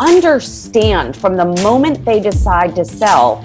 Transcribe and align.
understand 0.00 1.16
from 1.16 1.36
the 1.36 1.44
moment 1.62 2.04
they 2.04 2.20
decide 2.20 2.74
to 2.76 2.84
sell 2.84 3.44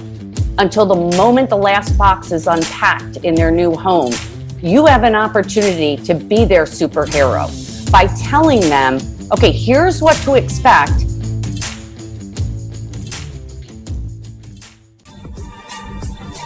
until 0.57 0.85
the 0.85 1.15
moment 1.17 1.49
the 1.49 1.57
last 1.57 1.97
box 1.97 2.31
is 2.31 2.47
unpacked 2.47 3.17
in 3.17 3.35
their 3.35 3.51
new 3.51 3.73
home, 3.73 4.13
you 4.61 4.85
have 4.85 5.03
an 5.03 5.15
opportunity 5.15 5.95
to 6.03 6.13
be 6.13 6.45
their 6.45 6.65
superhero 6.65 7.49
by 7.91 8.07
telling 8.07 8.59
them, 8.61 8.99
okay, 9.31 9.51
here's 9.51 10.01
what 10.01 10.15
to 10.17 10.35
expect. 10.35 11.01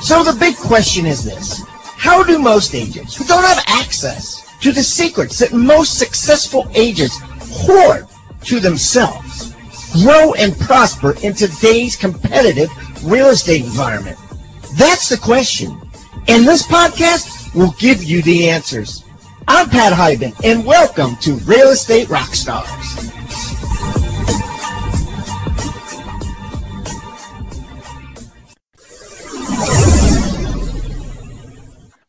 So 0.02 0.24
the 0.24 0.38
big 0.40 0.56
question 0.56 1.08
is 1.08 1.24
this 1.24 1.66
How 1.68 2.24
do 2.24 2.38
most 2.38 2.76
agents 2.76 3.16
who 3.16 3.26
don't 3.26 3.44
have 3.44 3.64
access 3.68 4.46
to 4.62 4.72
the 4.72 4.84
secrets 4.84 5.40
that 5.40 5.52
most 5.52 5.98
successful 5.98 6.70
agents 6.76 7.20
hoard 7.50 8.06
to 8.44 8.59
themselves 8.59 9.55
grow 10.04 10.34
and 10.34 10.58
prosper 10.59 11.16
in 11.23 11.34
today's 11.34 11.95
competitive 11.95 12.70
real 13.05 13.27
estate 13.27 13.63
environment? 13.63 14.17
That's 14.77 15.09
the 15.09 15.17
question. 15.17 15.80
And 16.27 16.45
this 16.45 16.63
podcast 16.63 17.55
will 17.55 17.72
give 17.80 18.03
you 18.03 18.22
the 18.23 18.50
answers. 18.50 19.03
I'm 19.48 19.70
Pat 19.70 19.94
Hiban, 19.94 20.36
and 20.44 20.66
welcome 20.66 21.16
to 21.17 21.36
Real 21.45 21.70
Estate 21.70 22.08
Rockstars. 22.08 23.15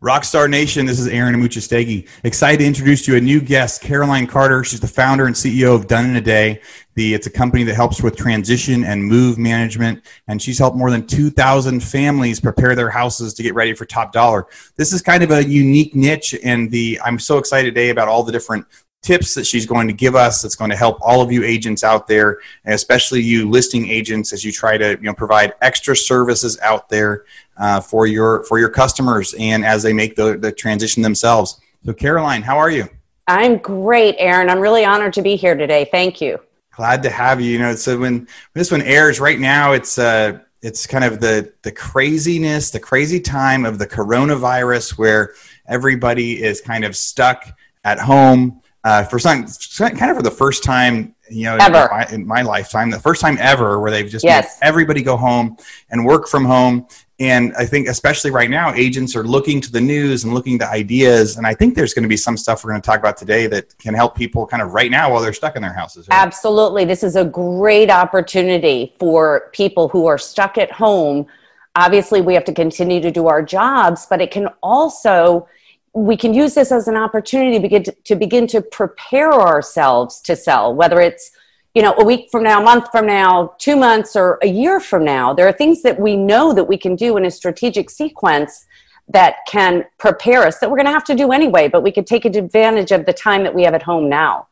Rockstar 0.06 0.48
Nation, 0.48 0.86
this 0.86 1.00
is 1.00 1.08
Aaron 1.08 1.34
Amuchastegui. 1.34 2.06
Excited 2.22 2.58
to 2.58 2.64
introduce 2.64 3.08
you 3.08 3.16
a 3.16 3.20
new 3.20 3.40
guest, 3.40 3.82
Caroline 3.82 4.28
Carter. 4.28 4.62
She's 4.62 4.78
the 4.78 4.86
founder 4.86 5.26
and 5.26 5.34
CEO 5.34 5.74
of 5.74 5.88
Done 5.88 6.08
in 6.08 6.14
a 6.14 6.20
Day. 6.20 6.60
The, 6.94 7.12
it's 7.12 7.26
a 7.26 7.30
company 7.30 7.64
that 7.64 7.74
helps 7.74 8.00
with 8.00 8.14
transition 8.14 8.84
and 8.84 9.02
move 9.02 9.36
management, 9.36 10.04
and 10.28 10.40
she's 10.40 10.60
helped 10.60 10.76
more 10.76 10.92
than 10.92 11.08
2,000 11.08 11.80
families 11.80 12.38
prepare 12.38 12.76
their 12.76 12.88
houses 12.88 13.34
to 13.34 13.42
get 13.42 13.56
ready 13.56 13.74
for 13.74 13.84
top 13.84 14.12
dollar. 14.12 14.46
This 14.76 14.92
is 14.92 15.02
kind 15.02 15.24
of 15.24 15.32
a 15.32 15.44
unique 15.44 15.96
niche, 15.96 16.36
and 16.44 16.70
the 16.70 17.00
I'm 17.04 17.18
so 17.18 17.38
excited 17.38 17.74
today 17.74 17.88
about 17.88 18.06
all 18.06 18.22
the 18.22 18.30
different 18.30 18.64
tips 19.02 19.34
that 19.34 19.46
she's 19.46 19.66
going 19.66 19.86
to 19.86 19.92
give 19.92 20.16
us 20.16 20.42
that's 20.42 20.56
going 20.56 20.70
to 20.70 20.76
help 20.76 20.98
all 21.00 21.22
of 21.22 21.30
you 21.30 21.44
agents 21.44 21.84
out 21.84 22.08
there 22.08 22.40
and 22.64 22.74
especially 22.74 23.22
you 23.22 23.48
listing 23.48 23.88
agents 23.88 24.32
as 24.32 24.44
you 24.44 24.50
try 24.50 24.76
to 24.76 24.90
you 24.90 25.02
know 25.02 25.14
provide 25.14 25.54
extra 25.62 25.96
services 25.96 26.58
out 26.60 26.88
there 26.88 27.24
uh, 27.56 27.80
for 27.80 28.08
your 28.08 28.42
for 28.44 28.58
your 28.58 28.68
customers 28.68 29.32
and 29.38 29.64
as 29.64 29.82
they 29.82 29.92
make 29.92 30.16
the, 30.16 30.36
the 30.36 30.50
transition 30.50 31.02
themselves. 31.02 31.60
So 31.84 31.92
caroline 31.92 32.42
how 32.42 32.58
are 32.58 32.70
you? 32.70 32.88
I'm 33.28 33.58
great 33.58 34.16
aaron. 34.18 34.50
I'm 34.50 34.60
really 34.60 34.84
honored 34.84 35.12
to 35.14 35.22
be 35.22 35.36
here 35.36 35.54
today. 35.54 35.88
Thank 35.90 36.20
you. 36.20 36.40
Glad 36.72 37.02
to 37.04 37.10
have 37.10 37.40
you. 37.40 37.52
You 37.52 37.58
know 37.60 37.74
so 37.76 37.98
when, 37.98 38.18
when 38.18 38.26
this 38.54 38.72
one 38.72 38.82
airs 38.82 39.20
right 39.20 39.38
now 39.38 39.72
it's 39.72 39.98
uh 39.98 40.40
it's 40.62 40.84
kind 40.84 41.04
of 41.04 41.20
the 41.20 41.52
the 41.62 41.70
craziness 41.70 42.70
the 42.70 42.80
crazy 42.80 43.20
time 43.20 43.64
of 43.64 43.78
the 43.78 43.86
coronavirus 43.86 44.98
where 44.98 45.34
everybody 45.68 46.42
is 46.42 46.60
kind 46.60 46.84
of 46.84 46.96
stuck 46.96 47.56
at 47.84 48.00
home 48.00 48.60
uh, 48.86 49.02
for 49.02 49.18
some 49.18 49.44
kind 49.78 50.10
of 50.10 50.16
for 50.16 50.22
the 50.22 50.30
first 50.30 50.62
time 50.62 51.12
you 51.28 51.42
know 51.42 51.56
ever. 51.56 51.82
In, 51.82 51.88
my, 51.90 52.06
in 52.12 52.26
my 52.26 52.42
lifetime 52.42 52.88
the 52.88 53.00
first 53.00 53.20
time 53.20 53.36
ever 53.40 53.80
where 53.80 53.90
they've 53.90 54.08
just 54.08 54.24
yes. 54.24 54.58
made 54.60 54.68
everybody 54.68 55.02
go 55.02 55.16
home 55.16 55.56
and 55.90 56.06
work 56.06 56.28
from 56.28 56.44
home 56.44 56.86
and 57.18 57.52
i 57.56 57.66
think 57.66 57.88
especially 57.88 58.30
right 58.30 58.48
now 58.48 58.72
agents 58.74 59.16
are 59.16 59.24
looking 59.24 59.60
to 59.60 59.72
the 59.72 59.80
news 59.80 60.22
and 60.22 60.32
looking 60.32 60.56
to 60.56 60.68
ideas 60.70 61.36
and 61.36 61.48
i 61.48 61.52
think 61.52 61.74
there's 61.74 61.94
going 61.94 62.04
to 62.04 62.08
be 62.08 62.16
some 62.16 62.36
stuff 62.36 62.62
we're 62.62 62.70
going 62.70 62.80
to 62.80 62.86
talk 62.86 63.00
about 63.00 63.16
today 63.16 63.48
that 63.48 63.76
can 63.78 63.92
help 63.92 64.14
people 64.14 64.46
kind 64.46 64.62
of 64.62 64.72
right 64.72 64.92
now 64.92 65.10
while 65.10 65.20
they're 65.20 65.32
stuck 65.32 65.56
in 65.56 65.62
their 65.62 65.72
houses 65.72 66.06
right? 66.06 66.16
absolutely 66.16 66.84
this 66.84 67.02
is 67.02 67.16
a 67.16 67.24
great 67.24 67.90
opportunity 67.90 68.94
for 69.00 69.50
people 69.52 69.88
who 69.88 70.06
are 70.06 70.18
stuck 70.18 70.58
at 70.58 70.70
home 70.70 71.26
obviously 71.74 72.20
we 72.20 72.34
have 72.34 72.44
to 72.44 72.54
continue 72.54 73.00
to 73.00 73.10
do 73.10 73.26
our 73.26 73.42
jobs 73.42 74.06
but 74.08 74.20
it 74.20 74.30
can 74.30 74.46
also 74.62 75.48
we 75.96 76.16
can 76.16 76.34
use 76.34 76.52
this 76.54 76.70
as 76.70 76.88
an 76.88 76.96
opportunity 76.96 77.56
to 77.56 77.60
begin 77.60 77.82
to, 77.82 77.92
to 77.92 78.16
begin 78.16 78.46
to 78.48 78.60
prepare 78.60 79.32
ourselves 79.32 80.20
to 80.20 80.36
sell, 80.36 80.74
whether 80.74 81.00
it's 81.00 81.30
you 81.74 81.80
know 81.80 81.94
a 81.98 82.04
week 82.04 82.28
from 82.30 82.42
now, 82.42 82.60
a 82.60 82.64
month 82.64 82.90
from 82.92 83.06
now, 83.06 83.54
two 83.58 83.76
months, 83.76 84.14
or 84.14 84.38
a 84.42 84.46
year 84.46 84.78
from 84.78 85.04
now. 85.04 85.32
There 85.32 85.48
are 85.48 85.52
things 85.52 85.82
that 85.82 85.98
we 85.98 86.14
know 86.14 86.52
that 86.52 86.64
we 86.64 86.76
can 86.76 86.96
do 86.96 87.16
in 87.16 87.24
a 87.24 87.30
strategic 87.30 87.88
sequence 87.88 88.66
that 89.08 89.36
can 89.48 89.86
prepare 89.96 90.42
us 90.42 90.58
that 90.58 90.70
we're 90.70 90.76
going 90.76 90.86
to 90.86 90.92
have 90.92 91.04
to 91.04 91.14
do 91.14 91.32
anyway, 91.32 91.68
but 91.68 91.82
we 91.82 91.92
could 91.92 92.06
take 92.06 92.24
advantage 92.26 92.92
of 92.92 93.06
the 93.06 93.12
time 93.12 93.42
that 93.44 93.54
we 93.54 93.62
have 93.62 93.72
at 93.72 93.82
home 93.82 94.08
now. 94.08 94.48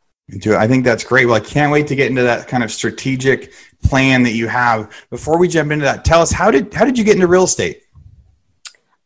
I 0.46 0.66
think 0.66 0.84
that's 0.84 1.04
great. 1.04 1.26
Well, 1.26 1.34
I 1.34 1.40
can't 1.40 1.70
wait 1.70 1.86
to 1.88 1.94
get 1.94 2.08
into 2.08 2.22
that 2.22 2.48
kind 2.48 2.64
of 2.64 2.72
strategic 2.72 3.52
plan 3.82 4.22
that 4.22 4.32
you 4.32 4.48
have. 4.48 4.90
Before 5.10 5.38
we 5.38 5.48
jump 5.48 5.72
into 5.72 5.84
that, 5.84 6.06
tell 6.06 6.22
us 6.22 6.32
how 6.32 6.50
did 6.50 6.72
how 6.72 6.86
did 6.86 6.96
you 6.96 7.04
get 7.04 7.16
into 7.16 7.26
real 7.26 7.44
estate? 7.44 7.82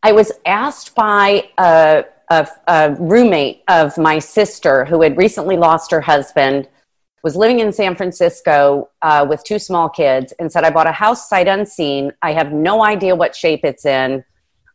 I 0.05 0.13
was 0.13 0.31
asked 0.47 0.95
by 0.95 1.51
a 1.59 2.05
a, 2.31 2.49
a 2.67 2.95
roommate 2.99 3.63
of 3.69 3.97
my 3.99 4.19
sister 4.19 4.85
who 4.85 5.03
had 5.03 5.17
recently 5.17 5.57
lost 5.57 5.91
her 5.91 6.01
husband 6.01 6.69
was 7.23 7.35
living 7.37 7.61
in 7.61 7.73
San 7.73 7.97
Francisco 7.97 8.89
uh, 9.03 9.27
with 9.29 9.43
two 9.45 9.59
small 9.59 9.89
kids 9.89 10.33
and 10.39 10.51
said, 10.51 10.65
I 10.65 10.71
bought 10.71 10.87
a 10.87 10.93
house 10.93 11.29
sight 11.29 11.49
unseen. 11.49 12.13
I 12.23 12.33
have 12.33 12.53
no 12.53 12.85
idea 12.85 13.17
what 13.17 13.35
shape 13.35 13.65
it's 13.65 13.85
in. 13.85 14.25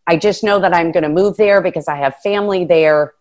I 0.07 0.17
just 0.17 0.43
know 0.43 0.59
that 0.59 0.73
I'm 0.73 0.91
going 0.91 1.03
to 1.03 1.09
move 1.09 1.37
there 1.37 1.61
because 1.61 1.87
I 1.87 1.95
have 1.95 2.15
family 2.17 2.65
there. 2.65 3.13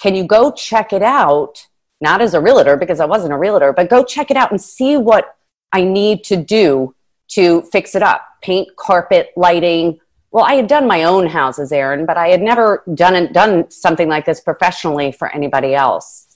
Can 0.00 0.14
you 0.14 0.24
go 0.24 0.50
check 0.50 0.92
it 0.92 1.02
out? 1.02 1.66
Not 2.00 2.22
as 2.22 2.32
a 2.32 2.40
realtor 2.40 2.76
because 2.76 3.00
I 3.00 3.04
wasn't 3.04 3.34
a 3.34 3.36
realtor, 3.36 3.74
but 3.74 3.90
go 3.90 4.02
check 4.02 4.30
it 4.30 4.36
out 4.36 4.50
and 4.50 4.60
see 4.60 4.96
what 4.96 5.36
I 5.72 5.84
need 5.84 6.24
to 6.24 6.36
do 6.36 6.94
to 7.32 7.62
fix 7.62 7.94
it 7.94 8.02
up 8.02 8.26
paint, 8.42 8.74
carpet, 8.76 9.30
lighting, 9.36 10.00
well, 10.32 10.44
I 10.44 10.54
had 10.54 10.68
done 10.68 10.86
my 10.86 11.04
own 11.04 11.26
houses, 11.26 11.72
Aaron, 11.72 12.06
but 12.06 12.16
I 12.16 12.28
had 12.28 12.40
never 12.40 12.82
done 12.94 13.32
done 13.32 13.70
something 13.70 14.08
like 14.08 14.26
this 14.26 14.40
professionally 14.40 15.12
for 15.12 15.28
anybody 15.34 15.74
else. 15.74 16.26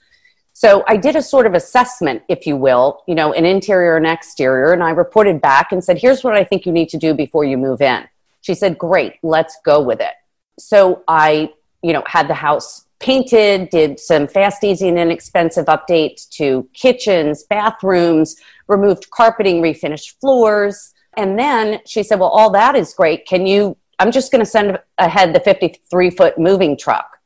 So 0.53 0.85
I 0.87 0.97
did 0.97 1.17
a 1.17 1.23
sort 1.23 1.47
of 1.47 1.55
assessment, 1.55 2.23
if 2.29 2.47
you 2.47 2.57
will, 2.57 3.03
you 3.09 3.15
know, 3.15 3.33
an 3.33 3.45
interior 3.45 3.97
and 3.97 4.07
exterior, 4.07 4.73
and 4.73 4.83
I 4.83 4.91
reported 4.91 5.41
back 5.41 5.73
and 5.73 5.83
said, 5.83 5.99
"Here's 5.99 6.25
what 6.25 6.35
I 6.35 6.45
think 6.45 6.67
you 6.67 6.73
need 6.73 6.89
to 6.91 6.97
do 6.97 7.15
before 7.15 7.45
you 7.45 7.57
move 7.57 7.81
in." 7.81 8.05
She 8.41 8.55
said, 8.55 8.79
"Great, 8.79 9.15
let's 9.23 9.57
go 9.65 9.81
with 9.81 10.01
it." 10.01 10.15
So 10.59 11.03
I, 11.09 11.53
you 11.83 11.93
know, 11.93 12.03
had 12.07 12.29
the 12.29 12.35
house 12.35 12.87
painted, 13.05 13.69
did 13.69 14.01
some 14.01 14.27
fast, 14.27 14.65
easy, 14.65 14.89
and 14.89 14.99
inexpensive 14.99 15.67
updates 15.67 16.29
to 16.31 16.69
kitchens, 16.73 17.45
bathrooms, 17.45 18.37
removed 18.67 19.11
carpeting, 19.11 19.61
refinished 19.61 20.19
floors. 20.21 20.95
And 21.17 21.39
then 21.39 21.81
she 21.87 22.03
said, 22.03 22.19
Well, 22.19 22.31
all 22.31 22.51
that 22.51 22.75
is 22.75 22.95
great. 22.95 23.27
Can 23.27 23.47
you 23.47 23.77
I'm 23.99 24.11
just 24.11 24.33
going 24.33 24.45
to 24.45 24.51
send 24.51 24.79
ahead 24.99 25.35
the 25.35 25.41
53 25.41 26.11
foot 26.11 26.39
moving 26.39 26.77
truck. 26.77 27.19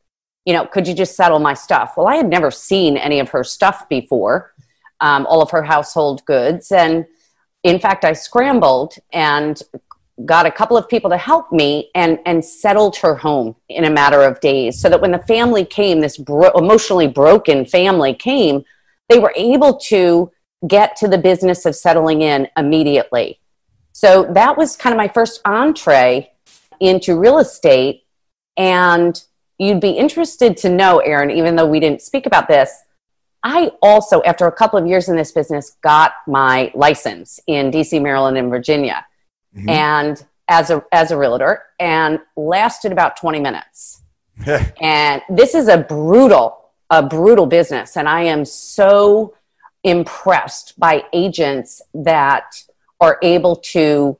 You 0.44 0.54
know, 0.54 0.66
could 0.66 0.88
you 0.88 0.94
just 0.94 1.16
settle 1.16 1.38
my 1.38 1.54
stuff? 1.54 1.94
Well, 1.96 2.06
I 2.06 2.16
had 2.16 2.28
never 2.28 2.50
seen 2.50 2.96
any 2.96 3.20
of 3.20 3.28
her 3.30 3.44
stuff 3.44 3.88
before, 3.88 4.54
um, 5.00 5.26
all 5.26 5.42
of 5.42 5.50
her 5.50 5.62
household 5.62 6.24
goods. 6.24 6.72
And 6.72 7.06
in 7.64 7.78
fact, 7.78 8.04
I 8.04 8.12
scrambled 8.12 8.94
and 9.12 9.60
got 10.24 10.46
a 10.46 10.50
couple 10.50 10.76
of 10.76 10.88
people 10.88 11.10
to 11.10 11.16
help 11.16 11.52
me 11.52 11.90
and, 11.94 12.18
and 12.26 12.44
settled 12.44 12.96
her 12.96 13.14
home 13.14 13.54
in 13.68 13.84
a 13.84 13.90
matter 13.90 14.22
of 14.22 14.40
days 14.40 14.80
so 14.80 14.88
that 14.88 15.00
when 15.00 15.12
the 15.12 15.18
family 15.20 15.64
came, 15.64 16.00
this 16.00 16.16
bro- 16.16 16.50
emotionally 16.56 17.06
broken 17.06 17.64
family 17.64 18.14
came, 18.14 18.64
they 19.08 19.18
were 19.18 19.32
able 19.36 19.76
to 19.76 20.30
get 20.66 20.96
to 20.96 21.08
the 21.08 21.18
business 21.18 21.66
of 21.66 21.76
settling 21.76 22.22
in 22.22 22.48
immediately. 22.56 23.38
So 23.92 24.24
that 24.32 24.56
was 24.56 24.76
kind 24.76 24.92
of 24.92 24.96
my 24.96 25.08
first 25.08 25.40
entree 25.44 26.30
into 26.80 27.18
real 27.18 27.38
estate. 27.38 28.04
And 28.56 29.20
you'd 29.58 29.80
be 29.80 29.90
interested 29.90 30.56
to 30.58 30.68
know, 30.68 30.98
Aaron, 30.98 31.30
even 31.30 31.56
though 31.56 31.66
we 31.66 31.80
didn't 31.80 32.02
speak 32.02 32.26
about 32.26 32.48
this, 32.48 32.82
I 33.44 33.70
also, 33.82 34.22
after 34.22 34.46
a 34.46 34.52
couple 34.52 34.78
of 34.78 34.86
years 34.86 35.08
in 35.08 35.16
this 35.16 35.30
business, 35.30 35.76
got 35.82 36.12
my 36.26 36.72
license 36.74 37.38
in 37.46 37.70
DC, 37.70 38.02
Maryland, 38.02 38.36
and 38.36 38.50
Virginia. 38.50 39.06
Mm-hmm. 39.56 39.68
And 39.68 40.26
as 40.48 40.70
a 40.70 40.82
as 40.92 41.10
a 41.10 41.16
realtor 41.16 41.62
and 41.78 42.18
lasted 42.36 42.90
about 42.90 43.16
20 43.16 43.40
minutes. 43.40 44.02
and 44.80 45.22
this 45.28 45.54
is 45.54 45.68
a 45.68 45.78
brutal, 45.78 46.70
a 46.90 47.02
brutal 47.02 47.46
business. 47.46 47.96
And 47.96 48.08
I 48.08 48.22
am 48.22 48.44
so 48.44 49.34
impressed 49.84 50.78
by 50.78 51.04
agents 51.12 51.82
that 51.94 52.62
are 53.00 53.18
able 53.22 53.56
to 53.56 54.18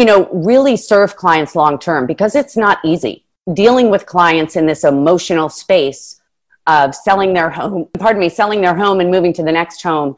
you 0.00 0.06
know, 0.06 0.26
really 0.32 0.78
serve 0.78 1.14
clients 1.14 1.54
long 1.54 1.78
term 1.78 2.06
because 2.06 2.34
it's 2.34 2.56
not 2.56 2.78
easy 2.82 3.26
dealing 3.52 3.90
with 3.90 4.06
clients 4.06 4.56
in 4.56 4.64
this 4.64 4.82
emotional 4.82 5.50
space 5.50 6.22
of 6.66 6.94
selling 6.94 7.34
their 7.34 7.50
home, 7.50 7.86
pardon 7.98 8.18
me, 8.18 8.30
selling 8.30 8.62
their 8.62 8.74
home 8.74 9.00
and 9.00 9.10
moving 9.10 9.34
to 9.34 9.42
the 9.42 9.52
next 9.52 9.82
home 9.82 10.16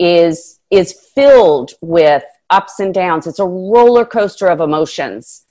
is 0.00 0.58
is 0.68 0.92
filled 1.14 1.74
with 1.80 2.24
ups 2.50 2.80
and 2.80 2.92
downs. 2.92 3.28
It's 3.28 3.38
a 3.38 3.46
roller 3.46 4.04
coaster 4.04 4.48
of 4.48 4.60
emotions 4.60 5.44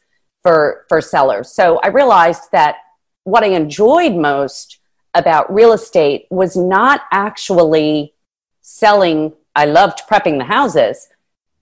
for 0.43 0.85
for 0.89 0.99
sellers. 0.99 1.49
So 1.49 1.79
I 1.79 1.87
realized 1.87 2.51
that 2.51 2.75
what 3.23 3.45
I 3.45 3.47
enjoyed 3.47 4.13
most 4.13 4.79
about 5.13 5.53
real 5.53 5.71
estate 5.71 6.27
was 6.29 6.57
not 6.57 7.03
actually 7.13 8.13
selling 8.59 9.31
I 9.55 9.63
loved 9.63 10.01
prepping 10.09 10.37
the 10.37 10.45
houses 10.45 11.07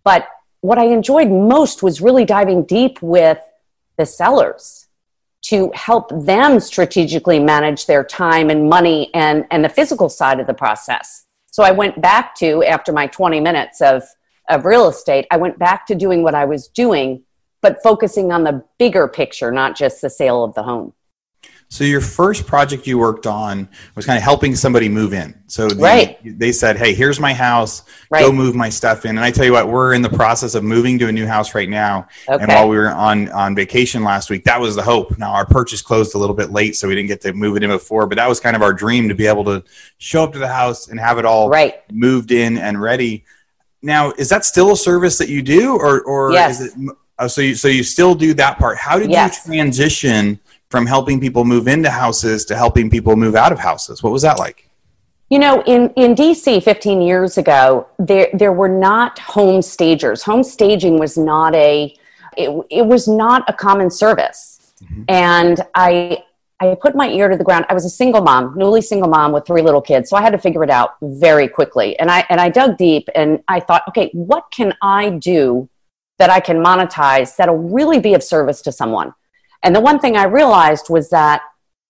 But 0.03 0.27
what 0.61 0.77
I 0.77 0.85
enjoyed 0.85 1.29
most 1.29 1.83
was 1.83 2.01
really 2.01 2.25
diving 2.25 2.63
deep 2.63 3.01
with 3.01 3.39
the 3.97 4.05
sellers 4.05 4.87
to 5.43 5.71
help 5.73 6.11
them 6.25 6.59
strategically 6.59 7.39
manage 7.39 7.85
their 7.85 8.03
time 8.03 8.49
and 8.49 8.69
money 8.69 9.09
and, 9.13 9.45
and 9.51 9.63
the 9.63 9.69
physical 9.69 10.09
side 10.09 10.39
of 10.39 10.47
the 10.47 10.53
process. 10.53 11.25
So 11.51 11.63
I 11.63 11.71
went 11.71 12.01
back 12.01 12.35
to, 12.35 12.63
after 12.63 12.91
my 12.91 13.07
20 13.07 13.39
minutes 13.39 13.81
of, 13.81 14.03
of 14.49 14.65
real 14.65 14.87
estate, 14.87 15.25
I 15.31 15.37
went 15.37 15.57
back 15.57 15.85
to 15.87 15.95
doing 15.95 16.23
what 16.23 16.35
I 16.35 16.45
was 16.45 16.67
doing, 16.67 17.23
but 17.61 17.81
focusing 17.81 18.31
on 18.31 18.43
the 18.43 18.63
bigger 18.77 19.07
picture, 19.07 19.51
not 19.51 19.75
just 19.75 20.01
the 20.01 20.09
sale 20.09 20.43
of 20.43 20.53
the 20.53 20.63
home. 20.63 20.93
So 21.69 21.83
your 21.83 21.99
first 21.99 22.47
project 22.47 22.87
you 22.87 22.97
worked 22.97 23.27
on 23.27 23.67
was 23.95 24.05
kind 24.05 24.15
of 24.15 24.23
helping 24.23 24.55
somebody 24.55 24.87
move 24.87 25.13
in. 25.13 25.37
So 25.47 25.67
the, 25.67 25.75
right. 25.75 26.17
they 26.23 26.53
said, 26.53 26.77
"Hey, 26.77 26.93
here's 26.93 27.19
my 27.19 27.33
house. 27.33 27.83
Right. 28.09 28.21
Go 28.21 28.31
move 28.31 28.55
my 28.55 28.69
stuff 28.69 29.03
in." 29.03 29.11
And 29.11 29.19
I 29.19 29.31
tell 29.31 29.43
you 29.43 29.51
what, 29.51 29.67
we're 29.67 29.93
in 29.93 30.01
the 30.01 30.09
process 30.09 30.55
of 30.55 30.63
moving 30.63 30.97
to 30.99 31.07
a 31.07 31.11
new 31.11 31.27
house 31.27 31.53
right 31.53 31.67
now. 31.67 32.07
Okay. 32.29 32.41
And 32.41 32.47
while 32.47 32.69
we 32.69 32.77
were 32.77 32.89
on 32.91 33.29
on 33.31 33.53
vacation 33.53 34.01
last 34.01 34.29
week, 34.29 34.45
that 34.45 34.61
was 34.61 34.75
the 34.75 34.81
hope. 34.81 35.17
Now 35.17 35.33
our 35.33 35.45
purchase 35.45 35.81
closed 35.81 36.15
a 36.15 36.17
little 36.17 36.35
bit 36.35 36.51
late, 36.51 36.77
so 36.77 36.87
we 36.87 36.95
didn't 36.95 37.09
get 37.09 37.19
to 37.21 37.33
move 37.33 37.57
it 37.57 37.63
in 37.63 37.69
before. 37.69 38.07
But 38.07 38.15
that 38.15 38.29
was 38.29 38.39
kind 38.39 38.55
of 38.55 38.61
our 38.61 38.73
dream 38.73 39.09
to 39.09 39.15
be 39.15 39.27
able 39.27 39.43
to 39.45 39.61
show 39.97 40.23
up 40.23 40.31
to 40.33 40.39
the 40.39 40.47
house 40.47 40.87
and 40.87 40.97
have 40.97 41.17
it 41.17 41.25
all 41.25 41.49
right. 41.49 41.75
moved 41.91 42.31
in 42.31 42.57
and 42.57 42.81
ready. 42.81 43.25
Now, 43.81 44.13
is 44.13 44.29
that 44.29 44.45
still 44.45 44.71
a 44.71 44.77
service 44.77 45.17
that 45.17 45.27
you 45.27 45.41
do, 45.41 45.75
or 45.75 46.01
or 46.03 46.31
yes. 46.31 46.61
is 46.61 46.75
it? 46.75 46.95
Oh, 47.19 47.27
so 47.27 47.41
you 47.41 47.55
so 47.55 47.67
you 47.67 47.83
still 47.83 48.15
do 48.15 48.33
that 48.35 48.57
part? 48.57 48.77
How 48.77 48.97
did 48.97 49.09
yes. 49.09 49.45
you 49.45 49.53
transition? 49.53 50.39
From 50.69 50.85
helping 50.85 51.19
people 51.19 51.45
move 51.45 51.67
into 51.67 51.89
houses 51.89 52.45
to 52.45 52.55
helping 52.55 52.89
people 52.89 53.15
move 53.15 53.35
out 53.35 53.51
of 53.51 53.59
houses. 53.59 54.03
What 54.03 54.11
was 54.11 54.21
that 54.23 54.37
like? 54.37 54.69
You 55.29 55.39
know, 55.39 55.61
in, 55.63 55.89
in 55.95 56.15
DC 56.15 56.63
15 56.63 57.01
years 57.01 57.37
ago, 57.37 57.87
there, 57.99 58.29
there 58.33 58.53
were 58.53 58.69
not 58.69 59.19
home 59.19 59.61
stagers. 59.61 60.23
Home 60.23 60.43
staging 60.43 60.99
was 60.99 61.17
not 61.17 61.53
a, 61.53 61.93
it, 62.37 62.65
it 62.69 62.85
was 62.85 63.07
not 63.07 63.43
a 63.49 63.53
common 63.53 63.91
service. 63.91 64.73
Mm-hmm. 64.81 65.03
And 65.09 65.61
I, 65.75 66.23
I 66.59 66.75
put 66.81 66.95
my 66.95 67.09
ear 67.09 67.27
to 67.27 67.37
the 67.37 67.43
ground. 67.43 67.65
I 67.69 67.73
was 67.73 67.85
a 67.85 67.89
single 67.89 68.21
mom, 68.21 68.57
newly 68.57 68.81
single 68.81 69.09
mom 69.09 69.31
with 69.31 69.45
three 69.45 69.61
little 69.61 69.81
kids. 69.81 70.09
So 70.09 70.15
I 70.15 70.21
had 70.21 70.31
to 70.31 70.37
figure 70.37 70.63
it 70.63 70.69
out 70.69 70.95
very 71.01 71.47
quickly. 71.47 71.99
And 71.99 72.09
I, 72.09 72.25
and 72.29 72.39
I 72.39 72.49
dug 72.49 72.77
deep 72.77 73.09
and 73.13 73.43
I 73.47 73.59
thought, 73.59 73.83
okay, 73.89 74.09
what 74.13 74.45
can 74.51 74.73
I 74.81 75.09
do 75.11 75.69
that 76.19 76.29
I 76.29 76.39
can 76.39 76.57
monetize 76.57 77.35
that'll 77.35 77.57
really 77.57 77.99
be 77.99 78.13
of 78.13 78.23
service 78.23 78.61
to 78.63 78.71
someone? 78.71 79.13
And 79.63 79.75
the 79.75 79.81
one 79.81 79.99
thing 79.99 80.15
I 80.15 80.25
realized 80.25 80.89
was 80.89 81.09
that 81.09 81.41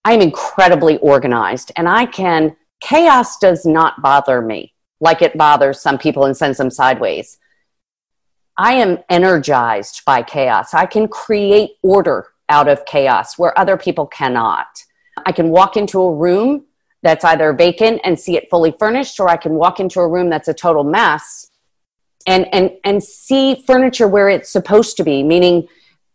I'm 0.06 0.22
incredibly 0.22 0.98
organized 1.00 1.72
and 1.76 1.88
I 1.88 2.06
can, 2.06 2.56
chaos 2.80 3.38
does 3.38 3.66
not 3.66 4.02
bother 4.02 4.42
me 4.42 4.74
like 5.00 5.22
it 5.22 5.38
bothers 5.38 5.82
some 5.82 5.98
people 5.98 6.26
and 6.26 6.36
sends 6.36 6.58
them 6.58 6.72
sideways. 6.72 7.38
I 8.58 8.74
am 8.74 9.00
energized 9.10 10.04
by 10.06 10.24
chaos. 10.24 10.74
I 10.74 10.86
can 10.86 11.08
create 11.08 11.72
order 11.84 12.28
out 12.50 12.68
of 12.68 12.86
chaos 12.86 13.38
where 13.38 13.58
other 13.60 13.78
people 13.78 14.08
cannot. 14.08 14.68
I 15.26 15.32
can 15.32 15.50
walk 15.50 15.78
into 15.78 16.02
a 16.02 16.16
room 16.16 16.66
that's 17.04 17.24
either 17.24 17.54
vacant 17.54 18.02
and 18.04 18.20
see 18.20 18.36
it 18.36 18.50
fully 18.50 18.74
furnished, 18.80 19.20
or 19.20 19.30
I 19.30 19.38
can 19.38 19.54
walk 19.54 19.80
into 19.80 20.00
a 20.00 20.08
room 20.08 20.30
that's 20.30 20.48
a 20.48 20.54
total 20.54 20.84
mess 20.84 21.52
and, 22.26 22.48
and, 22.54 22.72
and 22.84 23.04
see 23.04 23.64
furniture 23.68 24.08
where 24.08 24.30
it's 24.30 24.50
supposed 24.50 24.98
to 24.98 25.04
be, 25.04 25.22
meaning, 25.24 25.68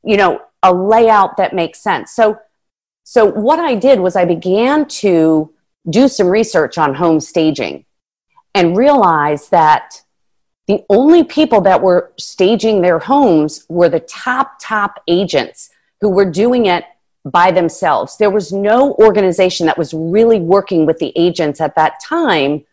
you 0.04 0.16
know, 0.16 0.40
a 0.62 0.72
layout 0.72 1.36
that 1.36 1.54
makes 1.54 1.80
sense. 1.80 2.12
So, 2.12 2.38
so 3.04 3.26
what 3.26 3.58
I 3.58 3.74
did 3.74 4.00
was 4.00 4.16
I 4.16 4.24
began 4.24 4.86
to 4.86 5.52
do 5.90 6.08
some 6.08 6.28
research 6.28 6.78
on 6.78 6.94
home 6.94 7.20
staging 7.20 7.84
and 8.54 8.76
realized 8.76 9.50
that 9.50 10.02
the 10.68 10.84
only 10.88 11.24
people 11.24 11.60
that 11.62 11.82
were 11.82 12.12
staging 12.18 12.80
their 12.80 12.98
homes 12.98 13.66
were 13.68 13.88
the 13.88 14.00
top, 14.00 14.58
top 14.60 15.02
agents 15.08 15.70
who 16.00 16.08
were 16.10 16.30
doing 16.30 16.66
it 16.66 16.84
by 17.24 17.50
themselves. 17.50 18.16
There 18.16 18.30
was 18.30 18.52
no 18.52 18.94
organization 18.94 19.66
that 19.66 19.78
was 19.78 19.92
really 19.92 20.38
working 20.38 20.86
with 20.86 20.98
the 20.98 21.12
agents 21.16 21.60
at 21.60 21.74
that 21.74 22.00
time 22.00 22.64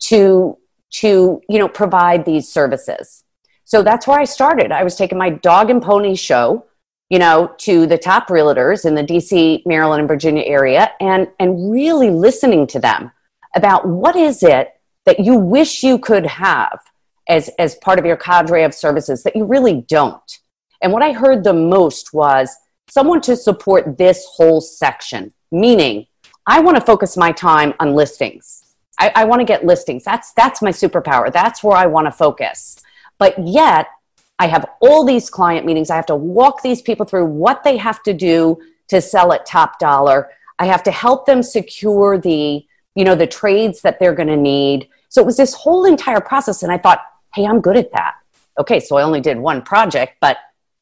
to, 0.00 0.58
to 0.90 1.40
you 1.48 1.58
know, 1.58 1.68
provide 1.68 2.24
these 2.24 2.48
services. 2.48 3.24
So 3.64 3.82
that's 3.82 4.06
where 4.06 4.18
I 4.18 4.24
started. 4.24 4.72
I 4.72 4.84
was 4.84 4.96
taking 4.96 5.18
my 5.18 5.30
dog 5.30 5.70
and 5.70 5.82
pony 5.82 6.14
show 6.14 6.64
you 7.08 7.18
know, 7.18 7.54
to 7.58 7.86
the 7.86 7.98
top 7.98 8.28
realtors 8.28 8.84
in 8.84 8.94
the 8.94 9.02
DC, 9.02 9.64
Maryland, 9.64 10.00
and 10.00 10.08
Virginia 10.08 10.42
area 10.44 10.90
and, 11.00 11.28
and 11.38 11.70
really 11.70 12.10
listening 12.10 12.66
to 12.66 12.80
them 12.80 13.12
about 13.54 13.86
what 13.86 14.16
is 14.16 14.42
it 14.42 14.72
that 15.04 15.20
you 15.20 15.36
wish 15.36 15.82
you 15.82 15.98
could 15.98 16.26
have 16.26 16.80
as, 17.28 17.48
as 17.58 17.76
part 17.76 17.98
of 17.98 18.04
your 18.04 18.16
cadre 18.16 18.64
of 18.64 18.74
services 18.74 19.22
that 19.22 19.36
you 19.36 19.44
really 19.44 19.84
don't. 19.88 20.38
And 20.82 20.92
what 20.92 21.02
I 21.02 21.12
heard 21.12 21.44
the 21.44 21.52
most 21.52 22.12
was 22.12 22.54
someone 22.88 23.20
to 23.22 23.36
support 23.36 23.96
this 23.96 24.24
whole 24.24 24.60
section, 24.60 25.32
meaning 25.50 26.06
I 26.46 26.60
want 26.60 26.76
to 26.76 26.84
focus 26.84 27.16
my 27.16 27.32
time 27.32 27.72
on 27.80 27.94
listings. 27.94 28.64
I, 28.98 29.12
I 29.14 29.24
want 29.24 29.40
to 29.40 29.44
get 29.44 29.64
listings. 29.64 30.04
That's, 30.04 30.32
that's 30.32 30.62
my 30.62 30.70
superpower. 30.70 31.32
That's 31.32 31.62
where 31.62 31.76
I 31.76 31.86
want 31.86 32.06
to 32.06 32.12
focus. 32.12 32.80
But 33.18 33.34
yet, 33.38 33.88
I 34.38 34.46
have 34.48 34.68
all 34.80 35.04
these 35.04 35.30
client 35.30 35.64
meetings. 35.64 35.90
I 35.90 35.96
have 35.96 36.06
to 36.06 36.16
walk 36.16 36.62
these 36.62 36.82
people 36.82 37.06
through 37.06 37.26
what 37.26 37.64
they 37.64 37.76
have 37.76 38.02
to 38.02 38.12
do 38.12 38.60
to 38.88 39.00
sell 39.00 39.32
at 39.32 39.46
top 39.46 39.78
dollar. 39.78 40.30
I 40.58 40.66
have 40.66 40.82
to 40.84 40.90
help 40.90 41.26
them 41.26 41.42
secure 41.42 42.18
the, 42.18 42.64
you 42.94 43.04
know, 43.04 43.14
the 43.14 43.26
trades 43.26 43.82
that 43.82 43.98
they're 43.98 44.14
going 44.14 44.28
to 44.28 44.36
need. 44.36 44.88
So 45.08 45.22
it 45.22 45.26
was 45.26 45.36
this 45.36 45.54
whole 45.54 45.84
entire 45.84 46.20
process. 46.20 46.62
And 46.62 46.70
I 46.70 46.78
thought, 46.78 47.00
hey, 47.34 47.46
I'm 47.46 47.60
good 47.60 47.76
at 47.76 47.92
that. 47.92 48.14
Okay, 48.58 48.80
so 48.80 48.96
I 48.96 49.02
only 49.02 49.20
did 49.20 49.38
one 49.38 49.62
project, 49.62 50.16
but 50.20 50.38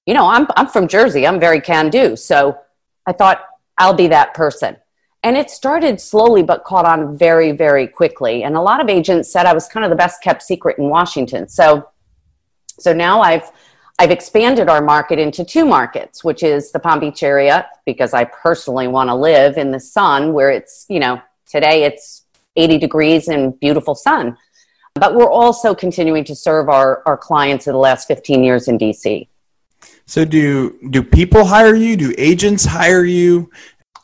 you 0.06 0.14
know, 0.14 0.26
I'm, 0.26 0.46
I'm 0.56 0.66
from 0.66 0.86
Jersey. 0.86 1.26
I'm 1.26 1.40
very 1.40 1.60
can 1.60 1.90
do. 1.90 2.14
So 2.14 2.58
I 3.06 3.12
thought, 3.12 3.44
I'll 3.78 3.94
be 3.94 4.08
that 4.08 4.34
person. 4.34 4.76
And 5.22 5.36
it 5.36 5.50
started 5.50 6.00
slowly, 6.00 6.42
but 6.42 6.64
caught 6.64 6.84
on 6.84 7.16
very, 7.16 7.52
very 7.52 7.86
quickly. 7.86 8.44
And 8.44 8.56
a 8.56 8.60
lot 8.60 8.80
of 8.80 8.88
agents 8.88 9.32
said 9.32 9.46
I 9.46 9.54
was 9.54 9.66
kind 9.66 9.84
of 9.84 9.90
the 9.90 9.96
best 9.96 10.22
kept 10.22 10.42
secret 10.42 10.78
in 10.78 10.90
Washington. 10.90 11.48
So 11.48 11.88
so 12.78 12.92
now 12.92 13.20
I've 13.20 13.50
I've 13.98 14.10
expanded 14.10 14.68
our 14.68 14.82
market 14.82 15.18
into 15.20 15.44
two 15.44 15.64
markets, 15.64 16.24
which 16.24 16.42
is 16.42 16.72
the 16.72 16.80
Palm 16.80 16.98
Beach 16.98 17.22
area 17.22 17.68
because 17.86 18.12
I 18.12 18.24
personally 18.24 18.88
want 18.88 19.08
to 19.08 19.14
live 19.14 19.56
in 19.56 19.70
the 19.70 19.78
sun 19.78 20.32
where 20.32 20.50
it's, 20.50 20.84
you 20.88 20.98
know, 20.98 21.20
today 21.48 21.84
it's 21.84 22.24
80 22.56 22.78
degrees 22.78 23.28
and 23.28 23.58
beautiful 23.60 23.94
sun. 23.94 24.36
But 24.94 25.14
we're 25.14 25.30
also 25.30 25.74
continuing 25.76 26.24
to 26.24 26.34
serve 26.34 26.68
our, 26.68 27.02
our 27.06 27.16
clients 27.16 27.68
in 27.68 27.72
the 27.72 27.78
last 27.78 28.08
15 28.08 28.42
years 28.42 28.66
in 28.66 28.78
DC. 28.78 29.28
So 30.06 30.24
do 30.24 30.76
do 30.90 31.02
people 31.02 31.44
hire 31.44 31.74
you? 31.74 31.96
Do 31.96 32.12
agents 32.18 32.64
hire 32.64 33.04
you? 33.04 33.50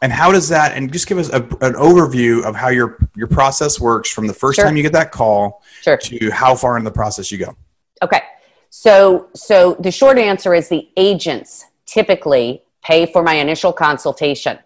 And 0.03 0.13
how 0.13 0.33
does 0.33 0.49
that 0.49 0.77
and 0.77 0.91
just 0.93 1.07
give 1.09 1.19
us 1.19 1.29
a, 1.31 1.43
an 1.43 1.75
overview 1.75 2.43
of 2.45 2.55
how 2.55 2.69
your 2.69 2.97
your 3.17 3.27
process 3.27 3.79
works 3.81 4.11
from 4.11 4.27
the 4.27 4.33
first 4.33 4.57
Sure. 4.57 4.65
time 4.65 4.77
you 4.77 4.83
get 4.83 4.93
that 4.93 5.11
call 5.11 5.63
Sure. 5.83 5.97
to 5.97 6.31
how 6.31 6.55
far 6.55 6.79
in 6.79 6.85
the 6.85 6.91
process 6.91 7.31
you 7.31 7.39
go. 7.39 7.57
Okay. 8.03 8.23
So, 8.71 9.29
so 9.35 9.77
the 9.81 9.91
short 9.91 10.17
answer 10.17 10.55
is 10.55 10.69
the 10.69 10.89
agents 10.97 11.67
typically 11.87 12.63
pay 12.83 13.05
for 13.05 13.23
my 13.23 13.35
initial 13.35 13.73
consultation. 13.73 14.59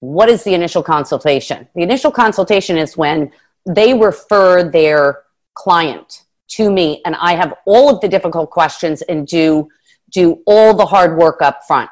What 0.00 0.28
is 0.28 0.44
the 0.44 0.54
initial 0.54 0.82
consultation? 0.82 1.68
The 1.74 1.82
initial 1.82 2.12
consultation 2.12 2.78
is 2.78 2.96
when 2.96 3.32
they 3.66 3.94
refer 3.94 4.70
their 4.70 5.24
client 5.54 6.22
to 6.48 6.70
me 6.70 7.02
and 7.04 7.16
I 7.16 7.34
have 7.34 7.54
all 7.66 7.90
of 7.90 8.00
the 8.00 8.08
difficult 8.08 8.50
questions 8.50 9.02
and 9.02 9.26
do 9.26 9.68
do 10.10 10.40
all 10.46 10.72
the 10.72 10.86
hard 10.86 11.18
work 11.18 11.42
up 11.42 11.64
front. 11.66 11.90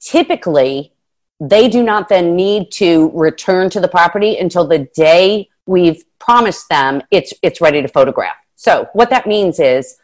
Typically, 0.00 0.92
they 1.40 1.68
do 1.68 1.82
not 1.82 2.08
then 2.08 2.36
need 2.36 2.70
to 2.72 3.10
return 3.12 3.70
to 3.70 3.80
the 3.80 3.88
property 3.88 4.38
until 4.38 4.66
the 4.66 4.88
day 4.94 5.48
we've 5.66 6.04
promised 6.20 6.68
them 6.68 7.02
it's 7.10 7.34
it's 7.42 7.60
ready 7.60 7.82
to 7.82 7.88
photograph. 7.88 8.36
So, 8.54 8.88
what 8.92 9.10
that 9.10 9.26
means 9.26 9.58
is 9.58 9.96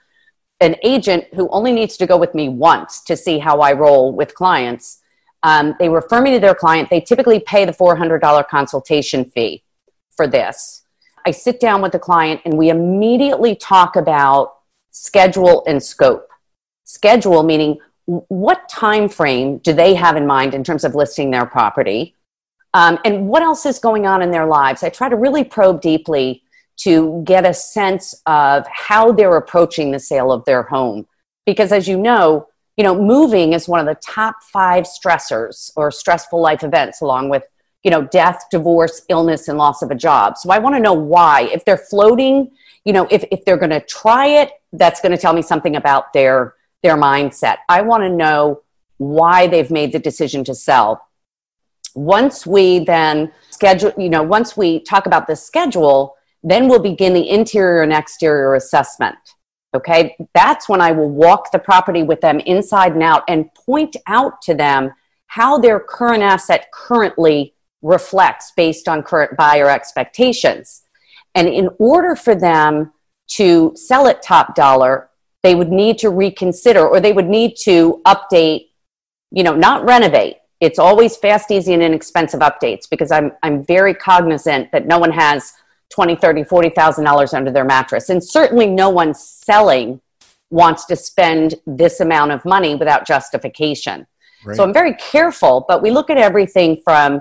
an 0.60 0.76
agent 0.82 1.24
who 1.34 1.48
only 1.50 1.72
needs 1.72 1.96
to 1.98 2.06
go 2.06 2.16
with 2.16 2.34
me 2.34 2.48
once 2.48 3.02
to 3.02 3.16
see 3.16 3.38
how 3.38 3.60
I 3.60 3.72
roll 3.72 4.12
with 4.12 4.34
clients. 4.34 5.02
Um, 5.42 5.74
they 5.78 5.88
refer 5.88 6.20
me 6.22 6.32
to 6.32 6.40
their 6.40 6.54
client. 6.54 6.88
They 6.88 7.00
typically 7.00 7.40
pay 7.40 7.64
the 7.64 7.72
$400 7.72 8.48
consultation 8.48 9.24
fee 9.26 9.62
for 10.16 10.26
this. 10.26 10.84
I 11.26 11.30
sit 11.30 11.60
down 11.60 11.82
with 11.82 11.92
the 11.92 11.98
client 11.98 12.40
and 12.44 12.56
we 12.56 12.70
immediately 12.70 13.54
talk 13.54 13.96
about 13.96 14.54
schedule 14.90 15.62
and 15.66 15.82
scope. 15.82 16.28
Schedule 16.84 17.42
meaning 17.42 17.78
what 18.06 18.68
time 18.68 19.08
frame 19.08 19.58
do 19.58 19.72
they 19.72 19.94
have 19.94 20.16
in 20.16 20.26
mind 20.26 20.54
in 20.54 20.62
terms 20.62 20.84
of 20.84 20.94
listing 20.94 21.30
their 21.30 21.44
property, 21.44 22.14
um, 22.72 22.98
and 23.04 23.26
what 23.26 23.42
else 23.42 23.66
is 23.66 23.78
going 23.78 24.06
on 24.06 24.22
in 24.22 24.30
their 24.30 24.46
lives. 24.46 24.82
I 24.82 24.88
try 24.88 25.08
to 25.08 25.16
really 25.16 25.42
probe 25.42 25.80
deeply 25.80 26.42
to 26.78 27.22
get 27.24 27.46
a 27.46 27.54
sense 27.54 28.20
of 28.26 28.66
how 28.68 29.12
they're 29.12 29.36
approaching 29.36 29.90
the 29.90 29.98
sale 29.98 30.30
of 30.30 30.44
their 30.44 30.62
home. 30.62 31.06
Because 31.46 31.72
as 31.72 31.88
you 31.88 31.98
know, 31.98 32.48
you 32.76 32.84
know, 32.84 33.00
moving 33.00 33.52
is 33.52 33.68
one 33.68 33.80
of 33.80 33.86
the 33.86 34.00
top 34.02 34.42
five 34.42 34.84
stressors 34.84 35.70
or 35.76 35.90
stressful 35.90 36.40
life 36.40 36.62
events, 36.62 37.00
along 37.00 37.30
with, 37.30 37.44
you 37.82 37.90
know, 37.90 38.02
death, 38.02 38.44
divorce, 38.50 39.02
illness, 39.08 39.48
and 39.48 39.56
loss 39.56 39.80
of 39.80 39.90
a 39.90 39.94
job. 39.94 40.36
So 40.36 40.50
I 40.50 40.58
want 40.58 40.74
to 40.74 40.80
know 40.80 40.92
why. 40.92 41.42
If 41.52 41.64
they're 41.64 41.78
floating 41.78 42.50
you 42.86 42.92
know, 42.92 43.08
if, 43.10 43.24
if 43.32 43.44
they're 43.44 43.58
going 43.58 43.70
to 43.70 43.80
try 43.80 44.28
it, 44.28 44.52
that's 44.72 45.00
going 45.00 45.10
to 45.10 45.18
tell 45.18 45.32
me 45.32 45.42
something 45.42 45.74
about 45.74 46.12
their, 46.12 46.54
their 46.84 46.96
mindset. 46.96 47.56
I 47.68 47.82
want 47.82 48.04
to 48.04 48.08
know 48.08 48.62
why 48.98 49.48
they've 49.48 49.72
made 49.72 49.92
the 49.92 49.98
decision 49.98 50.44
to 50.44 50.54
sell. 50.54 51.04
Once 51.96 52.46
we 52.46 52.78
then 52.78 53.32
schedule, 53.50 53.92
you 53.98 54.08
know, 54.08 54.22
once 54.22 54.56
we 54.56 54.78
talk 54.78 55.06
about 55.06 55.26
the 55.26 55.34
schedule, 55.34 56.14
then 56.46 56.68
we'll 56.68 56.78
begin 56.78 57.12
the 57.12 57.28
interior 57.28 57.82
and 57.82 57.92
exterior 57.92 58.54
assessment. 58.54 59.16
Okay, 59.74 60.16
that's 60.32 60.68
when 60.68 60.80
I 60.80 60.92
will 60.92 61.10
walk 61.10 61.50
the 61.50 61.58
property 61.58 62.04
with 62.04 62.20
them 62.20 62.38
inside 62.40 62.92
and 62.92 63.02
out 63.02 63.24
and 63.28 63.52
point 63.54 63.96
out 64.06 64.40
to 64.42 64.54
them 64.54 64.92
how 65.26 65.58
their 65.58 65.80
current 65.80 66.22
asset 66.22 66.68
currently 66.72 67.52
reflects 67.82 68.52
based 68.56 68.86
on 68.88 69.02
current 69.02 69.36
buyer 69.36 69.68
expectations. 69.68 70.82
And 71.34 71.48
in 71.48 71.68
order 71.80 72.14
for 72.14 72.36
them 72.36 72.92
to 73.32 73.72
sell 73.74 74.06
at 74.06 74.22
top 74.22 74.54
dollar, 74.54 75.10
they 75.42 75.56
would 75.56 75.70
need 75.70 75.98
to 75.98 76.10
reconsider 76.10 76.86
or 76.86 77.00
they 77.00 77.12
would 77.12 77.28
need 77.28 77.56
to 77.62 78.00
update, 78.06 78.68
you 79.32 79.42
know, 79.42 79.54
not 79.54 79.84
renovate. 79.84 80.36
It's 80.60 80.78
always 80.78 81.16
fast, 81.16 81.50
easy, 81.50 81.74
and 81.74 81.82
inexpensive 81.82 82.40
updates 82.40 82.88
because 82.88 83.10
I'm, 83.10 83.32
I'm 83.42 83.64
very 83.64 83.94
cognizant 83.94 84.70
that 84.70 84.86
no 84.86 84.98
one 84.98 85.10
has 85.10 85.52
20, 85.90 86.16
30, 86.16 86.44
40,000 86.44 87.04
dollars 87.04 87.34
under 87.34 87.50
their 87.50 87.64
mattress. 87.64 88.08
And 88.08 88.22
certainly 88.22 88.66
no 88.66 88.90
one 88.90 89.14
selling 89.14 90.00
wants 90.50 90.84
to 90.86 90.96
spend 90.96 91.56
this 91.66 92.00
amount 92.00 92.32
of 92.32 92.44
money 92.44 92.74
without 92.74 93.06
justification. 93.06 94.06
Right. 94.44 94.56
So 94.56 94.62
I'm 94.62 94.72
very 94.72 94.94
careful, 94.94 95.64
but 95.68 95.82
we 95.82 95.90
look 95.90 96.10
at 96.10 96.18
everything 96.18 96.80
from, 96.84 97.20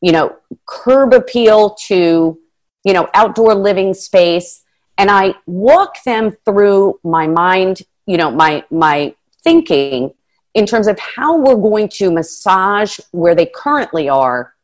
you 0.00 0.12
know, 0.12 0.36
curb 0.66 1.12
appeal 1.12 1.70
to, 1.86 2.38
you 2.84 2.92
know, 2.92 3.08
outdoor 3.14 3.54
living 3.54 3.92
space. 3.94 4.62
And 4.98 5.10
I 5.10 5.34
walk 5.46 6.02
them 6.04 6.36
through 6.44 6.98
my 7.04 7.26
mind, 7.26 7.82
you 8.06 8.16
know, 8.16 8.30
my, 8.30 8.64
my 8.70 9.14
thinking 9.42 10.14
in 10.54 10.66
terms 10.66 10.86
of 10.86 10.98
how 10.98 11.36
we're 11.36 11.56
going 11.56 11.88
to 11.88 12.10
massage 12.10 12.98
where 13.10 13.34
they 13.34 13.46
currently 13.46 14.08
are 14.08 14.54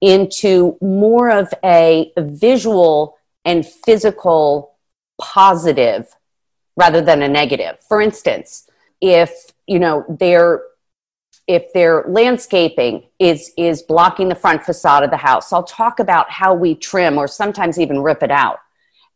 into 0.00 0.76
more 0.80 1.30
of 1.30 1.52
a 1.64 2.12
visual 2.18 3.16
and 3.44 3.66
physical 3.66 4.76
positive 5.20 6.08
rather 6.76 7.00
than 7.00 7.22
a 7.22 7.28
negative. 7.28 7.78
For 7.88 8.00
instance, 8.00 8.68
if 9.00 9.32
you 9.66 9.78
know 9.78 10.04
their 10.08 10.62
if 11.46 11.72
their 11.72 12.04
landscaping 12.08 13.04
is 13.18 13.52
is 13.56 13.82
blocking 13.82 14.28
the 14.28 14.34
front 14.34 14.64
facade 14.64 15.02
of 15.02 15.10
the 15.10 15.16
house, 15.16 15.52
I'll 15.52 15.62
talk 15.64 16.00
about 16.00 16.30
how 16.30 16.54
we 16.54 16.74
trim 16.74 17.18
or 17.18 17.28
sometimes 17.28 17.78
even 17.78 18.02
rip 18.02 18.22
it 18.22 18.30
out 18.30 18.58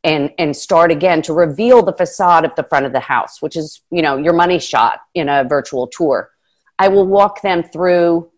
and 0.04 0.30
and 0.38 0.56
start 0.56 0.90
again 0.90 1.22
to 1.22 1.32
reveal 1.32 1.82
the 1.82 1.92
facade 1.92 2.44
of 2.44 2.54
the 2.54 2.62
front 2.64 2.87
of 2.87 2.92
the 2.92 3.00
house, 3.00 3.42
which 3.42 3.56
is 3.56 3.82
you 3.90 4.02
know 4.02 4.16
your 4.16 4.32
money 4.32 4.58
shot 4.58 5.00
in 5.14 5.28
a 5.28 5.44
virtual 5.44 5.87
tour. 5.88 6.30
I 6.78 6.88
will 6.88 7.06
walk 7.06 7.42
them 7.42 7.62
through 7.62 8.29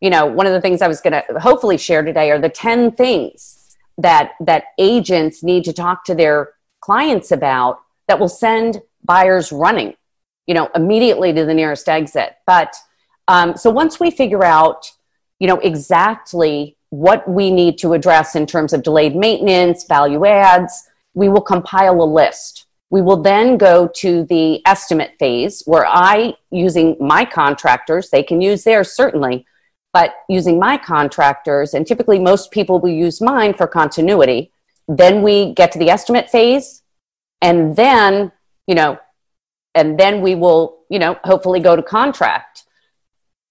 you 0.00 0.10
know, 0.10 0.26
one 0.26 0.46
of 0.46 0.52
the 0.52 0.60
things 0.60 0.82
I 0.82 0.88
was 0.88 1.00
going 1.00 1.12
to 1.12 1.40
hopefully 1.40 1.78
share 1.78 2.02
today 2.02 2.30
are 2.30 2.38
the 2.38 2.48
10 2.48 2.92
things 2.92 3.76
that 3.98 4.32
that 4.40 4.64
agents 4.78 5.42
need 5.42 5.64
to 5.64 5.72
talk 5.72 6.04
to 6.04 6.14
their 6.14 6.50
clients 6.80 7.32
about 7.32 7.80
that 8.08 8.20
will 8.20 8.28
send 8.28 8.82
buyers 9.04 9.52
running, 9.52 9.94
you 10.46 10.54
know, 10.54 10.68
immediately 10.74 11.32
to 11.32 11.44
the 11.44 11.54
nearest 11.54 11.88
exit. 11.88 12.36
But 12.46 12.74
um, 13.28 13.56
so 13.56 13.70
once 13.70 13.98
we 13.98 14.10
figure 14.10 14.44
out, 14.44 14.90
you 15.38 15.48
know, 15.48 15.58
exactly 15.58 16.76
what 16.90 17.28
we 17.28 17.50
need 17.50 17.78
to 17.78 17.92
address 17.92 18.36
in 18.36 18.46
terms 18.46 18.72
of 18.72 18.82
delayed 18.82 19.16
maintenance, 19.16 19.84
value 19.84 20.24
adds, 20.26 20.88
we 21.14 21.28
will 21.28 21.40
compile 21.40 22.00
a 22.00 22.04
list. 22.04 22.66
We 22.90 23.02
will 23.02 23.20
then 23.20 23.56
go 23.56 23.88
to 23.96 24.24
the 24.24 24.64
estimate 24.64 25.14
phase 25.18 25.62
where 25.66 25.86
I, 25.86 26.34
using 26.50 26.96
my 27.00 27.24
contractors, 27.24 28.10
they 28.10 28.22
can 28.22 28.40
use 28.40 28.62
theirs 28.62 28.92
certainly, 28.92 29.44
but 29.96 30.12
using 30.28 30.58
my 30.58 30.76
contractors, 30.76 31.72
and 31.72 31.86
typically 31.86 32.18
most 32.18 32.50
people 32.50 32.78
will 32.78 32.90
use 32.90 33.22
mine 33.22 33.54
for 33.54 33.66
continuity. 33.66 34.52
Then 34.88 35.22
we 35.22 35.54
get 35.54 35.72
to 35.72 35.78
the 35.78 35.88
estimate 35.88 36.28
phase, 36.28 36.82
and 37.40 37.74
then, 37.76 38.30
you 38.66 38.74
know, 38.74 38.98
and 39.74 39.98
then 39.98 40.20
we 40.20 40.34
will, 40.34 40.80
you 40.90 40.98
know, 40.98 41.18
hopefully 41.24 41.60
go 41.60 41.74
to 41.76 41.82
contract. 41.82 42.64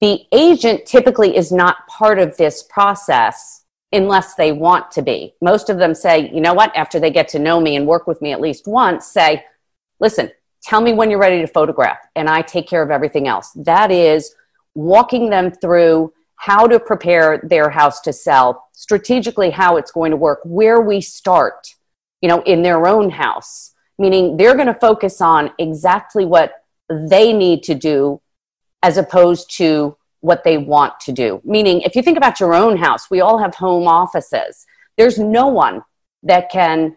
The 0.01 0.27
agent 0.31 0.85
typically 0.85 1.35
is 1.35 1.51
not 1.51 1.87
part 1.87 2.19
of 2.19 2.37
this 2.37 2.61
process 2.61 3.63
unless 3.91 4.35
they 4.35 4.51
want 4.51 4.91
to 4.91 5.01
be. 5.01 5.33
Most 5.41 5.71
of 5.71 5.79
them 5.79 5.95
say, 5.95 6.29
you 6.31 6.41
know 6.41 6.53
what, 6.53 6.75
after 6.75 6.99
they 6.99 7.09
get 7.09 7.27
to 7.29 7.39
know 7.39 7.59
me 7.59 7.75
and 7.75 7.87
work 7.87 8.05
with 8.05 8.21
me 8.21 8.33
at 8.33 8.39
least 8.39 8.67
once, 8.67 9.07
say, 9.07 9.43
listen, 9.99 10.29
tell 10.61 10.81
me 10.81 10.93
when 10.93 11.09
you're 11.09 11.17
ready 11.27 11.41
to 11.41 11.47
photograph, 11.47 12.01
and 12.15 12.29
I 12.29 12.43
take 12.43 12.67
care 12.67 12.83
of 12.83 12.91
everything 12.91 13.27
else. 13.27 13.49
That 13.55 13.89
is 13.89 14.35
walking 14.75 15.31
them 15.31 15.49
through 15.49 16.13
how 16.37 16.67
to 16.67 16.79
prepare 16.79 17.39
their 17.43 17.69
house 17.69 18.01
to 18.01 18.13
sell, 18.13 18.67
strategically 18.73 19.49
how 19.49 19.77
it's 19.77 19.91
going 19.91 20.11
to 20.11 20.17
work, 20.17 20.39
where 20.43 20.81
we 20.81 21.01
start, 21.01 21.67
you 22.21 22.29
know, 22.29 22.41
in 22.43 22.61
their 22.61 22.87
own 22.87 23.09
house. 23.09 23.73
Meaning 23.97 24.37
they're 24.37 24.55
going 24.55 24.67
to 24.67 24.73
focus 24.73 25.21
on 25.21 25.51
exactly 25.57 26.25
what 26.25 26.53
they 26.89 27.31
need 27.31 27.63
to 27.63 27.75
do 27.75 28.21
as 28.83 28.97
opposed 28.97 29.55
to 29.57 29.97
what 30.19 30.43
they 30.43 30.57
want 30.57 30.99
to 30.99 31.11
do. 31.11 31.41
Meaning, 31.45 31.81
if 31.81 31.95
you 31.95 32.01
think 32.01 32.17
about 32.17 32.39
your 32.39 32.53
own 32.53 32.77
house, 32.77 33.09
we 33.09 33.21
all 33.21 33.37
have 33.37 33.55
home 33.55 33.87
offices. 33.87 34.65
There's 34.97 35.17
no 35.17 35.47
one 35.47 35.83
that 36.23 36.49
can 36.49 36.95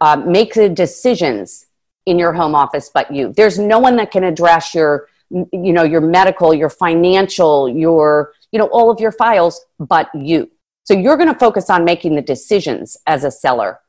uh, 0.00 0.16
make 0.16 0.54
the 0.54 0.68
decisions 0.68 1.66
in 2.04 2.18
your 2.18 2.32
home 2.32 2.54
office 2.54 2.90
but 2.92 3.12
you. 3.12 3.32
There's 3.36 3.58
no 3.58 3.78
one 3.78 3.96
that 3.96 4.10
can 4.10 4.24
address 4.24 4.74
your, 4.74 5.08
you 5.30 5.72
know, 5.72 5.82
your 5.82 6.00
medical, 6.00 6.54
your 6.54 6.70
financial, 6.70 7.68
your 7.68 8.32
you 8.52 8.58
know, 8.58 8.66
all 8.66 8.90
of 8.90 9.00
your 9.00 9.12
files, 9.12 9.64
but 9.78 10.08
you. 10.14 10.50
So 10.84 10.94
you're 10.94 11.16
going 11.16 11.28
to 11.28 11.38
focus 11.38 11.68
on 11.68 11.84
making 11.84 12.14
the 12.14 12.22
decisions 12.22 12.96
as 13.06 13.24
a 13.24 13.30
seller. 13.30 13.80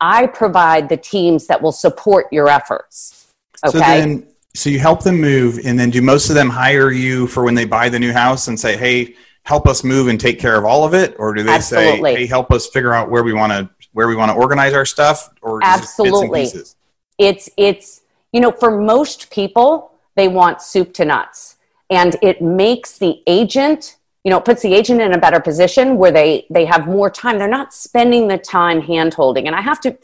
I 0.00 0.26
provide 0.26 0.88
the 0.88 0.96
teams 0.96 1.46
that 1.46 1.60
will 1.60 1.72
support 1.72 2.26
your 2.32 2.48
efforts. 2.48 3.28
Okay. 3.64 3.72
So 3.72 3.78
then, 3.78 4.26
so 4.54 4.70
you 4.70 4.78
help 4.78 5.02
them 5.02 5.20
move, 5.20 5.60
and 5.64 5.78
then 5.78 5.90
do 5.90 6.00
most 6.02 6.28
of 6.28 6.34
them 6.34 6.48
hire 6.48 6.90
you 6.90 7.26
for 7.26 7.44
when 7.44 7.54
they 7.54 7.66
buy 7.66 7.88
the 7.88 7.98
new 7.98 8.12
house 8.12 8.48
and 8.48 8.58
say, 8.58 8.76
"Hey, 8.76 9.14
help 9.44 9.66
us 9.66 9.84
move 9.84 10.08
and 10.08 10.18
take 10.18 10.38
care 10.40 10.56
of 10.58 10.64
all 10.64 10.84
of 10.84 10.94
it," 10.94 11.14
or 11.18 11.34
do 11.34 11.42
they 11.42 11.52
Absolutely. 11.52 12.14
say, 12.14 12.20
"Hey, 12.20 12.26
help 12.26 12.52
us 12.52 12.66
figure 12.66 12.92
out 12.92 13.10
where 13.10 13.22
we 13.22 13.32
want 13.32 13.52
to 13.52 13.68
where 13.92 14.08
we 14.08 14.16
want 14.16 14.30
to 14.30 14.36
organize 14.36 14.72
our 14.72 14.86
stuff?" 14.86 15.30
Or 15.42 15.60
Absolutely, 15.62 16.42
it 16.42 16.74
it's 17.18 17.50
it's 17.56 18.00
you 18.32 18.40
know 18.40 18.50
for 18.50 18.70
most 18.70 19.30
people 19.30 19.92
they 20.16 20.28
want 20.28 20.60
soup 20.60 20.92
to 20.94 21.04
nuts, 21.04 21.56
and 21.88 22.16
it 22.22 22.42
makes 22.42 22.98
the 22.98 23.22
agent 23.26 23.96
you 24.26 24.30
know, 24.30 24.40
puts 24.40 24.60
the 24.60 24.74
agent 24.74 25.00
in 25.00 25.12
a 25.12 25.18
better 25.18 25.38
position 25.38 25.98
where 25.98 26.10
they 26.10 26.48
they 26.50 26.64
have 26.64 26.88
more 26.88 27.08
time. 27.08 27.38
They're 27.38 27.46
not 27.46 27.72
spending 27.72 28.26
the 28.26 28.36
time 28.36 28.80
hand 28.80 29.14
holding. 29.14 29.46
And 29.46 29.54
I 29.54 29.60
have 29.60 29.80
to, 29.82 29.96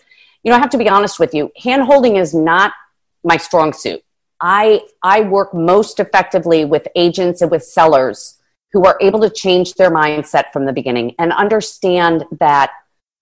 you 0.45 0.53
know, 0.53 0.55
I 0.55 0.61
have 0.61 0.71
to 0.71 0.79
be 0.79 0.89
honest 0.89 1.19
with 1.19 1.35
you. 1.35 1.51
Hand 1.61 1.83
holding 1.83 2.15
is 2.15 2.33
not 2.33 2.73
my 3.25 3.37
strong 3.37 3.73
suit. 3.73 4.01
I 4.41 4.83
I 5.03 5.23
work 5.23 5.53
most 5.53 5.99
effectively 5.99 6.65
with 6.65 6.87
agents 6.95 7.43
and 7.43 7.51
with 7.51 7.65
sellers 7.65 8.39
who 8.73 8.85
are 8.85 8.97
able 9.01 9.19
to 9.23 9.29
change 9.29 9.75
their 9.75 9.91
mindset 9.91 10.53
from 10.53 10.67
the 10.67 10.73
beginning 10.73 11.17
and 11.19 11.33
understand 11.33 12.25
that, 12.39 12.71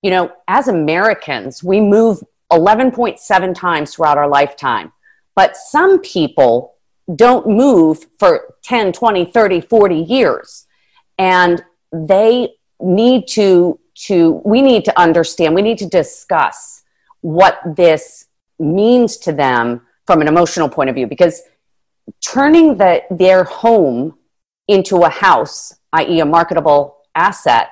you 0.02 0.10
know, 0.10 0.30
as 0.48 0.68
Americans, 0.68 1.64
we 1.64 1.80
move 1.80 2.22
11.7 2.52 3.54
times 3.54 3.94
throughout 3.94 4.18
our 4.18 4.28
lifetime. 4.28 4.92
But 5.34 5.56
some 5.56 6.00
people 6.00 6.74
don't 7.16 7.46
move 7.46 8.06
for 8.18 8.54
10, 8.62 8.92
20, 8.92 9.24
30, 9.24 9.60
40 9.60 9.94
years. 9.96 10.66
And 11.18 11.62
they 11.92 12.54
need 12.80 13.28
to 13.28 13.78
to 14.06 14.40
we 14.44 14.62
need 14.62 14.84
to 14.84 14.98
understand 14.98 15.54
we 15.54 15.60
need 15.60 15.76
to 15.76 15.86
discuss 15.86 16.82
what 17.20 17.60
this 17.76 18.26
means 18.58 19.18
to 19.18 19.32
them 19.32 19.82
from 20.06 20.22
an 20.22 20.28
emotional 20.28 20.68
point 20.68 20.88
of 20.88 20.96
view. 20.96 21.06
Because 21.06 21.42
turning 22.22 22.76
the, 22.78 23.02
their 23.10 23.44
home 23.44 24.16
into 24.68 25.02
a 25.02 25.08
house 25.08 25.74
i.e. 25.92 26.20
a 26.20 26.24
marketable 26.24 26.98
asset 27.14 27.70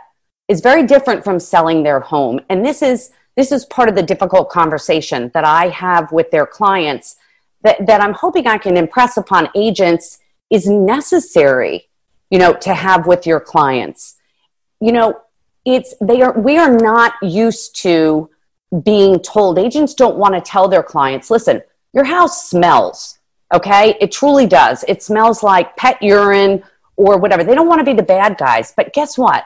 is 0.49 0.61
very 0.61 0.85
different 0.85 1.23
from 1.23 1.38
selling 1.38 1.83
their 1.83 2.00
home. 2.00 2.40
And 2.49 2.64
this 2.64 2.83
is 2.83 3.11
this 3.37 3.52
is 3.52 3.64
part 3.66 3.88
of 3.88 3.95
the 3.95 4.02
difficult 4.02 4.50
conversation 4.50 5.30
that 5.33 5.45
i 5.45 5.68
have 5.68 6.11
with 6.11 6.30
their 6.33 6.45
clients 6.45 7.16
that, 7.62 7.86
that 7.86 8.00
i'm 8.00 8.14
hoping 8.14 8.46
i 8.46 8.58
can 8.58 8.76
impress 8.76 9.16
upon 9.16 9.48
agents 9.54 10.18
is 10.50 10.66
necessary 10.66 11.88
you 12.30 12.38
know, 12.38 12.52
to 12.54 12.74
have 12.74 13.06
with 13.06 13.26
your 13.26 13.40
clients. 13.40 14.16
You 14.80 14.92
know, 14.92 15.20
it's 15.64 15.94
they 16.00 16.22
are 16.22 16.38
we 16.38 16.58
are 16.58 16.72
not 16.72 17.14
used 17.22 17.76
to 17.82 18.30
being 18.82 19.20
told 19.20 19.58
agents 19.58 19.94
don't 19.94 20.16
want 20.16 20.34
to 20.34 20.40
tell 20.40 20.68
their 20.68 20.82
clients, 20.82 21.30
listen, 21.30 21.62
your 21.92 22.04
house 22.04 22.48
smells. 22.48 23.18
Okay? 23.52 23.96
It 23.98 24.12
truly 24.12 24.46
does. 24.46 24.84
It 24.88 25.02
smells 25.02 25.42
like 25.42 25.74
pet 25.76 26.02
urine 26.02 26.62
or 26.96 27.16
whatever. 27.16 27.44
They 27.44 27.54
don't 27.54 27.66
want 27.66 27.78
to 27.78 27.84
be 27.84 27.94
the 27.94 28.02
bad 28.02 28.36
guys. 28.36 28.74
But 28.76 28.92
guess 28.92 29.16
what? 29.16 29.44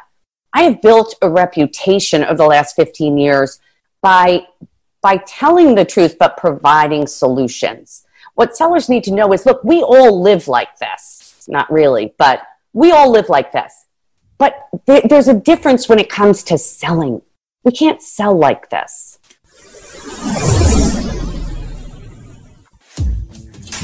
I 0.53 0.65
have 0.65 0.83
built 0.83 1.15
a 1.23 1.31
reputation 1.31 2.25
over 2.25 2.35
the 2.35 2.47
last 2.47 2.75
15 2.75 3.17
years 3.17 3.61
by 4.03 4.45
by 5.03 5.19
telling 5.27 5.75
the 5.75 5.85
truth 5.85 6.17
but 6.19 6.37
providing 6.37 7.07
solutions. 7.07 8.05
What 8.35 8.57
sellers 8.57 8.89
need 8.89 9.05
to 9.05 9.13
know 9.13 9.33
is 9.33 9.45
look, 9.45 9.63
we 9.63 9.83
all 9.83 10.23
live 10.23 10.49
like 10.49 10.79
this. 10.79 11.45
Not 11.49 11.71
really, 11.71 12.15
but 12.19 12.43
we 12.73 12.93
all 12.93 13.11
live 13.11 13.29
like 13.29 13.53
this. 13.53 13.87
But 14.39 14.57
th- 14.87 15.05
there's 15.05 15.29
a 15.29 15.35
difference 15.35 15.89
when 15.89 15.99
it 15.99 16.09
comes 16.09 16.43
to 16.45 16.57
selling. 16.57 17.21
We 17.65 17.73
can't 17.73 18.01
sell 18.01 18.37
like 18.37 18.71
this. 18.71 19.19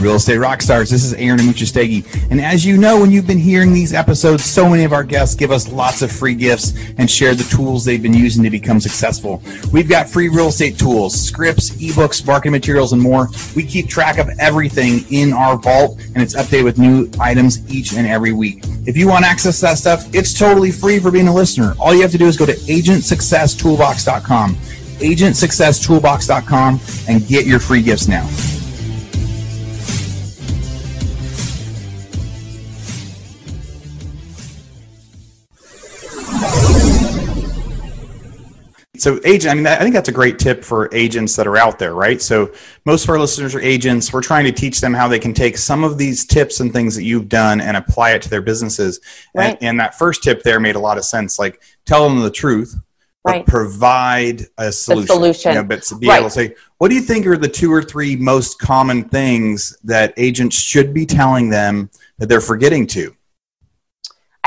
Real 0.00 0.14
Estate 0.14 0.38
Rockstars, 0.38 0.90
this 0.90 1.04
is 1.04 1.12
Aaron 1.14 1.40
Amuchastegui. 1.40 2.30
And 2.30 2.40
as 2.40 2.64
you 2.64 2.76
know, 2.76 3.00
when 3.00 3.10
you've 3.10 3.26
been 3.26 3.38
hearing 3.38 3.72
these 3.72 3.92
episodes, 3.92 4.44
so 4.44 4.68
many 4.68 4.84
of 4.84 4.92
our 4.92 5.02
guests 5.02 5.34
give 5.34 5.50
us 5.50 5.72
lots 5.72 6.02
of 6.02 6.12
free 6.12 6.34
gifts 6.34 6.72
and 6.98 7.10
share 7.10 7.34
the 7.34 7.42
tools 7.44 7.84
they've 7.84 8.02
been 8.02 8.14
using 8.14 8.44
to 8.44 8.50
become 8.50 8.80
successful. 8.80 9.42
We've 9.72 9.88
got 9.88 10.08
free 10.08 10.28
real 10.28 10.48
estate 10.48 10.78
tools, 10.78 11.20
scripts, 11.20 11.70
ebooks, 11.70 12.24
marketing 12.24 12.52
materials, 12.52 12.92
and 12.92 13.02
more. 13.02 13.28
We 13.56 13.64
keep 13.64 13.88
track 13.88 14.18
of 14.18 14.30
everything 14.38 15.04
in 15.10 15.32
our 15.32 15.56
vault, 15.56 15.98
and 16.14 16.22
it's 16.22 16.34
updated 16.34 16.64
with 16.64 16.78
new 16.78 17.10
items 17.20 17.68
each 17.72 17.94
and 17.94 18.06
every 18.06 18.32
week. 18.32 18.62
If 18.86 18.96
you 18.96 19.08
want 19.08 19.24
access 19.24 19.58
to 19.60 19.66
that 19.66 19.78
stuff, 19.78 20.14
it's 20.14 20.38
totally 20.38 20.70
free 20.70 21.00
for 21.00 21.10
being 21.10 21.28
a 21.28 21.34
listener. 21.34 21.74
All 21.80 21.92
you 21.92 22.02
have 22.02 22.12
to 22.12 22.18
do 22.18 22.26
is 22.26 22.36
go 22.36 22.46
to 22.46 22.54
agentsuccesstoolbox.com, 22.54 24.54
agentsuccesstoolbox.com, 24.54 26.80
and 27.08 27.26
get 27.26 27.46
your 27.46 27.58
free 27.58 27.82
gifts 27.82 28.06
now. 28.06 28.28
So, 39.00 39.20
agent, 39.24 39.52
I 39.52 39.54
mean, 39.54 39.66
I 39.66 39.78
think 39.78 39.94
that's 39.94 40.08
a 40.08 40.12
great 40.12 40.38
tip 40.38 40.64
for 40.64 40.92
agents 40.94 41.36
that 41.36 41.46
are 41.46 41.56
out 41.56 41.78
there, 41.78 41.94
right? 41.94 42.20
So, 42.20 42.52
most 42.84 43.04
of 43.04 43.10
our 43.10 43.18
listeners 43.18 43.54
are 43.54 43.60
agents. 43.60 44.12
We're 44.12 44.22
trying 44.22 44.44
to 44.44 44.52
teach 44.52 44.80
them 44.80 44.94
how 44.94 45.08
they 45.08 45.18
can 45.18 45.34
take 45.34 45.56
some 45.56 45.84
of 45.84 45.98
these 45.98 46.24
tips 46.24 46.60
and 46.60 46.72
things 46.72 46.94
that 46.96 47.04
you've 47.04 47.28
done 47.28 47.60
and 47.60 47.76
apply 47.76 48.12
it 48.12 48.22
to 48.22 48.30
their 48.30 48.42
businesses. 48.42 49.00
Right. 49.34 49.56
And, 49.60 49.62
and 49.62 49.80
that 49.80 49.98
first 49.98 50.22
tip 50.22 50.42
there 50.42 50.60
made 50.60 50.76
a 50.76 50.80
lot 50.80 50.98
of 50.98 51.04
sense. 51.04 51.38
Like, 51.38 51.62
tell 51.86 52.08
them 52.08 52.20
the 52.20 52.30
truth, 52.30 52.74
right. 53.24 53.46
provide 53.46 54.42
a 54.58 54.72
solution. 54.72 55.06
The 55.06 55.12
solution. 55.12 55.52
You 55.52 55.58
know, 55.58 55.64
but 55.64 55.82
to 55.84 55.96
be 55.96 56.08
right. 56.08 56.18
able 56.18 56.28
to 56.28 56.34
say, 56.34 56.54
what 56.78 56.88
do 56.88 56.94
you 56.94 57.02
think 57.02 57.26
are 57.26 57.36
the 57.36 57.48
two 57.48 57.72
or 57.72 57.82
three 57.82 58.16
most 58.16 58.58
common 58.58 59.08
things 59.08 59.76
that 59.84 60.14
agents 60.16 60.56
should 60.56 60.94
be 60.94 61.06
telling 61.06 61.50
them 61.50 61.90
that 62.18 62.28
they're 62.28 62.40
forgetting 62.40 62.86
to? 62.88 63.14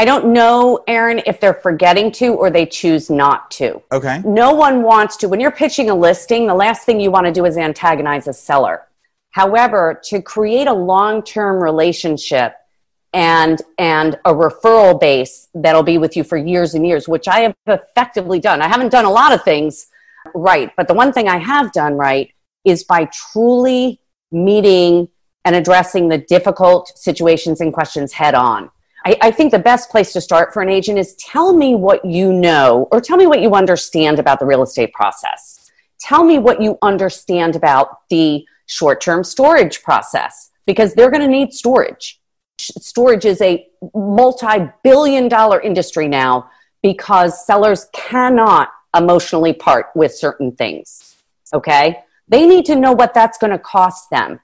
I 0.01 0.03
don't 0.03 0.34
know, 0.34 0.84
Aaron, 0.88 1.22
if 1.27 1.39
they're 1.39 1.53
forgetting 1.53 2.12
to 2.13 2.29
or 2.29 2.50
they 2.50 2.65
choose 2.65 3.12
not 3.12 3.51
to. 3.51 3.84
Okay. 3.91 4.20
No 4.25 4.51
one 4.51 4.81
wants 4.81 5.15
to. 5.17 5.29
When 5.29 5.39
you're 5.39 5.51
pitching 5.51 5.91
a 5.91 5.96
listing, 5.96 6.48
the 6.48 6.55
last 6.55 6.88
thing 6.88 7.00
you 7.00 7.12
want 7.12 7.27
to 7.27 7.31
do 7.31 7.46
is 7.46 7.55
antagonize 7.55 8.27
a 8.27 8.34
seller. 8.34 8.88
However, 9.29 10.01
to 10.05 10.20
create 10.20 10.65
a 10.65 10.74
long 10.74 11.22
term 11.22 11.62
relationship 11.62 12.55
and 13.13 13.62
and 13.77 14.15
a 14.25 14.34
referral 14.34 15.00
base 15.00 15.50
that'll 15.53 15.84
be 15.84 16.00
with 16.00 16.17
you 16.17 16.24
for 16.24 16.36
years 16.36 16.74
and 16.74 16.84
years, 16.84 17.08
which 17.08 17.27
I 17.27 17.41
have 17.41 17.55
effectively 17.67 18.39
done. 18.39 18.60
I 18.60 18.70
haven't 18.70 18.89
done 18.89 19.05
a 19.05 19.12
lot 19.12 19.34
of 19.34 19.43
things 19.43 19.86
right, 20.34 20.72
but 20.75 20.88
the 20.88 20.96
one 20.96 21.13
thing 21.13 21.27
I 21.27 21.38
have 21.38 21.72
done 21.74 21.93
right 21.93 22.34
is 22.65 22.84
by 22.84 23.05
truly 23.05 24.01
meeting 24.31 25.10
and 25.46 25.55
addressing 25.55 26.08
the 26.08 26.17
difficult 26.17 26.91
situations 26.98 27.62
and 27.62 27.72
questions 27.72 28.13
head 28.13 28.34
on. 28.34 28.72
I, 29.05 29.17
I, 29.22 29.31
think 29.31 29.51
the 29.51 29.60
best 29.60 29.89
place 29.89 30.13
to 30.13 30.22
start 30.22 30.53
for 30.53 30.62
an 30.62 30.70
agent 30.70 31.00
is 31.00 31.15
tell 31.15 31.53
me 31.53 31.75
what 31.75 32.05
you 32.05 32.31
know 32.31 32.88
or 32.91 33.01
tell 33.01 33.17
me 33.17 33.25
what 33.25 33.41
you 33.41 33.55
understand 33.55 34.20
about 34.20 34.39
the 34.39 34.46
real 34.46 34.62
estate 34.62 34.93
process. 34.93 35.72
Tell 36.00 36.24
me 36.24 36.38
what 36.38 36.62
you 36.62 36.77
understand 36.81 37.55
about 37.55 38.08
the 38.10 38.46
short 38.67 39.01
term 39.01 39.24
storage 39.24 39.84
process 39.84 40.51
because 40.66 40.94
they're 40.94 41.09
going 41.09 41.22
to 41.22 41.27
need 41.27 41.53
storage. 41.53 42.20
Storage 42.59 43.25
is 43.25 43.42
a 43.42 43.68
multi 43.96 44.70
billion 44.83 45.27
dollar 45.27 45.59
industry 45.59 46.07
now 46.07 46.50
because 46.83 47.46
sellers 47.46 47.87
cannot 47.94 48.70
emotionally 48.96 49.53
part 49.53 49.87
with 49.96 50.14
certain 50.14 50.51
things. 50.51 51.16
Okay? 51.53 52.03
They 52.27 52.46
need 52.46 52.66
to 52.66 52.75
know 52.75 52.94
what 52.94 53.14
that's 53.14 53.37
going 53.37 53.51
to 53.51 53.59
cost 53.59 54.09
them, 54.09 54.40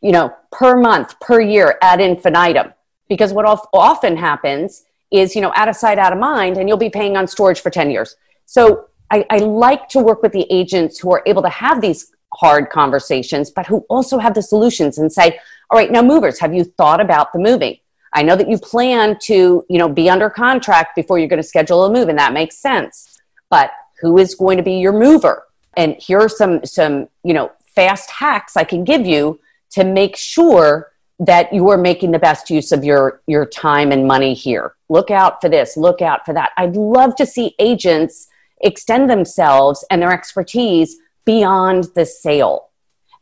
you 0.00 0.12
know, 0.12 0.34
per 0.50 0.76
month, 0.76 1.18
per 1.20 1.40
year 1.40 1.78
ad 1.80 2.00
infinitum 2.00 2.72
because 3.10 3.34
what 3.34 3.44
often 3.74 4.16
happens 4.16 4.84
is 5.10 5.34
you 5.34 5.42
know 5.42 5.52
out 5.54 5.68
of 5.68 5.76
sight 5.76 5.98
out 5.98 6.14
of 6.14 6.18
mind 6.18 6.56
and 6.56 6.66
you'll 6.66 6.78
be 6.78 6.88
paying 6.88 7.18
on 7.18 7.26
storage 7.26 7.60
for 7.60 7.68
10 7.68 7.90
years. 7.90 8.16
So 8.46 8.86
I, 9.10 9.26
I, 9.28 9.38
like 9.38 9.88
to 9.90 9.98
work 9.98 10.22
with 10.22 10.32
the 10.32 10.46
agents 10.50 10.98
who 10.98 11.12
are 11.12 11.22
able 11.26 11.42
to 11.42 11.48
have 11.48 11.80
these 11.80 12.12
hard 12.32 12.70
conversations 12.70 13.50
but 13.50 13.66
who 13.66 13.84
also 13.90 14.18
have 14.18 14.34
the 14.34 14.42
solutions 14.42 14.98
and 14.98 15.12
say 15.12 15.40
all 15.70 15.78
right 15.78 15.90
now 15.90 16.00
movers 16.00 16.38
have 16.38 16.54
you 16.54 16.64
thought 16.64 17.00
about 17.00 17.32
the 17.32 17.40
moving? 17.40 17.76
I 18.14 18.22
know 18.22 18.36
that 18.36 18.48
you 18.48 18.58
plan 18.58 19.18
to 19.24 19.64
you 19.68 19.78
know 19.78 19.88
be 19.88 20.08
under 20.08 20.30
contract 20.30 20.94
before 20.94 21.18
you're 21.18 21.28
going 21.28 21.42
to 21.42 21.52
schedule 21.54 21.84
a 21.84 21.92
move 21.92 22.08
and 22.08 22.18
that 22.18 22.32
makes 22.32 22.56
sense. 22.56 23.20
But 23.50 23.72
who 24.00 24.16
is 24.16 24.34
going 24.36 24.56
to 24.56 24.62
be 24.62 24.74
your 24.74 24.92
mover? 24.92 25.44
And 25.76 25.96
here 25.96 26.20
are 26.20 26.28
some 26.28 26.64
some 26.64 27.08
you 27.24 27.34
know 27.34 27.50
fast 27.74 28.10
hacks 28.10 28.56
i 28.56 28.64
can 28.64 28.84
give 28.84 29.06
you 29.06 29.40
to 29.70 29.84
make 29.84 30.16
sure 30.16 30.89
that 31.20 31.52
you 31.52 31.68
are 31.68 31.76
making 31.76 32.10
the 32.10 32.18
best 32.18 32.50
use 32.50 32.72
of 32.72 32.82
your 32.82 33.22
your 33.26 33.46
time 33.46 33.92
and 33.92 34.06
money 34.06 34.34
here. 34.34 34.74
Look 34.88 35.10
out 35.10 35.40
for 35.40 35.48
this 35.48 35.76
look 35.76 36.02
out 36.02 36.24
for 36.24 36.34
that. 36.34 36.50
I'd 36.56 36.76
love 36.76 37.14
to 37.16 37.26
see 37.26 37.54
agents 37.58 38.26
extend 38.62 39.08
themselves 39.08 39.84
and 39.90 40.02
their 40.02 40.12
expertise 40.12 40.96
beyond 41.24 41.84
the 41.94 42.06
sale. 42.06 42.70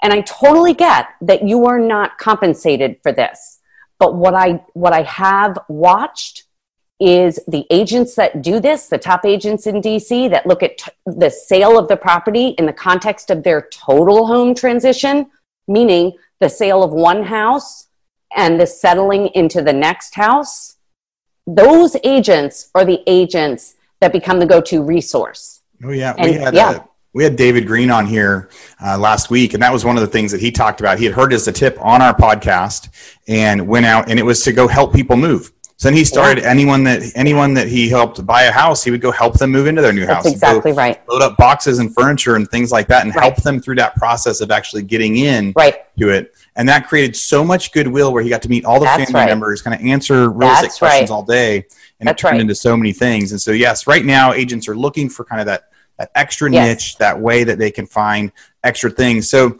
And 0.02 0.12
i 0.12 0.20
totally 0.20 0.74
get 0.74 1.08
that 1.20 1.46
you 1.46 1.66
are 1.66 1.80
not 1.80 2.18
compensated 2.18 2.98
for 3.02 3.12
this 3.12 3.58
but 3.98 4.14
what 4.14 4.34
i 4.34 4.62
what 4.74 4.92
i 4.92 5.02
have 5.02 5.58
watched 5.68 6.44
is 7.00 7.38
the 7.48 7.66
agents 7.70 8.14
that 8.14 8.42
do 8.42 8.60
this 8.60 8.88
the 8.88 8.98
top 8.98 9.24
agents 9.24 9.66
in 9.66 9.80
dc 9.80 10.30
that 10.30 10.46
look 10.46 10.62
at 10.62 10.78
t- 10.78 10.90
the 11.06 11.30
sale 11.30 11.78
of 11.78 11.88
the 11.88 11.96
property 11.96 12.48
in 12.58 12.66
the 12.66 12.72
context 12.72 13.30
of 13.30 13.42
their 13.42 13.68
total 13.72 14.26
home 14.26 14.54
transition 14.54 15.26
meaning 15.66 16.12
the 16.40 16.48
sale 16.48 16.82
of 16.82 16.92
one 16.92 17.24
house 17.24 17.87
and 18.36 18.60
the 18.60 18.66
settling 18.66 19.28
into 19.34 19.62
the 19.62 19.72
next 19.72 20.14
house, 20.14 20.76
those 21.46 21.96
agents 22.04 22.70
are 22.74 22.84
the 22.84 23.02
agents 23.06 23.76
that 24.00 24.12
become 24.12 24.38
the 24.38 24.46
go-to 24.46 24.82
resource. 24.82 25.60
Oh 25.84 25.90
yeah, 25.90 26.14
and, 26.18 26.30
we 26.30 26.36
had 26.36 26.54
yeah. 26.54 26.76
A, 26.76 26.84
we 27.14 27.24
had 27.24 27.36
David 27.36 27.66
Green 27.66 27.90
on 27.90 28.06
here 28.06 28.50
uh, 28.84 28.98
last 28.98 29.30
week, 29.30 29.54
and 29.54 29.62
that 29.62 29.72
was 29.72 29.84
one 29.84 29.96
of 29.96 30.02
the 30.02 30.08
things 30.08 30.30
that 30.32 30.40
he 30.40 30.50
talked 30.50 30.80
about. 30.80 30.98
He 30.98 31.04
had 31.04 31.14
heard 31.14 31.32
as 31.32 31.48
a 31.48 31.52
tip 31.52 31.76
on 31.80 32.02
our 32.02 32.14
podcast 32.14 32.90
and 33.28 33.66
went 33.66 33.86
out, 33.86 34.10
and 34.10 34.18
it 34.18 34.22
was 34.22 34.42
to 34.44 34.52
go 34.52 34.68
help 34.68 34.92
people 34.92 35.16
move. 35.16 35.52
So 35.78 35.88
then 35.88 35.96
he 35.96 36.04
started 36.04 36.42
yeah. 36.42 36.50
anyone 36.50 36.82
that 36.84 37.02
anyone 37.14 37.54
that 37.54 37.68
he 37.68 37.88
helped 37.88 38.24
buy 38.26 38.42
a 38.42 38.52
house, 38.52 38.82
he 38.82 38.90
would 38.90 39.00
go 39.00 39.12
help 39.12 39.38
them 39.38 39.50
move 39.52 39.68
into 39.68 39.80
their 39.80 39.92
new 39.92 40.06
That's 40.06 40.26
house. 40.26 40.32
Exactly 40.32 40.72
right. 40.72 41.00
Load 41.08 41.22
up 41.22 41.36
boxes 41.36 41.78
and 41.78 41.94
furniture 41.94 42.34
and 42.34 42.48
things 42.50 42.72
like 42.72 42.88
that, 42.88 43.06
and 43.06 43.14
right. 43.14 43.22
help 43.22 43.36
them 43.42 43.60
through 43.60 43.76
that 43.76 43.94
process 43.94 44.40
of 44.40 44.50
actually 44.50 44.82
getting 44.82 45.16
in 45.16 45.52
right. 45.56 45.86
to 45.98 46.10
it 46.10 46.34
and 46.58 46.68
that 46.68 46.88
created 46.88 47.16
so 47.16 47.44
much 47.44 47.72
goodwill 47.72 48.12
where 48.12 48.22
he 48.22 48.28
got 48.28 48.42
to 48.42 48.48
meet 48.48 48.64
all 48.64 48.80
the 48.80 48.84
That's 48.84 49.04
family 49.04 49.20
right. 49.20 49.28
members, 49.28 49.62
kind 49.62 49.80
of 49.80 49.86
answer 49.86 50.28
real 50.28 50.50
estate 50.50 50.72
questions 50.76 51.08
right. 51.08 51.10
all 51.10 51.22
day, 51.22 51.64
and 52.00 52.08
That's 52.08 52.20
it 52.20 52.26
turned 52.26 52.32
right. 52.32 52.40
into 52.42 52.54
so 52.56 52.76
many 52.76 52.92
things. 52.92 53.30
And 53.30 53.40
so, 53.40 53.52
yes, 53.52 53.86
right 53.86 54.04
now 54.04 54.32
agents 54.32 54.66
are 54.68 54.76
looking 54.76 55.08
for 55.08 55.24
kind 55.24 55.40
of 55.40 55.46
that 55.46 55.70
that 55.98 56.10
extra 56.14 56.50
yes. 56.50 56.66
niche, 56.66 56.98
that 56.98 57.18
way 57.18 57.44
that 57.44 57.58
they 57.58 57.70
can 57.70 57.86
find 57.86 58.32
extra 58.64 58.90
things. 58.90 59.28
So, 59.28 59.58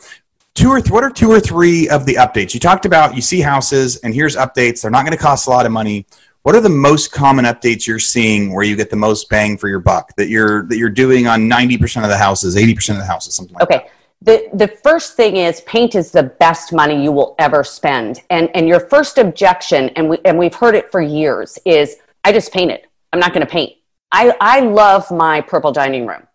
two 0.55 0.71
or 0.71 0.81
th- 0.81 0.91
what 0.91 1.05
are 1.05 1.11
two 1.11 1.31
or 1.31 1.41
three 1.41 1.89
of 1.89 2.05
the 2.05 2.15
updates 2.15 2.53
you 2.53 2.61
talked 2.61 2.85
about? 2.85 3.15
You 3.15 3.23
see 3.23 3.41
houses, 3.41 3.97
and 3.99 4.13
here's 4.13 4.37
updates. 4.37 4.83
They're 4.83 4.91
not 4.91 5.05
going 5.05 5.17
to 5.17 5.23
cost 5.23 5.47
a 5.47 5.51
lot 5.51 5.67
of 5.67 5.73
money. 5.73 6.05
What 6.43 6.57
are 6.57 6.61
the 6.61 6.69
most 6.69 7.13
common 7.13 7.45
updates 7.45 7.87
you're 7.87 7.99
seeing 7.99 8.53
where 8.55 8.65
you 8.65 8.75
get 8.75 8.91
the 8.91 8.97
most 8.97 9.29
bang 9.29 9.57
for 9.57 9.69
your 9.69 9.81
buck 9.81 10.15
that 10.17 10.29
you're 10.29 10.67
that 10.67 10.79
you're 10.79 10.91
doing 10.91 11.29
on 11.29 11.49
90% 11.49 12.03
of 12.03 12.09
the 12.09 12.17
houses, 12.17 12.57
80% 12.57 12.91
of 12.91 12.97
the 12.97 13.05
houses, 13.05 13.35
something 13.35 13.55
like 13.55 13.65
okay. 13.65 13.77
that? 13.79 13.93
The, 14.21 14.49
the 14.53 14.69
first 14.69 15.15
thing 15.15 15.37
is 15.37 15.61
paint 15.63 15.95
is 15.95 16.11
the 16.11 16.25
best 16.25 16.73
money 16.73 17.03
you 17.03 17.13
will 17.13 17.37
ever 17.39 17.63
spend. 17.63 18.23
And, 18.31 18.51
and 18.55 18.67
your 18.67 18.81
first 18.81 19.17
objection, 19.19 19.91
and, 19.91 20.09
we, 20.09 20.19
and 20.25 20.37
we've 20.37 20.55
heard 20.55 20.75
it 20.75 20.91
for 20.91 21.01
years, 21.01 21.59
is 21.65 21.97
I 22.25 22.33
just 22.33 22.53
painted. 22.53 22.81
I'm 23.13 23.21
not 23.21 23.33
going 23.33 23.47
to 23.47 23.51
paint. 23.51 23.75
I, 24.11 24.35
I 24.41 24.61
love 24.61 25.11
my 25.11 25.41
purple 25.41 25.71
dining 25.71 26.07
room, 26.07 26.27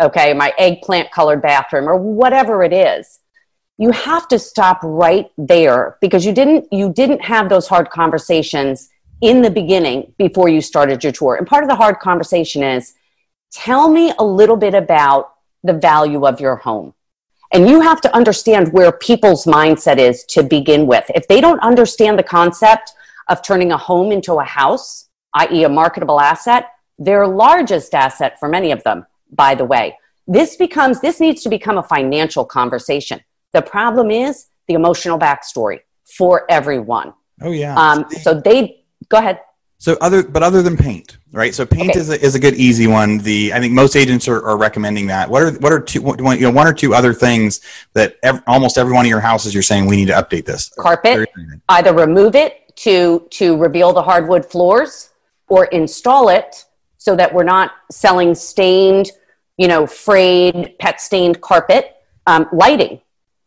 okay, 0.00 0.34
my 0.34 0.52
eggplant 0.58 1.10
colored 1.10 1.40
bathroom, 1.40 1.88
or 1.88 1.96
whatever 1.96 2.62
it 2.64 2.72
is. 2.72 3.20
You 3.78 3.92
have 3.92 4.28
to 4.28 4.38
stop 4.38 4.80
right 4.82 5.30
there 5.38 5.96
because 6.00 6.26
you 6.26 6.32
didn't, 6.32 6.66
you 6.70 6.92
didn't 6.92 7.22
have 7.22 7.48
those 7.48 7.66
hard 7.66 7.90
conversations 7.90 8.90
in 9.22 9.40
the 9.40 9.50
beginning 9.50 10.12
before 10.18 10.48
you 10.48 10.60
started 10.60 11.02
your 11.02 11.12
tour. 11.12 11.36
And 11.36 11.46
part 11.46 11.64
of 11.64 11.70
the 11.70 11.76
hard 11.76 11.98
conversation 12.00 12.62
is 12.62 12.94
tell 13.52 13.88
me 13.88 14.12
a 14.18 14.24
little 14.24 14.56
bit 14.56 14.74
about 14.74 15.34
the 15.62 15.72
value 15.72 16.26
of 16.26 16.40
your 16.40 16.56
home 16.56 16.92
and 17.52 17.68
you 17.68 17.80
have 17.80 18.00
to 18.00 18.14
understand 18.14 18.72
where 18.72 18.92
people's 18.92 19.44
mindset 19.44 19.98
is 19.98 20.24
to 20.24 20.42
begin 20.42 20.86
with. 20.86 21.04
If 21.14 21.28
they 21.28 21.40
don't 21.40 21.60
understand 21.60 22.18
the 22.18 22.22
concept 22.22 22.92
of 23.28 23.42
turning 23.42 23.72
a 23.72 23.76
home 23.76 24.10
into 24.10 24.34
a 24.34 24.44
house, 24.44 25.08
i.e., 25.34 25.64
a 25.64 25.68
marketable 25.68 26.20
asset, 26.20 26.70
their 26.98 27.26
largest 27.26 27.94
asset 27.94 28.38
for 28.38 28.48
many 28.48 28.72
of 28.72 28.82
them, 28.84 29.06
by 29.30 29.54
the 29.54 29.64
way, 29.64 29.96
this 30.26 30.56
becomes 30.56 31.00
this 31.00 31.20
needs 31.20 31.42
to 31.42 31.48
become 31.48 31.78
a 31.78 31.82
financial 31.82 32.44
conversation. 32.44 33.20
The 33.52 33.62
problem 33.62 34.10
is 34.10 34.46
the 34.68 34.74
emotional 34.74 35.18
backstory 35.18 35.80
for 36.04 36.46
everyone. 36.50 37.12
Oh 37.40 37.50
yeah. 37.50 37.74
Um, 37.76 38.06
so 38.22 38.34
they 38.34 38.84
go 39.08 39.18
ahead. 39.18 39.40
So 39.82 39.96
other, 40.00 40.22
but 40.22 40.44
other 40.44 40.62
than 40.62 40.76
paint, 40.76 41.18
right? 41.32 41.52
So 41.52 41.66
paint 41.66 41.90
Okay. 41.90 41.98
is, 41.98 42.08
a, 42.08 42.24
is 42.24 42.36
a 42.36 42.38
good 42.38 42.54
easy 42.54 42.86
one. 42.86 43.18
The 43.18 43.52
I 43.52 43.58
think 43.58 43.72
most 43.72 43.96
agents 43.96 44.28
are, 44.28 44.40
are 44.46 44.56
recommending 44.56 45.08
that. 45.08 45.28
What 45.28 45.42
are 45.42 45.50
what 45.54 45.72
are 45.72 45.80
two 45.80 46.00
one, 46.02 46.38
you 46.38 46.42
know 46.42 46.52
one 46.52 46.68
or 46.68 46.72
two 46.72 46.94
other 46.94 47.12
things 47.12 47.62
that 47.94 48.14
ev- 48.22 48.44
almost 48.46 48.78
every 48.78 48.92
one 48.92 49.04
of 49.04 49.10
your 49.10 49.18
houses 49.18 49.52
you're 49.52 49.64
saying 49.64 49.86
we 49.86 49.96
need 49.96 50.06
to 50.06 50.12
update 50.12 50.44
this 50.44 50.70
Carpet, 50.78 51.28
either 51.68 51.92
remove 51.92 52.36
it 52.36 52.76
to 52.76 53.26
to 53.30 53.56
reveal 53.56 53.92
the 53.92 54.02
hardwood 54.02 54.46
floors 54.46 55.10
or 55.48 55.64
install 55.64 56.28
it 56.28 56.64
so 56.98 57.16
that 57.16 57.34
we're 57.34 57.42
not 57.42 57.72
selling 57.90 58.36
stained, 58.36 59.10
you 59.56 59.66
know, 59.66 59.84
frayed, 59.84 60.78
pet 60.78 61.00
stained 61.00 61.40
carpet. 61.40 61.96
Um, 62.28 62.46
lighting, 62.52 63.00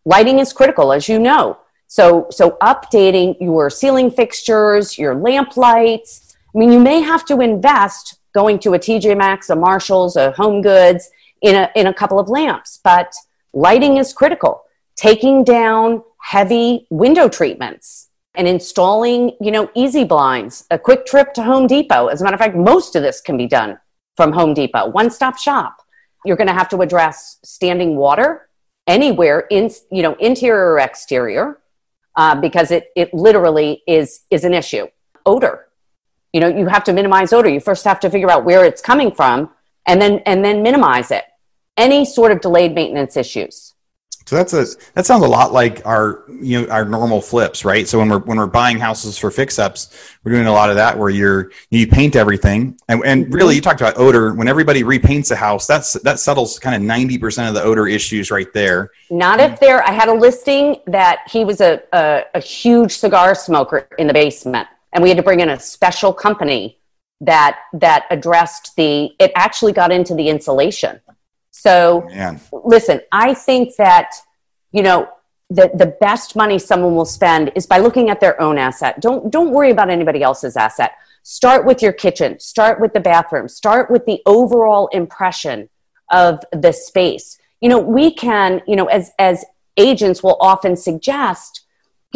lighting 0.04 0.40
is 0.40 0.52
critical, 0.52 0.92
as 0.92 1.08
you 1.08 1.18
know. 1.18 1.60
So 1.88 2.28
so 2.30 2.58
updating 2.62 3.40
your 3.40 3.70
ceiling 3.70 4.12
fixtures, 4.12 4.98
your 4.98 5.16
lamp 5.16 5.56
lights. 5.56 6.24
I 6.56 6.58
mean, 6.58 6.72
you 6.72 6.80
may 6.80 7.02
have 7.02 7.26
to 7.26 7.42
invest 7.42 8.20
going 8.34 8.60
to 8.60 8.76
a 8.76 8.80
TJ 8.80 9.18
Maxx, 9.18 9.50
a 9.50 9.56
Marshalls, 9.56 10.16
a 10.16 10.32
Home 10.32 10.62
Goods 10.62 11.10
in 11.42 11.56
a 11.56 11.70
in 11.76 11.88
a 11.88 11.94
couple 11.94 12.18
of 12.18 12.30
lamps, 12.30 12.80
but 12.82 13.14
lighting 13.54 13.98
is 13.98 14.14
critical. 14.14 14.64
Taking 14.96 15.44
down 15.44 16.02
heavy 16.22 16.88
window 16.90 17.28
treatments 17.28 18.10
and 18.36 18.48
installing, 18.48 19.34
you 19.42 19.52
know, 19.52 19.70
easy 19.76 20.06
blinds, 20.06 20.66
a 20.72 20.80
quick 20.80 21.06
trip 21.06 21.34
to 21.34 21.44
Home 21.44 21.68
Depot. 21.68 22.08
As 22.08 22.22
a 22.22 22.24
matter 22.24 22.36
of 22.36 22.40
fact, 22.40 22.56
most 22.56 22.96
of 22.96 23.04
this 23.04 23.20
can 23.20 23.36
be 23.36 23.48
done 23.48 23.78
from 24.16 24.32
Home 24.32 24.54
Depot, 24.54 24.88
one 24.90 25.10
stop 25.10 25.38
shop. 25.38 25.82
You're 26.24 26.38
going 26.38 26.48
to 26.48 26.54
have 26.54 26.70
to 26.70 26.82
address 26.82 27.38
standing 27.44 27.98
water 27.98 28.50
anywhere 28.88 29.42
in, 29.52 29.70
you 29.92 30.02
know, 30.02 30.14
interior 30.16 30.72
or 30.72 30.80
exterior, 30.80 31.60
uh, 32.16 32.40
because 32.40 32.72
it, 32.72 32.88
it 32.96 33.14
literally 33.14 33.84
is, 33.88 34.22
is 34.32 34.46
an 34.46 34.54
issue. 34.54 34.88
Odor. 35.26 35.68
You 36.36 36.42
know, 36.42 36.50
you 36.50 36.68
have 36.68 36.84
to 36.84 36.92
minimize 36.92 37.32
odor. 37.32 37.48
You 37.48 37.62
first 37.62 37.86
have 37.86 38.02
to 38.02 38.10
figure 38.10 38.30
out 38.30 38.44
where 38.44 38.66
it's 38.66 38.82
coming 38.82 39.10
from 39.10 39.52
and 39.88 40.02
then, 40.02 40.20
and 40.26 40.44
then 40.44 40.62
minimize 40.62 41.10
it. 41.10 41.24
Any 41.78 42.04
sort 42.04 42.34
of 42.34 42.42
delayed 42.42 42.76
maintenance 42.76 43.16
issues. 43.16 43.74
So 44.26 44.36
that's 44.36 44.54
a 44.54 44.66
that 44.96 45.06
sounds 45.06 45.24
a 45.24 45.28
lot 45.28 45.54
like 45.54 45.86
our 45.86 46.24
you 46.42 46.60
know 46.60 46.68
our 46.70 46.84
normal 46.84 47.22
flips, 47.22 47.64
right? 47.64 47.88
So 47.88 48.00
when 48.00 48.10
we're 48.10 48.20
when 48.20 48.38
we're 48.40 48.48
buying 48.48 48.80
houses 48.80 49.20
for 49.20 49.30
fix 49.30 49.60
ups, 49.60 49.96
we're 50.24 50.32
doing 50.32 50.48
a 50.48 50.52
lot 50.52 50.72
of 50.72 50.78
that 50.78 50.98
where 50.98 51.12
you're 51.12 51.52
you 51.70 51.86
paint 51.86 52.16
everything, 52.16 52.78
and 52.90 53.06
and 53.06 53.32
really 53.32 53.54
you 53.56 53.62
talked 53.62 53.82
about 53.82 53.98
odor. 53.98 54.34
When 54.34 54.48
everybody 54.48 54.82
repaints 54.84 55.30
a 55.30 55.36
house, 55.36 55.68
that's 55.68 55.94
that 56.02 56.20
settles 56.20 56.58
kind 56.58 56.76
of 56.76 56.82
ninety 56.82 57.20
percent 57.20 57.48
of 57.50 57.54
the 57.54 57.62
odor 57.62 57.88
issues 57.88 58.32
right 58.32 58.52
there. 58.52 58.90
Not 59.12 59.40
if 59.40 59.60
there. 59.60 59.88
I 59.88 59.92
had 59.92 60.10
a 60.10 60.14
listing 60.14 60.78
that 60.88 61.20
he 61.30 61.46
was 61.46 61.62
a, 61.62 61.84
a, 61.94 62.24
a 62.34 62.40
huge 62.40 62.94
cigar 62.94 63.36
smoker 63.36 63.88
in 64.00 64.08
the 64.08 64.14
basement, 64.14 64.68
and 64.96 65.04
we 65.04 65.10
had 65.10 65.18
to 65.18 65.24
bring 65.24 65.42
in 65.42 65.50
a 65.50 65.60
special 65.60 66.14
company 66.14 66.80
that 67.22 67.60
that 67.74 68.06
addressed 68.10 68.76
the. 68.78 69.12
It 69.20 69.32
actually 69.36 69.74
got 69.74 69.92
into 69.92 70.16
the 70.16 70.30
insulation. 70.30 71.02
So 71.52 72.08
Man, 72.08 72.40
listen, 72.52 73.02
I 73.12 73.34
think 73.34 73.76
that 73.76 74.12
you 74.72 74.82
know 74.82 75.10
the 75.50 75.70
the 75.74 75.98
best 76.00 76.36
money 76.36 76.58
someone 76.58 76.96
will 76.96 77.06
spend 77.06 77.52
is 77.56 77.68
by 77.68 77.78
looking 77.78 78.10
at 78.10 78.22
their 78.22 78.42
own 78.42 78.58
asset. 78.58 79.02
Don't 79.02 79.30
don't 79.30 79.52
worry 79.52 79.70
about 79.70 79.90
anybody 79.90 80.24
else's 80.24 80.56
asset. 80.56 80.94
Start 81.24 81.66
with 81.66 81.82
your 81.82 81.92
kitchen. 81.92 82.40
Start 82.40 82.80
with 82.80 82.94
the 82.94 83.00
bathroom. 83.00 83.50
Start 83.50 83.92
with 83.92 84.06
the 84.06 84.22
overall 84.26 84.88
impression 84.88 85.70
of 86.12 86.44
the 86.54 86.72
space. 86.72 87.38
You 87.60 87.68
know, 87.70 87.80
we 87.80 88.14
can, 88.14 88.62
you 88.66 88.78
know, 88.78 88.86
as 88.86 89.12
as 89.20 89.44
agents 89.76 90.24
will 90.24 90.38
often 90.40 90.78
suggest, 90.78 91.65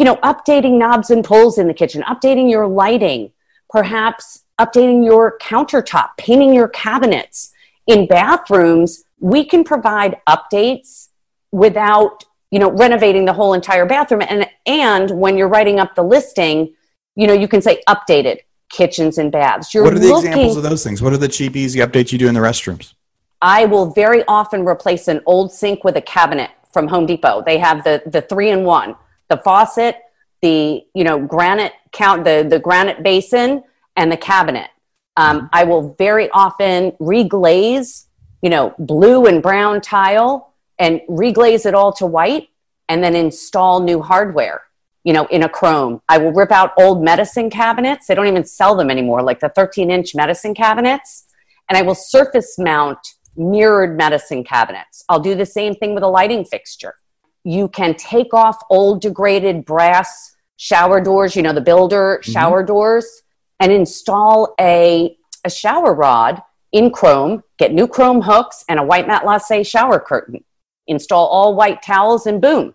you 0.00 0.06
know, 0.06 0.16
updating 0.16 0.78
knobs 0.78 1.10
and 1.10 1.22
pulls 1.22 1.58
in 1.58 1.66
the 1.66 1.74
kitchen, 1.74 2.02
updating 2.04 2.50
your 2.50 2.66
lighting, 2.66 3.30
perhaps 3.68 4.44
updating 4.58 5.04
your 5.04 5.36
countertop, 5.42 6.16
painting 6.16 6.54
your 6.54 6.68
cabinets. 6.68 7.52
In 7.86 8.06
bathrooms, 8.06 9.04
we 9.18 9.44
can 9.44 9.62
provide 9.62 10.16
updates 10.26 11.08
without, 11.52 12.24
you 12.50 12.58
know, 12.58 12.70
renovating 12.70 13.26
the 13.26 13.34
whole 13.34 13.52
entire 13.52 13.84
bathroom. 13.84 14.22
And 14.26 14.48
and 14.64 15.10
when 15.10 15.36
you're 15.36 15.48
writing 15.48 15.78
up 15.78 15.94
the 15.94 16.02
listing, 16.02 16.74
you 17.14 17.26
know, 17.26 17.34
you 17.34 17.46
can 17.46 17.60
say 17.60 17.82
updated 17.86 18.38
kitchens 18.70 19.18
and 19.18 19.30
baths. 19.30 19.74
You're 19.74 19.84
what 19.84 19.92
are 19.92 19.98
the 19.98 20.08
looking, 20.08 20.30
examples 20.30 20.56
of 20.56 20.62
those 20.62 20.82
things? 20.82 21.02
What 21.02 21.12
are 21.12 21.18
the 21.18 21.28
cheap, 21.28 21.56
easy 21.56 21.80
updates 21.80 22.10
you 22.10 22.16
do 22.16 22.26
in 22.26 22.32
the 22.32 22.40
restrooms? 22.40 22.94
I 23.42 23.66
will 23.66 23.90
very 23.92 24.24
often 24.28 24.64
replace 24.64 25.08
an 25.08 25.20
old 25.26 25.52
sink 25.52 25.84
with 25.84 25.98
a 25.98 26.02
cabinet 26.02 26.52
from 26.72 26.88
Home 26.88 27.04
Depot. 27.04 27.42
They 27.44 27.58
have 27.58 27.84
the 27.84 28.02
the 28.06 28.22
three 28.22 28.48
in 28.48 28.64
one: 28.64 28.96
the 29.30 29.38
faucet, 29.38 29.96
the 30.42 30.84
you 30.94 31.04
know 31.04 31.18
granite 31.18 31.72
count, 31.92 32.24
the 32.24 32.46
the 32.48 32.58
granite 32.58 33.02
basin, 33.02 33.64
and 33.96 34.12
the 34.12 34.18
cabinet. 34.18 34.68
Um, 35.16 35.48
I 35.52 35.64
will 35.64 35.94
very 35.98 36.30
often 36.30 36.92
reglaze, 36.92 38.06
you 38.42 38.50
know, 38.50 38.74
blue 38.78 39.26
and 39.26 39.42
brown 39.42 39.80
tile, 39.80 40.52
and 40.78 41.00
reglaze 41.08 41.64
it 41.64 41.74
all 41.74 41.92
to 41.94 42.06
white, 42.06 42.48
and 42.88 43.02
then 43.02 43.16
install 43.16 43.80
new 43.80 44.02
hardware. 44.02 44.62
You 45.04 45.14
know, 45.14 45.24
in 45.28 45.44
a 45.44 45.48
chrome. 45.48 46.02
I 46.10 46.18
will 46.18 46.30
rip 46.30 46.52
out 46.52 46.74
old 46.76 47.02
medicine 47.02 47.48
cabinets. 47.48 48.06
They 48.06 48.14
don't 48.14 48.26
even 48.26 48.44
sell 48.44 48.76
them 48.76 48.90
anymore, 48.90 49.22
like 49.22 49.40
the 49.40 49.48
13 49.48 49.90
inch 49.90 50.14
medicine 50.14 50.54
cabinets 50.54 51.24
and 51.70 51.78
I 51.78 51.82
will 51.82 51.94
surface 51.94 52.58
mount 52.58 52.98
mirrored 53.36 53.96
medicine 53.96 54.44
cabinets. 54.44 55.04
I'll 55.08 55.20
do 55.20 55.36
the 55.36 55.46
same 55.46 55.74
thing 55.76 55.94
with 55.94 56.02
a 56.02 56.08
lighting 56.08 56.44
fixture. 56.44 56.96
You 57.44 57.68
can 57.68 57.94
take 57.94 58.34
off 58.34 58.62
old 58.70 59.00
degraded 59.00 59.64
brass 59.64 60.36
shower 60.56 61.00
doors, 61.00 61.34
you 61.34 61.42
know, 61.42 61.52
the 61.52 61.60
builder 61.60 62.20
mm-hmm. 62.20 62.32
shower 62.32 62.62
doors, 62.62 63.22
and 63.60 63.72
install 63.72 64.54
a, 64.60 65.16
a 65.44 65.50
shower 65.50 65.94
rod 65.94 66.42
in 66.72 66.90
chrome, 66.90 67.42
get 67.58 67.72
new 67.72 67.88
chrome 67.88 68.20
hooks 68.20 68.64
and 68.68 68.78
a 68.78 68.82
white 68.82 69.06
matte 69.06 69.26
lace 69.26 69.66
shower 69.66 69.98
curtain. 69.98 70.44
Install 70.86 71.26
all 71.26 71.54
white 71.54 71.82
towels 71.82 72.26
and 72.26 72.40
boom. 72.40 72.74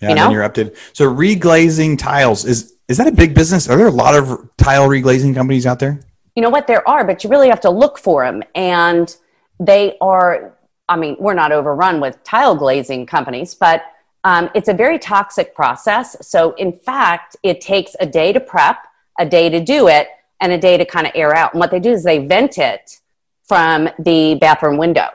Yeah, 0.00 0.08
You 0.08 0.14
and 0.14 0.16
know? 0.16 0.30
you're 0.30 0.48
updated. 0.48 0.76
So 0.92 1.12
reglazing 1.12 1.98
tiles 1.98 2.44
is 2.44 2.74
is 2.88 2.98
that 2.98 3.06
a 3.06 3.12
big 3.12 3.34
business? 3.34 3.68
Are 3.68 3.76
there 3.76 3.86
a 3.86 3.90
lot 3.90 4.14
of 4.14 4.50
tile 4.58 4.88
reglazing 4.88 5.34
companies 5.34 5.66
out 5.66 5.78
there? 5.78 6.00
you 6.34 6.42
know 6.42 6.50
what 6.50 6.66
there 6.66 6.86
are 6.88 7.04
but 7.04 7.22
you 7.22 7.30
really 7.30 7.48
have 7.48 7.60
to 7.60 7.70
look 7.70 7.98
for 7.98 8.24
them 8.24 8.42
and 8.54 9.16
they 9.60 9.96
are 10.00 10.56
i 10.92 10.96
mean 10.96 11.16
we're 11.18 11.34
not 11.34 11.52
overrun 11.52 12.00
with 12.00 12.22
tile 12.24 12.54
glazing 12.54 13.04
companies 13.06 13.54
but 13.54 13.82
um, 14.24 14.50
it's 14.54 14.68
a 14.68 14.74
very 14.74 14.98
toxic 14.98 15.54
process. 15.54 16.16
So 16.26 16.52
in 16.54 16.72
fact 16.72 17.36
it 17.42 17.60
takes 17.60 17.96
a 18.00 18.06
day 18.06 18.32
to 18.32 18.40
prep 18.40 18.86
a 19.18 19.26
day 19.26 19.48
to 19.50 19.60
do 19.60 19.88
it 19.88 20.08
and 20.40 20.52
a 20.52 20.58
day 20.58 20.76
to 20.76 20.84
kind 20.84 21.06
of 21.06 21.12
air 21.14 21.34
out. 21.34 21.52
And 21.52 21.60
what 21.60 21.70
they 21.70 21.80
do 21.80 21.92
is 21.92 22.02
they 22.02 22.18
vent 22.18 22.58
it 22.58 23.00
from 23.44 23.88
the 23.98 24.36
bathroom 24.40 24.76
window. 24.76 25.08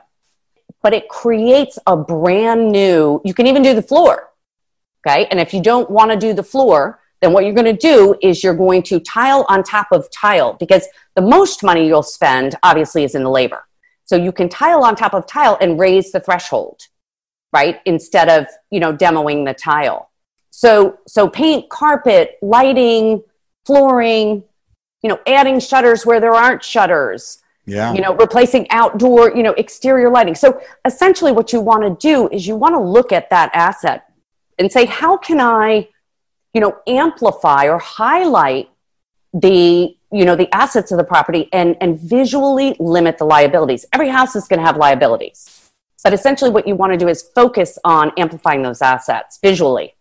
But 0.82 0.94
it 0.94 1.10
creates 1.10 1.80
a 1.88 1.98
brand 1.98 2.72
new 2.72 3.22
you 3.24 3.34
can 3.34 3.48
even 3.48 3.63
do 3.63 3.74
the 3.74 3.82
floor 3.82 4.30
okay? 5.06 5.26
And 5.28 5.40
if 5.40 5.54
you 5.54 5.62
don't 5.62 5.90
want 5.90 6.12
to 6.12 6.18
do 6.18 6.34
the 6.34 6.44
floor 6.44 7.00
then 7.20 7.34
what 7.34 7.46
you're 7.46 7.54
going 7.54 7.66
to 7.66 7.74
do 7.74 8.16
is 8.22 8.44
you're 8.44 8.54
going 8.54 8.84
to 8.84 9.00
tile 9.00 9.44
on 9.50 9.63
top 9.63 9.88
of 9.92 10.08
tile 10.12 10.54
because 10.54 10.88
the 11.16 11.22
most 11.22 11.63
money 11.63 11.88
you'll 11.88 12.04
spend 12.04 12.56
obviously 12.62 13.04
is 13.04 13.16
in 13.16 13.24
the 13.24 13.30
labor 13.30 13.66
so 14.08 14.15
you 14.15 14.32
can 14.32 14.50
tile 14.50 14.84
on 14.84 14.96
top 14.96 15.13
of 15.13 15.28
tile 15.28 15.58
and 15.62 15.80
raise 15.80 16.12
the 16.12 16.20
threshold 16.20 16.82
right 17.54 17.80
instead 17.86 18.30
of 18.30 18.48
you 18.72 18.80
know 18.80 18.96
demoing 18.96 19.46
the 19.46 19.54
tile. 19.54 20.10
So 20.50 20.98
so 21.08 21.30
paint 21.30 21.70
carpet 21.70 22.38
lighting 22.41 23.22
flooring 23.65 24.43
you 25.04 25.10
know 25.10 25.20
adding 25.28 25.60
shutters 25.60 26.06
where 26.06 26.20
there 26.20 26.34
aren't 26.34 26.63
shutters. 26.63 27.39
Yeah. 27.70 27.93
you 27.93 28.00
know 28.00 28.15
replacing 28.15 28.65
outdoor 28.70 29.36
you 29.36 29.43
know 29.43 29.52
exterior 29.54 30.10
lighting. 30.10 30.36
So 30.36 30.62
essentially 30.86 31.34
what 31.34 31.52
you 31.52 31.60
want 31.60 31.84
to 31.84 32.08
do 32.08 32.30
is 32.30 32.48
you 32.48 32.56
want 32.56 32.74
to 32.76 32.80
look 32.80 33.12
at 33.12 33.30
that 33.30 33.52
asset 33.54 34.06
and 34.58 34.72
say 34.72 34.86
how 34.86 35.17
can 35.17 35.41
i 35.41 35.88
you 36.54 36.62
know 36.62 36.78
amplify 36.88 37.65
or 37.65 37.78
highlight 37.78 38.70
the 39.34 39.97
you 40.12 40.26
know 40.26 40.36
the 40.36 40.54
assets 40.54 40.91
of 40.91 40.98
the 40.98 41.04
property 41.04 41.50
and 41.52 41.76
and 41.82 42.00
visually 42.00 42.76
limit 42.80 43.17
the 43.17 43.26
liabilities 43.26 43.86
every 43.93 44.10
house 44.10 44.36
is 44.36 44.48
going 44.48 44.60
to 44.60 44.65
have 44.65 44.78
liabilities 44.78 45.72
but 46.04 46.13
essentially 46.13 46.50
what 46.50 46.67
you 46.67 46.76
want 46.76 46.93
to 46.93 46.98
do 46.98 47.08
is 47.08 47.24
focus 47.36 47.78
on 47.84 48.12
amplifying 48.17 48.62
those 48.62 48.82
assets 48.82 49.39
visually 49.41 49.93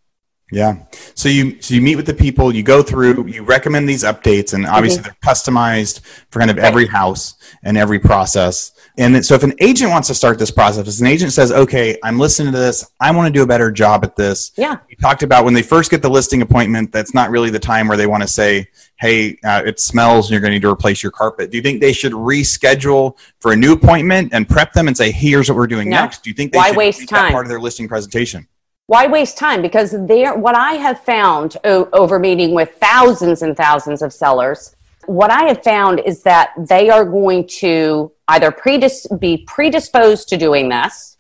Yeah. 0.53 0.85
So 1.17 1.29
you 1.29 1.61
so 1.61 1.75
you 1.75 1.81
meet 1.81 1.97
with 1.97 2.07
the 2.07 2.15
people, 2.15 2.55
you 2.55 2.63
go 2.63 2.81
through, 2.81 3.27
you 3.27 3.43
recommend 3.43 3.89
these 3.89 4.05
updates, 4.05 4.55
and 4.55 4.65
obviously 4.65 5.03
mm-hmm. 5.03 5.11
they're 5.21 5.35
customized 5.35 6.03
for 6.31 6.39
kind 6.39 6.53
of 6.53 6.59
every 6.59 6.87
house 6.87 7.35
and 7.65 7.77
every 7.77 7.99
process. 7.99 8.73
And 8.97 9.27
so 9.27 9.35
if 9.35 9.43
an 9.43 9.55
agent 9.61 9.91
wants 9.91 10.07
to 10.09 10.15
start 10.15 10.39
this 10.39 10.53
process, 10.53 10.87
if 10.87 11.01
an 11.01 11.07
agent 11.09 11.33
says, 11.33 11.51
"Okay, 11.51 11.99
I'm 12.05 12.21
listening 12.21 12.53
to 12.53 12.59
this. 12.59 12.89
I 13.01 13.11
want 13.11 13.27
to 13.27 13.33
do 13.33 13.43
a 13.43 13.47
better 13.47 13.73
job 13.73 14.05
at 14.05 14.15
this." 14.15 14.53
yeah 14.57 14.77
You 14.89 14.97
talked 14.97 15.25
about 15.25 15.45
when 15.45 15.53
they 15.53 15.63
first 15.63 15.91
get 15.91 16.01
the 16.01 16.11
listing 16.11 16.43
appointment, 16.43 16.93
that's 16.93 17.13
not 17.13 17.31
really 17.31 17.51
the 17.51 17.59
time 17.59 17.89
where 17.89 17.97
they 17.97 18.07
want 18.07 18.23
to 18.23 18.29
say, 18.29 18.69
hey, 18.99 19.39
uh, 19.45 19.63
it 19.67 19.79
smells 19.79 20.27
and 20.27 20.33
you're 20.33 20.41
going 20.41 20.51
to 20.53 20.57
need 20.57 20.63
to 20.63 20.71
replace 20.71 21.03
your 21.03 21.13
carpet. 21.13 21.51
Do 21.51 21.57
you 21.57 21.63
think 21.63 21.81
they 21.81 21.93
should 21.93 22.13
reschedule 22.13 23.17
for 23.41 23.53
a 23.53 23.57
new 23.57 23.73
appointment 23.73 24.33
and 24.33 24.49
prep 24.49 24.73
them 24.73 24.89
and 24.89 24.97
say, 24.97 25.11
here's 25.11 25.49
what 25.49 25.57
we're 25.57 25.67
doing 25.67 25.91
No. 25.91 26.01
next? 26.01 26.23
Do 26.23 26.31
you 26.31 26.35
think 26.35 26.53
they 26.53 26.59
Why 26.59 26.69
should 26.69 26.77
waste 26.77 27.09
time? 27.09 27.33
part 27.33 27.45
of 27.45 27.51
their 27.51 27.61
listing 27.61 27.89
presentation? 27.89 28.47
Why 28.87 29.07
waste 29.07 29.37
time? 29.37 29.63
Because 29.63 29.95
there, 30.07 30.35
what 30.37 30.55
I 30.57 30.75
have 30.75 31.01
found 31.01 31.57
o- 31.65 31.89
over 31.93 32.19
meeting 32.19 32.55
with 32.55 32.71
thousands 32.81 33.43
and 33.43 33.57
thousands 33.57 34.01
of 34.01 34.13
sellers, 34.13 34.77
what 35.07 35.31
I 35.31 35.45
have 35.45 35.63
found 35.63 36.01
is 36.01 36.23
that 36.23 36.51
they 36.69 36.89
are 36.89 37.05
going 37.05 37.47
to 37.59 38.13
either 38.29 38.51
predis- 38.51 39.21
be 39.21 39.39
predisposed 39.47 40.29
to 40.31 40.37
doing 40.37 40.69
this, 40.69 41.17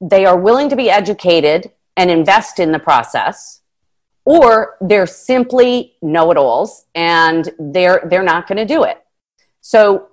they 0.00 0.24
are 0.26 0.38
willing 0.38 0.68
to 0.70 0.76
be 0.76 0.90
educated 0.90 1.70
and 1.96 2.10
invest 2.10 2.58
in 2.58 2.72
the 2.72 2.78
process, 2.78 3.60
or 4.26 4.76
they're 4.82 5.06
simply 5.06 5.94
know-it-alls 6.02 6.84
and 6.94 7.48
they're 7.58 8.06
they're 8.10 8.24
not 8.24 8.46
going 8.46 8.58
to 8.58 8.66
do 8.66 8.82
it. 8.82 9.02
So 9.62 10.08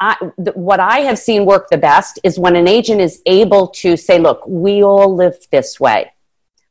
I, 0.00 0.16
th- 0.42 0.56
what 0.56 0.80
I 0.80 1.00
have 1.00 1.18
seen 1.18 1.44
work 1.44 1.68
the 1.68 1.76
best 1.76 2.20
is 2.22 2.38
when 2.38 2.54
an 2.56 2.68
agent 2.68 3.00
is 3.00 3.20
able 3.26 3.66
to 3.82 3.96
say, 3.96 4.18
look, 4.18 4.46
we 4.46 4.82
all 4.82 5.14
live 5.14 5.36
this 5.50 5.80
way, 5.80 6.12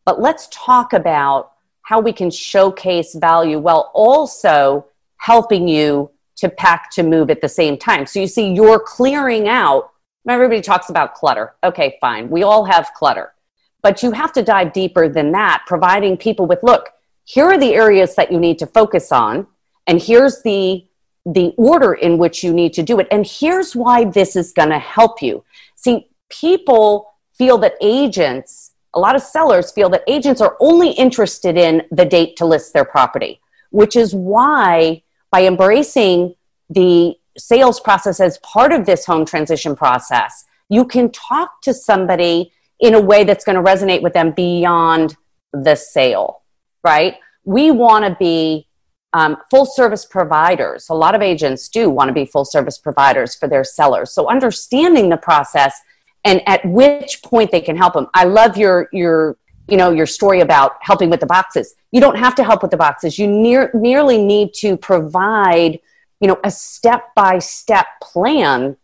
but 0.05 0.21
let's 0.21 0.47
talk 0.51 0.93
about 0.93 1.51
how 1.81 1.99
we 1.99 2.13
can 2.13 2.31
showcase 2.31 3.15
value 3.15 3.59
while 3.59 3.91
also 3.93 4.85
helping 5.17 5.67
you 5.67 6.09
to 6.37 6.47
pack 6.47 6.89
to 6.91 7.03
move 7.03 7.29
at 7.29 7.41
the 7.41 7.49
same 7.49 7.77
time. 7.77 8.05
So 8.05 8.19
you 8.19 8.27
see, 8.27 8.53
you're 8.53 8.79
clearing 8.79 9.49
out. 9.49 9.91
Everybody 10.29 10.61
talks 10.61 10.89
about 10.89 11.15
clutter. 11.15 11.55
Okay, 11.63 11.97
fine. 11.99 12.29
We 12.29 12.43
all 12.43 12.63
have 12.65 12.91
clutter. 12.95 13.33
But 13.81 14.03
you 14.03 14.11
have 14.11 14.33
to 14.33 14.43
dive 14.43 14.73
deeper 14.73 15.07
than 15.07 15.31
that, 15.31 15.63
providing 15.67 16.17
people 16.17 16.45
with 16.47 16.63
look, 16.63 16.89
here 17.23 17.45
are 17.45 17.57
the 17.57 17.73
areas 17.73 18.15
that 18.15 18.31
you 18.31 18.39
need 18.39 18.59
to 18.59 18.67
focus 18.67 19.11
on, 19.11 19.47
and 19.85 20.01
here's 20.01 20.41
the 20.43 20.85
the 21.25 21.53
order 21.57 21.93
in 21.93 22.17
which 22.17 22.41
you 22.41 22.53
need 22.53 22.73
to 22.73 22.81
do 22.81 22.99
it. 22.99 23.07
And 23.11 23.27
here's 23.27 23.75
why 23.75 24.05
this 24.05 24.37
is 24.37 24.53
going 24.53 24.69
to 24.69 24.79
help 24.79 25.21
you. 25.21 25.43
See, 25.75 26.07
people 26.29 27.13
feel 27.33 27.57
that 27.57 27.73
agents, 27.81 28.71
a 28.93 28.99
lot 28.99 29.15
of 29.15 29.21
sellers 29.21 29.71
feel 29.71 29.89
that 29.89 30.03
agents 30.07 30.39
are 30.39 30.55
only 30.61 30.91
interested 30.91 31.57
in 31.57 31.83
the 31.91 32.05
date 32.05 32.37
to 32.37 32.45
list 32.45 32.71
their 32.71 32.85
property, 32.85 33.41
which 33.71 33.97
is 33.97 34.15
why 34.15 35.03
by 35.29 35.45
embracing 35.45 36.33
the 36.69 37.15
sales 37.37 37.79
process 37.79 38.19
as 38.19 38.37
part 38.39 38.71
of 38.71 38.85
this 38.85 39.05
home 39.05 39.25
transition 39.25 39.75
process, 39.75 40.45
you 40.69 40.85
can 40.85 41.11
talk 41.11 41.61
to 41.61 41.73
somebody 41.73 42.51
in 42.79 42.93
a 42.93 43.01
way 43.01 43.23
that's 43.23 43.43
going 43.43 43.55
to 43.55 43.61
resonate 43.61 44.01
with 44.01 44.13
them 44.13 44.31
beyond 44.31 45.15
the 45.53 45.75
sale, 45.75 46.43
right? 46.83 47.15
We 47.43 47.71
want 47.71 48.05
to 48.05 48.15
be 48.19 48.67
um, 49.13 49.37
full 49.49 49.65
service 49.65 50.05
providers. 50.05 50.87
A 50.89 50.93
lot 50.93 51.15
of 51.15 51.21
agents 51.21 51.69
do 51.69 51.89
want 51.89 52.09
to 52.09 52.13
be 52.13 52.25
full 52.25 52.45
service 52.45 52.77
providers 52.77 53.35
for 53.35 53.47
their 53.47 53.63
sellers. 53.63 54.11
So 54.11 54.29
understanding 54.29 55.09
the 55.09 55.17
process 55.17 55.79
and 56.23 56.41
at 56.45 56.63
which 56.65 57.23
point 57.23 57.51
they 57.51 57.61
can 57.61 57.77
help 57.77 57.93
them. 57.93 58.07
I 58.13 58.25
love 58.25 58.57
your 58.57 58.89
your 58.91 59.37
you 59.67 59.77
know 59.77 59.91
your 59.91 60.05
story 60.05 60.41
about 60.41 60.73
helping 60.81 61.09
with 61.09 61.19
the 61.19 61.25
boxes. 61.25 61.75
You 61.91 62.01
don't 62.01 62.17
have 62.17 62.35
to 62.35 62.43
help 62.43 62.61
with 62.61 62.71
the 62.71 62.77
boxes. 62.77 63.17
You 63.17 63.27
near, 63.27 63.71
merely 63.73 64.17
need 64.23 64.53
to 64.55 64.77
provide 64.77 65.79
you 66.19 66.27
know 66.27 66.39
a 66.43 66.51
step 66.51 67.15
by 67.15 67.39
step 67.39 67.87
plan 68.01 68.75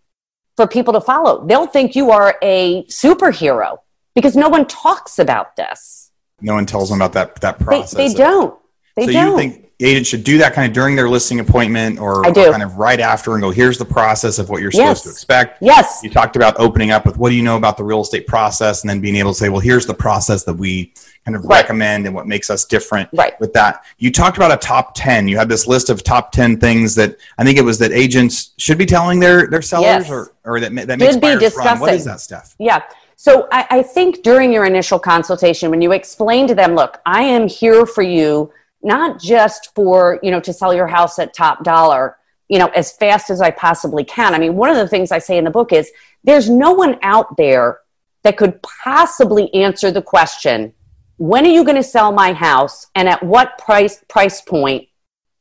for 0.55 0.67
people 0.67 0.93
to 0.93 1.01
follow. 1.01 1.45
They'll 1.45 1.67
think 1.67 1.95
you 1.95 2.11
are 2.11 2.37
a 2.41 2.85
superhero 2.85 3.79
because 4.15 4.35
no 4.35 4.49
one 4.49 4.65
talks 4.67 5.19
about 5.19 5.55
this. 5.55 6.11
No 6.41 6.53
one 6.55 6.65
tells 6.65 6.89
them 6.89 6.99
about 6.99 7.13
that 7.13 7.35
that 7.41 7.59
process. 7.59 7.93
they 7.93 8.13
don't. 8.13 8.59
They 8.95 9.07
so 9.07 9.11
don't. 9.13 9.31
you 9.31 9.37
think 9.37 9.59
agents 9.79 10.07
should 10.09 10.23
do 10.23 10.37
that 10.37 10.53
kind 10.53 10.67
of 10.67 10.73
during 10.73 10.95
their 10.95 11.09
listing 11.09 11.39
appointment 11.39 11.99
or, 11.99 12.25
or 12.25 12.31
kind 12.33 12.61
of 12.63 12.77
right 12.77 12.99
after 12.99 13.33
and 13.33 13.41
go, 13.41 13.49
here's 13.49 13.77
the 13.77 13.83
process 13.85 14.39
of 14.39 14.49
what 14.49 14.61
you're 14.61 14.71
supposed 14.71 14.87
Yes. 14.99 15.01
to 15.03 15.09
expect. 15.09 15.61
yes. 15.61 15.99
You 16.03 16.09
talked 16.09 16.35
about 16.35 16.55
opening 16.59 16.91
up 16.91 17.05
with 17.05 17.17
what 17.17 17.29
do 17.29 17.35
you 17.35 17.41
know 17.43 17.57
about 17.57 17.75
the 17.77 17.83
real 17.83 18.01
estate 18.01 18.27
process 18.27 18.81
and 18.81 18.89
then 18.89 19.01
being 19.01 19.15
able 19.15 19.31
to 19.33 19.37
say, 19.37 19.49
well, 19.49 19.59
here's 19.59 19.85
the 19.85 19.93
process 19.93 20.43
that 20.45 20.53
we 20.53 20.93
kind 21.25 21.35
of 21.35 21.43
Right. 21.43 21.61
recommend 21.63 22.05
and 22.05 22.13
what 22.15 22.27
makes 22.27 22.49
us 22.49 22.65
different 22.65 23.09
Right. 23.13 23.37
with 23.41 23.51
that. 23.53 23.83
You 23.97 24.11
talked 24.11 24.37
about 24.37 24.51
a 24.53 24.57
top 24.57 24.93
10. 24.95 25.27
You 25.27 25.37
had 25.37 25.49
this 25.49 25.65
list 25.67 25.89
of 25.89 26.03
top 26.03 26.31
10 26.31 26.59
things 26.59 26.93
that 26.95 27.17
I 27.37 27.43
think 27.43 27.57
it 27.57 27.65
was 27.65 27.79
that 27.79 27.91
agents 27.91 28.51
should 28.57 28.77
be 28.77 28.85
telling 28.85 29.19
their, 29.19 29.47
their 29.47 29.61
sellers 29.61 30.03
Yes. 30.07 30.09
or, 30.11 30.33
or 30.45 30.59
that, 30.59 30.73
that 30.87 30.99
makes 30.99 31.13
Should 31.13 31.21
be 31.21 31.27
buyers 31.35 31.55
run. 31.55 31.79
What 31.79 31.89
discussing. 31.89 31.95
is 31.95 32.05
that 32.05 32.19
stuff? 32.21 32.55
Yeah. 32.59 32.81
So 33.23 33.47
I, 33.53 33.65
I 33.69 33.83
think 33.83 34.21
during 34.21 34.51
your 34.51 34.65
initial 34.65 34.99
consultation, 34.99 35.71
when 35.71 35.81
you 35.81 35.93
explain 35.93 36.45
to 36.47 36.53
them, 36.53 36.75
look, 36.75 36.99
I 37.05 37.21
am 37.23 37.47
here 37.47 37.85
for 37.85 38.01
you, 38.01 38.51
not 38.81 39.17
just 39.17 39.73
for, 39.73 40.19
you 40.21 40.29
know, 40.29 40.41
to 40.41 40.51
sell 40.51 40.73
your 40.73 40.87
house 40.87 41.17
at 41.19 41.33
top 41.33 41.63
dollar, 41.63 42.17
you 42.49 42.59
know, 42.59 42.67
as 42.75 42.91
fast 42.91 43.29
as 43.29 43.39
I 43.39 43.49
possibly 43.51 44.03
can. 44.03 44.35
I 44.35 44.39
mean, 44.39 44.57
one 44.57 44.69
of 44.69 44.75
the 44.75 44.89
things 44.89 45.09
I 45.09 45.19
say 45.19 45.37
in 45.37 45.45
the 45.45 45.51
book 45.51 45.71
is 45.71 45.89
there's 46.25 46.49
no 46.49 46.73
one 46.73 46.99
out 47.01 47.37
there 47.37 47.79
that 48.23 48.35
could 48.35 48.61
possibly 48.61 49.53
answer 49.53 49.89
the 49.89 50.01
question, 50.01 50.73
when 51.15 51.45
are 51.45 51.49
you 51.49 51.63
going 51.63 51.77
to 51.77 51.81
sell 51.83 52.11
my 52.11 52.33
house 52.33 52.87
and 52.93 53.07
at 53.07 53.23
what 53.23 53.57
price 53.57 54.03
price 54.09 54.41
point, 54.41 54.89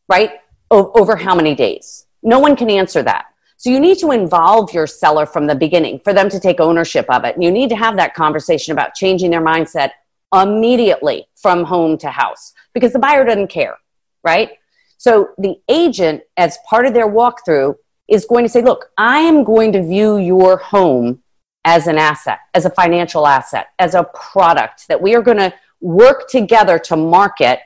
right? 0.08 0.34
O- 0.70 0.92
over 0.92 1.16
how 1.16 1.34
many 1.34 1.56
days? 1.56 2.06
No 2.22 2.38
one 2.38 2.54
can 2.54 2.70
answer 2.70 3.02
that. 3.02 3.24
So 3.62 3.70
you 3.70 3.78
need 3.78 3.98
to 3.98 4.10
involve 4.10 4.74
your 4.74 4.88
seller 4.88 5.24
from 5.24 5.46
the 5.46 5.54
beginning 5.54 6.00
for 6.00 6.12
them 6.12 6.28
to 6.30 6.40
take 6.40 6.58
ownership 6.58 7.06
of 7.08 7.22
it. 7.22 7.36
And 7.36 7.44
you 7.44 7.52
need 7.52 7.68
to 7.68 7.76
have 7.76 7.94
that 7.94 8.12
conversation 8.12 8.72
about 8.72 8.94
changing 8.94 9.30
their 9.30 9.40
mindset 9.40 9.90
immediately 10.34 11.28
from 11.36 11.62
home 11.62 11.96
to 11.98 12.10
house 12.10 12.54
because 12.74 12.92
the 12.92 12.98
buyer 12.98 13.24
doesn't 13.24 13.46
care, 13.46 13.76
right? 14.24 14.50
So 14.98 15.28
the 15.38 15.60
agent, 15.68 16.22
as 16.36 16.58
part 16.68 16.86
of 16.86 16.92
their 16.92 17.06
walkthrough, 17.06 17.76
is 18.08 18.24
going 18.24 18.44
to 18.44 18.48
say, 18.48 18.62
look, 18.62 18.90
I 18.98 19.20
am 19.20 19.44
going 19.44 19.70
to 19.74 19.82
view 19.86 20.16
your 20.16 20.56
home 20.56 21.22
as 21.64 21.86
an 21.86 21.98
asset, 21.98 22.40
as 22.54 22.64
a 22.64 22.70
financial 22.70 23.28
asset, 23.28 23.68
as 23.78 23.94
a 23.94 24.02
product 24.12 24.88
that 24.88 25.00
we 25.00 25.14
are 25.14 25.22
going 25.22 25.36
to 25.36 25.54
work 25.80 26.28
together 26.28 26.80
to 26.80 26.96
market 26.96 27.60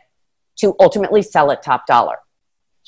to 0.57 0.77
ultimately 0.79 1.23
sell 1.23 1.51
at 1.51 1.63
top 1.63 1.87
dollar. 1.87 2.17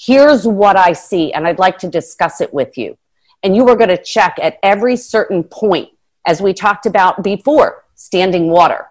Here's 0.00 0.46
what 0.46 0.76
I 0.76 0.92
see, 0.92 1.32
and 1.32 1.44
I'd 1.44 1.58
like 1.58 1.78
to 1.78 1.88
discuss 1.88 2.40
it 2.40 2.54
with 2.54 2.78
you. 2.78 2.96
And 3.42 3.56
you 3.56 3.68
are 3.68 3.74
going 3.74 3.88
to 3.88 4.00
check 4.00 4.37
at 4.40 4.56
every 4.62 4.96
certain 4.96 5.42
point, 5.42 5.88
as 6.24 6.40
we 6.40 6.54
talked 6.54 6.87
about 6.87 7.24
before, 7.24 7.84
standing 7.96 8.48
water. 8.48 8.87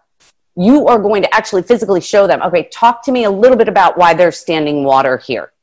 You 0.58 0.88
are 0.88 1.00
going 1.00 1.22
to 1.22 1.34
actually 1.34 1.64
physically 1.64 2.02
show 2.02 2.28
them, 2.28 2.42
okay, 2.42 2.68
talk 2.74 3.04
to 3.04 3.14
me 3.14 3.24
a 3.24 3.32
little 3.32 3.56
bit 3.56 3.70
about 3.70 3.98
why 3.98 4.14
there's 4.16 4.38
standing 4.38 4.84
water 4.84 5.18
here. 5.18 5.54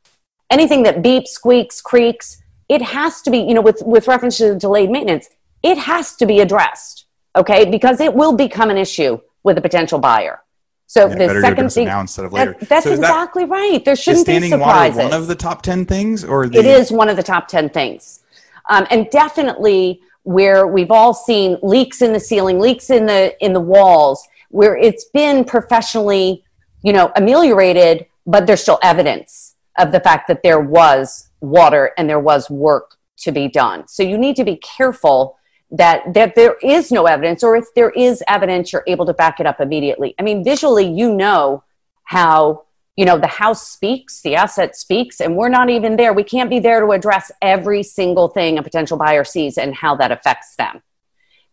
Anything 0.50 0.82
that 0.84 1.02
beeps, 1.02 1.28
squeaks, 1.28 1.82
creaks, 1.82 2.42
it 2.70 2.80
has 2.80 3.20
to 3.22 3.30
be, 3.30 3.38
you 3.38 3.52
know, 3.52 3.60
with, 3.60 3.82
with 3.84 4.08
reference 4.08 4.38
to 4.38 4.54
delayed 4.54 4.90
maintenance, 4.90 5.28
it 5.62 5.76
has 5.76 6.16
to 6.16 6.24
be 6.24 6.40
addressed, 6.40 7.04
okay? 7.36 7.70
Because 7.70 8.00
it 8.00 8.14
will 8.14 8.34
become 8.34 8.70
an 8.70 8.78
issue 8.78 9.20
with 9.42 9.58
a 9.58 9.60
potential 9.60 9.98
buyer. 9.98 10.40
So 10.86 11.08
Yeah, 11.08 11.14
the 11.14 11.40
second 11.40 11.72
thing, 11.72 11.86
now 11.86 12.00
instead 12.00 12.24
of 12.26 12.32
later. 12.32 12.56
that- 12.60 12.68
that's 12.68 12.84
So 12.84 12.92
is 12.92 13.00
that- 13.00 13.06
exactly 13.10 13.44
right. 13.44 13.84
There 13.84 13.96
shouldn't 13.96 14.26
be 14.26 14.32
standing 14.32 14.50
surprises. 14.50 14.96
water 14.96 15.08
one 15.10 15.20
of 15.20 15.26
the 15.28 15.34
top 15.34 15.62
10 15.62 15.86
things 15.86 16.24
or 16.24 16.46
the, 16.46 16.58
It 16.58 16.66
is 16.66 16.92
one 16.92 17.08
of 17.08 17.16
the 17.16 17.22
top 17.22 17.48
10 17.48 17.68
things. 17.70 18.20
Um, 18.68 18.86
and 18.90 19.08
definitely 19.10 20.00
where 20.22 20.66
we've 20.66 20.90
all 20.90 21.12
seen 21.12 21.58
leaks 21.62 22.00
in 22.00 22.12
the 22.12 22.20
ceiling, 22.20 22.58
leaks 22.58 22.90
in 22.90 23.06
the 23.06 23.34
in 23.44 23.52
the 23.52 23.60
walls, 23.60 24.26
where 24.50 24.76
it's 24.76 25.04
been 25.06 25.44
professionally, 25.44 26.44
you 26.82 26.92
know, 26.92 27.10
ameliorated, 27.16 28.06
but 28.26 28.46
there's 28.46 28.62
still 28.62 28.78
evidence 28.82 29.54
of 29.78 29.90
the 29.92 30.00
fact 30.00 30.28
that 30.28 30.42
there 30.42 30.60
was 30.60 31.28
water 31.40 31.92
and 31.98 32.08
there 32.08 32.20
was 32.20 32.48
work 32.48 32.96
to 33.18 33.32
be 33.32 33.48
done. 33.48 33.86
So 33.88 34.02
you 34.02 34.16
need 34.16 34.36
to 34.36 34.44
be 34.44 34.56
careful 34.56 35.36
that 35.74 36.14
that 36.14 36.36
there 36.36 36.56
is 36.62 36.92
no 36.92 37.06
evidence 37.06 37.42
or 37.42 37.56
if 37.56 37.64
there 37.74 37.90
is 37.90 38.22
evidence 38.28 38.72
you're 38.72 38.84
able 38.86 39.04
to 39.06 39.12
back 39.12 39.40
it 39.40 39.46
up 39.46 39.60
immediately. 39.60 40.14
I 40.18 40.22
mean 40.22 40.44
visually 40.44 40.86
you 40.86 41.12
know 41.12 41.64
how 42.04 42.64
you 42.96 43.04
know 43.04 43.18
the 43.18 43.26
house 43.26 43.66
speaks 43.66 44.22
the 44.22 44.36
asset 44.36 44.76
speaks 44.76 45.20
and 45.20 45.36
we're 45.36 45.48
not 45.48 45.70
even 45.70 45.96
there. 45.96 46.12
We 46.12 46.22
can't 46.22 46.48
be 46.48 46.60
there 46.60 46.80
to 46.80 46.92
address 46.92 47.32
every 47.42 47.82
single 47.82 48.28
thing 48.28 48.56
a 48.56 48.62
potential 48.62 48.96
buyer 48.96 49.24
sees 49.24 49.58
and 49.58 49.74
how 49.74 49.96
that 49.96 50.12
affects 50.12 50.54
them. 50.56 50.80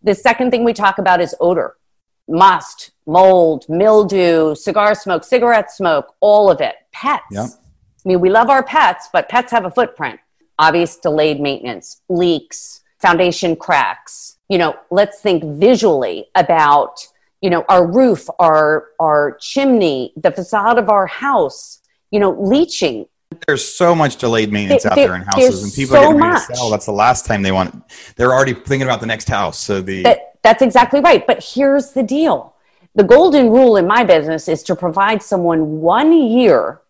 The 0.03 0.13
second 0.13 0.51
thing 0.51 0.63
we 0.63 0.73
talk 0.73 0.99
about 0.99 1.19
is 1.19 1.36
odor. 1.39 1.77
Must 2.27 2.91
mold 3.07 3.65
mildew 3.67 4.53
cigar 4.53 4.93
smoke 4.93 5.23
cigarette 5.23 5.71
smoke 5.71 6.13
all 6.19 6.51
of 6.51 6.62
it. 6.62 6.75
Pets. 6.91 7.23
Yep. 7.31 7.49
i 7.49 8.07
mean 8.07 8.19
we 8.19 8.29
love 8.29 8.49
our 8.49 8.62
pets 8.63 9.10
but 9.12 9.29
pets 9.29 9.51
have 9.51 9.65
a 9.65 9.71
footprint. 9.71 10.19
Obvious 10.60 10.97
delayed 10.97 11.39
maintenance 11.41 12.01
leaks 12.07 12.81
foundation 13.01 13.55
cracks 13.55 14.37
you 14.49 14.57
know 14.57 14.75
let's 14.89 15.19
think 15.19 15.43
visually 15.43 16.27
about 16.35 17.07
you 17.41 17.49
know 17.49 17.65
our 17.69 17.85
roof 17.85 18.27
our 18.39 18.89
our 18.99 19.37
chimney 19.39 20.13
the 20.17 20.31
facade 20.31 20.77
of 20.77 20.89
our 20.89 21.07
house 21.07 21.81
you 22.11 22.19
know 22.19 22.31
leaching 22.39 23.05
there's 23.47 23.65
so 23.65 23.95
much 23.95 24.17
delayed 24.17 24.51
maintenance 24.51 24.83
There- 24.83 24.91
out 24.91 24.95
there 24.95 25.15
in 25.15 25.21
houses 25.21 25.63
and 25.63 25.73
people 25.73 25.95
so 25.95 26.01
are 26.01 26.05
getting 26.07 26.21
ready 26.21 26.45
to 26.47 26.55
sell. 26.55 26.69
That's 26.69 26.85
the 26.85 26.91
last 26.91 27.25
time 27.25 27.41
they 27.41 27.53
want. 27.53 27.81
They're 28.17 28.33
already 28.33 28.53
thinking 28.53 28.81
about 28.81 28.99
the 28.99 29.05
next 29.05 29.29
house. 29.29 29.57
So 29.57 29.81
the 29.81 30.03
that 30.03 30.33
that's 30.43 30.61
exactly 30.61 30.99
right 30.99 31.25
but 31.25 31.41
here's 31.41 31.91
the 31.91 32.03
deal 32.03 32.55
the 32.95 33.03
golden 33.03 33.49
rule 33.49 33.77
in 33.77 33.87
my 33.87 34.03
business 34.03 34.49
is 34.49 34.63
to 34.63 34.75
provide 34.75 35.23
someone 35.23 35.79
one 35.79 36.11
year 36.11 36.81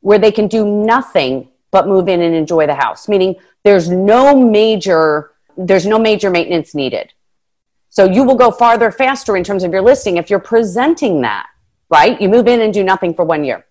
where 0.00 0.18
they 0.18 0.30
can 0.30 0.46
do 0.46 0.66
nothing 0.66 1.48
but 1.70 1.88
move 1.88 2.08
in 2.08 2.20
and 2.20 2.34
enjoy 2.34 2.66
the 2.66 2.74
house, 2.74 3.08
meaning 3.08 3.34
there's 3.64 3.88
no 3.88 4.38
major 4.38 5.31
there's 5.56 5.86
no 5.86 5.98
major 5.98 6.30
maintenance 6.30 6.74
needed. 6.74 7.12
So 7.88 8.04
you 8.04 8.24
will 8.24 8.36
go 8.36 8.50
farther 8.50 8.90
faster 8.90 9.36
in 9.36 9.44
terms 9.44 9.64
of 9.64 9.72
your 9.72 9.82
listing 9.82 10.16
if 10.16 10.30
you're 10.30 10.38
presenting 10.38 11.20
that, 11.22 11.46
right? 11.90 12.20
You 12.20 12.28
move 12.28 12.48
in 12.48 12.60
and 12.60 12.72
do 12.72 12.82
nothing 12.82 13.12
for 13.14 13.24
one 13.24 13.44
year. 13.44 13.66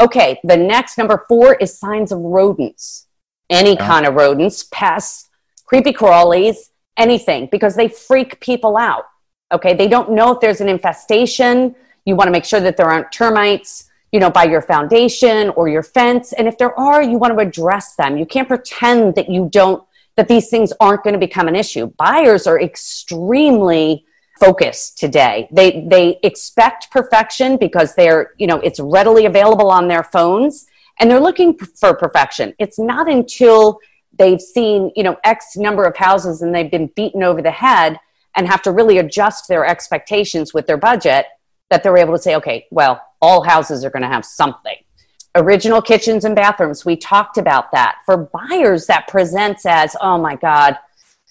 Okay, 0.00 0.38
the 0.44 0.56
next 0.56 0.98
number 0.98 1.24
four 1.28 1.54
is 1.54 1.78
signs 1.78 2.12
of 2.12 2.18
rodents. 2.18 3.06
Any 3.50 3.74
yeah. 3.74 3.86
kind 3.86 4.06
of 4.06 4.14
rodents, 4.14 4.64
pests, 4.70 5.28
creepy 5.64 5.92
crawlies, 5.92 6.70
anything, 6.96 7.48
because 7.50 7.74
they 7.74 7.88
freak 7.88 8.40
people 8.40 8.76
out. 8.76 9.04
Okay, 9.52 9.74
they 9.74 9.88
don't 9.88 10.12
know 10.12 10.32
if 10.32 10.40
there's 10.40 10.60
an 10.60 10.68
infestation. 10.68 11.74
You 12.04 12.16
want 12.16 12.28
to 12.28 12.32
make 12.32 12.44
sure 12.44 12.60
that 12.60 12.76
there 12.76 12.90
aren't 12.90 13.12
termites, 13.12 13.90
you 14.12 14.20
know, 14.20 14.30
by 14.30 14.44
your 14.44 14.62
foundation 14.62 15.50
or 15.50 15.68
your 15.68 15.82
fence. 15.82 16.32
And 16.32 16.46
if 16.46 16.58
there 16.58 16.78
are, 16.78 17.02
you 17.02 17.18
want 17.18 17.32
to 17.34 17.38
address 17.38 17.94
them. 17.96 18.16
You 18.16 18.26
can't 18.26 18.48
pretend 18.48 19.14
that 19.14 19.30
you 19.30 19.48
don't 19.50 19.82
that 20.16 20.28
these 20.28 20.48
things 20.48 20.72
aren't 20.80 21.02
going 21.02 21.14
to 21.14 21.18
become 21.18 21.48
an 21.48 21.56
issue. 21.56 21.86
Buyers 21.96 22.46
are 22.46 22.60
extremely 22.60 24.04
focused 24.38 24.98
today. 24.98 25.48
They 25.52 25.86
they 25.88 26.18
expect 26.22 26.90
perfection 26.90 27.56
because 27.56 27.94
they're, 27.94 28.32
you 28.38 28.46
know, 28.46 28.58
it's 28.60 28.80
readily 28.80 29.26
available 29.26 29.70
on 29.70 29.88
their 29.88 30.02
phones 30.02 30.66
and 30.98 31.10
they're 31.10 31.20
looking 31.20 31.56
for 31.56 31.94
perfection. 31.94 32.54
It's 32.58 32.78
not 32.78 33.10
until 33.10 33.78
they've 34.18 34.40
seen, 34.40 34.90
you 34.96 35.02
know, 35.02 35.16
X 35.24 35.56
number 35.56 35.84
of 35.84 35.96
houses 35.96 36.42
and 36.42 36.54
they've 36.54 36.70
been 36.70 36.88
beaten 36.96 37.22
over 37.22 37.40
the 37.40 37.50
head 37.50 37.98
and 38.34 38.46
have 38.46 38.62
to 38.62 38.72
really 38.72 38.98
adjust 38.98 39.48
their 39.48 39.64
expectations 39.64 40.52
with 40.52 40.66
their 40.66 40.76
budget 40.76 41.26
that 41.70 41.82
they're 41.82 41.96
able 41.96 42.12
to 42.12 42.22
say, 42.22 42.36
okay, 42.36 42.66
well, 42.70 43.00
all 43.20 43.42
houses 43.42 43.84
are 43.84 43.90
going 43.90 44.02
to 44.02 44.08
have 44.08 44.24
something 44.24 44.76
original 45.34 45.80
kitchens 45.80 46.24
and 46.24 46.36
bathrooms. 46.36 46.84
We 46.84 46.96
talked 46.96 47.38
about 47.38 47.72
that. 47.72 47.96
For 48.04 48.16
buyers 48.16 48.86
that 48.86 49.08
presents 49.08 49.64
as 49.66 49.96
oh 50.00 50.18
my 50.18 50.36
god 50.36 50.76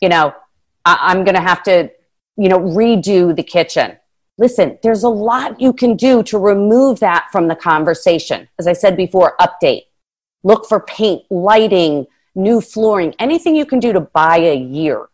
you 0.01 0.09
know 0.09 0.33
I- 0.85 0.97
i'm 1.01 1.23
going 1.23 1.35
to 1.35 1.41
have 1.41 1.63
to 1.63 1.91
you 2.37 2.49
know 2.49 2.59
redo 2.59 3.35
the 3.35 3.43
kitchen. 3.43 3.97
Listen 4.37 4.77
there's 4.81 5.03
a 5.03 5.09
lot 5.09 5.59
you 5.61 5.73
can 5.73 5.95
do 5.95 6.23
to 6.23 6.37
remove 6.37 6.99
that 6.99 7.27
from 7.31 7.47
the 7.47 7.55
conversation. 7.55 8.47
As 8.59 8.67
i 8.67 8.73
said 8.73 8.97
before 8.97 9.35
update. 9.39 9.83
Look 10.43 10.67
for 10.67 10.79
paint 10.79 11.23
lighting 11.29 12.07
new 12.33 12.61
flooring 12.61 13.13
anything 13.19 13.55
you 13.55 13.65
can 13.65 13.79
do 13.79 13.93
to 13.93 13.99
buy 13.99 14.37
a 14.37 14.55
year 14.55 15.07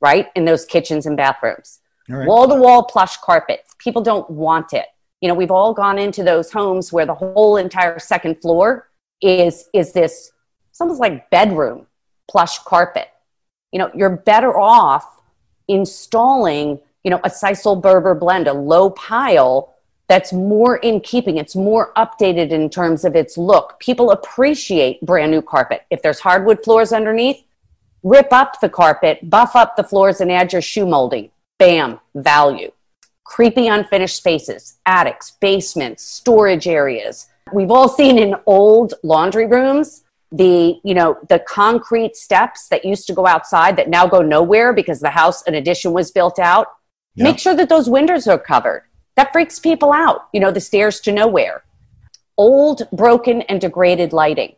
right 0.00 0.26
in 0.34 0.44
those 0.44 0.64
kitchens 0.66 1.06
and 1.06 1.16
bathrooms. 1.16 1.80
Wall 2.26 2.46
to 2.48 2.54
wall 2.56 2.82
plush 2.82 3.16
carpet 3.18 3.60
people 3.78 4.02
don't 4.02 4.28
want 4.28 4.72
it 4.74 4.86
you 5.24 5.28
know 5.28 5.34
we've 5.34 5.50
all 5.50 5.72
gone 5.72 5.98
into 5.98 6.22
those 6.22 6.52
homes 6.52 6.92
where 6.92 7.06
the 7.06 7.14
whole 7.14 7.56
entire 7.56 7.98
second 7.98 8.42
floor 8.42 8.90
is 9.22 9.70
is 9.72 9.90
this 9.90 10.32
it's 10.68 10.82
almost 10.82 11.00
like 11.00 11.30
bedroom 11.30 11.86
plush 12.30 12.58
carpet. 12.58 13.08
You 13.72 13.78
know 13.78 13.90
you're 13.94 14.18
better 14.18 14.54
off 14.58 15.22
installing 15.66 16.78
you 17.04 17.10
know 17.10 17.20
a 17.24 17.30
Sisal 17.30 17.80
Berber 17.80 18.14
blend 18.14 18.48
a 18.48 18.52
low 18.52 18.90
pile 18.90 19.74
that's 20.08 20.30
more 20.34 20.76
in 20.76 21.00
keeping 21.00 21.38
it's 21.38 21.56
more 21.56 21.94
updated 21.94 22.50
in 22.50 22.68
terms 22.68 23.06
of 23.06 23.16
its 23.16 23.38
look. 23.38 23.80
People 23.80 24.10
appreciate 24.10 25.00
brand 25.00 25.30
new 25.30 25.40
carpet. 25.40 25.86
If 25.88 26.02
there's 26.02 26.20
hardwood 26.20 26.62
floors 26.62 26.92
underneath 26.92 27.42
rip 28.02 28.30
up 28.30 28.60
the 28.60 28.68
carpet 28.68 29.30
buff 29.30 29.56
up 29.56 29.74
the 29.74 29.84
floors 29.84 30.20
and 30.20 30.30
add 30.30 30.52
your 30.52 30.60
shoe 30.60 30.84
molding. 30.84 31.30
Bam 31.58 31.98
value 32.14 32.70
creepy 33.24 33.66
unfinished 33.68 34.16
spaces, 34.16 34.78
attics, 34.86 35.32
basements, 35.40 36.04
storage 36.04 36.68
areas. 36.68 37.28
We've 37.52 37.70
all 37.70 37.88
seen 37.88 38.18
in 38.18 38.36
old 38.46 38.94
laundry 39.02 39.46
rooms 39.46 40.04
the 40.32 40.80
you 40.82 40.94
know 40.94 41.16
the 41.28 41.38
concrete 41.40 42.16
steps 42.16 42.68
that 42.68 42.84
used 42.84 43.06
to 43.06 43.14
go 43.14 43.26
outside 43.26 43.76
that 43.76 43.88
now 43.88 44.06
go 44.06 44.20
nowhere 44.20 44.72
because 44.72 45.00
the 45.00 45.10
house 45.10 45.42
an 45.46 45.54
addition 45.54 45.92
was 45.92 46.10
built 46.10 46.38
out. 46.38 46.68
Make 47.16 47.38
sure 47.38 47.54
that 47.54 47.68
those 47.68 47.88
windows 47.88 48.26
are 48.26 48.38
covered. 48.38 48.82
That 49.14 49.32
freaks 49.32 49.60
people 49.60 49.92
out 49.92 50.28
you 50.32 50.40
know 50.40 50.50
the 50.50 50.60
stairs 50.60 51.00
to 51.00 51.12
nowhere. 51.12 51.62
Old 52.36 52.88
broken 52.90 53.42
and 53.42 53.60
degraded 53.60 54.12
lighting. 54.12 54.56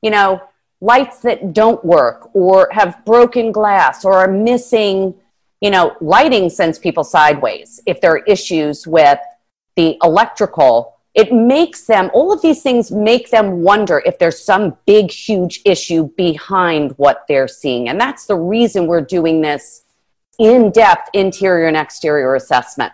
You 0.00 0.12
know 0.12 0.40
lights 0.80 1.18
that 1.20 1.52
don't 1.52 1.84
work 1.84 2.34
or 2.34 2.68
have 2.72 3.04
broken 3.04 3.52
glass 3.52 4.04
or 4.04 4.14
are 4.14 4.32
missing 4.32 5.14
you 5.60 5.70
know, 5.70 5.96
lighting 6.00 6.48
sends 6.48 6.78
people 6.78 7.04
sideways. 7.04 7.80
If 7.86 8.00
there 8.00 8.12
are 8.12 8.24
issues 8.24 8.86
with 8.86 9.18
the 9.76 9.98
electrical, 10.02 10.96
it 11.14 11.32
makes 11.32 11.84
them, 11.84 12.10
all 12.14 12.32
of 12.32 12.40
these 12.40 12.62
things 12.62 12.90
make 12.90 13.30
them 13.30 13.62
wonder 13.62 14.02
if 14.06 14.18
there's 14.18 14.42
some 14.42 14.76
big, 14.86 15.10
huge 15.10 15.60
issue 15.64 16.10
behind 16.16 16.92
what 16.92 17.24
they're 17.28 17.48
seeing. 17.48 17.88
And 17.88 18.00
that's 18.00 18.26
the 18.26 18.36
reason 18.36 18.86
we're 18.86 19.00
doing 19.00 19.40
this 19.40 19.84
in 20.38 20.70
depth 20.70 21.10
interior 21.12 21.66
and 21.68 21.76
exterior 21.76 22.34
assessment. 22.34 22.92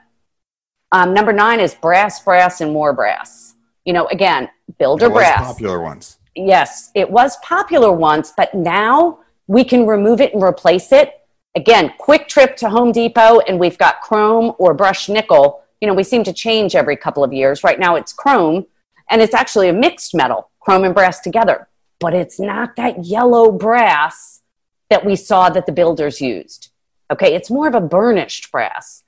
Um, 0.93 1.15
number 1.15 1.33
nine 1.33 1.61
is 1.61 1.75
brass, 1.75 2.21
brass, 2.21 2.61
and 2.61 2.73
more 2.73 2.93
brass. 2.93 3.55
You 3.85 3.93
know, 3.93 4.07
again, 4.07 4.49
builder 4.79 5.11
brass. 5.11 5.47
Popular 5.47 5.81
ones. 5.81 6.19
Yes, 6.35 6.91
it 6.95 7.09
was 7.09 7.37
popular 7.39 7.93
once, 7.93 8.33
but 8.37 8.53
now 8.55 9.21
we 9.47 9.63
can 9.63 9.87
remove 9.87 10.21
it 10.21 10.35
and 10.35 10.43
replace 10.43 10.91
it 10.91 11.26
Again, 11.57 11.95
quick 11.97 12.29
trip 12.29 12.55
to 12.59 12.69
Home 12.69 12.93
Depot 12.93 13.41
and 13.41 13.59
we've 13.59 13.79
got 13.79 14.03
chrome 14.03 14.53
or 14.59 14.75
brushed 14.75 15.09
nickel. 15.09 15.63
You 15.81 15.89
know, 15.89 15.95
we 15.95 16.03
seem 16.03 16.23
to 16.25 16.33
change 16.35 16.75
every 16.75 16.97
couple 16.97 17.25
of 17.25 17.33
years. 17.33 17.65
Right 17.65 17.81
now 17.81 17.97
it's 17.97 18.13
chrome 18.13 18.67
and 19.11 19.23
it's 19.23 19.33
actually 19.33 19.71
a 19.71 19.73
mixed 19.73 20.15
metal, 20.15 20.51
chrome 20.61 20.85
and 20.85 20.95
brass 20.95 21.21
together. 21.21 21.67
But 21.99 22.13
it's 22.13 22.39
not 22.39 22.77
that 22.77 23.07
yellow 23.07 23.51
brass 23.51 24.43
that 24.91 25.07
we 25.07 25.17
saw 25.17 25.49
that 25.49 25.65
the 25.65 25.73
builders 25.73 26.21
used. 26.21 26.69
Okay, 27.11 27.35
it's 27.35 27.51
more 27.51 27.67
of 27.67 27.75
a 27.75 27.81
burnished 27.81 28.53
brass. 28.53 29.03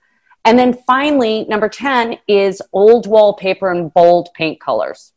And 0.46 0.58
then 0.58 0.72
finally, 0.72 1.44
number 1.50 1.68
10 1.68 2.16
is 2.26 2.62
old 2.72 3.06
wallpaper 3.06 3.70
and 3.70 3.92
bold 3.92 4.30
paint 4.32 4.58
colors. 4.58 5.12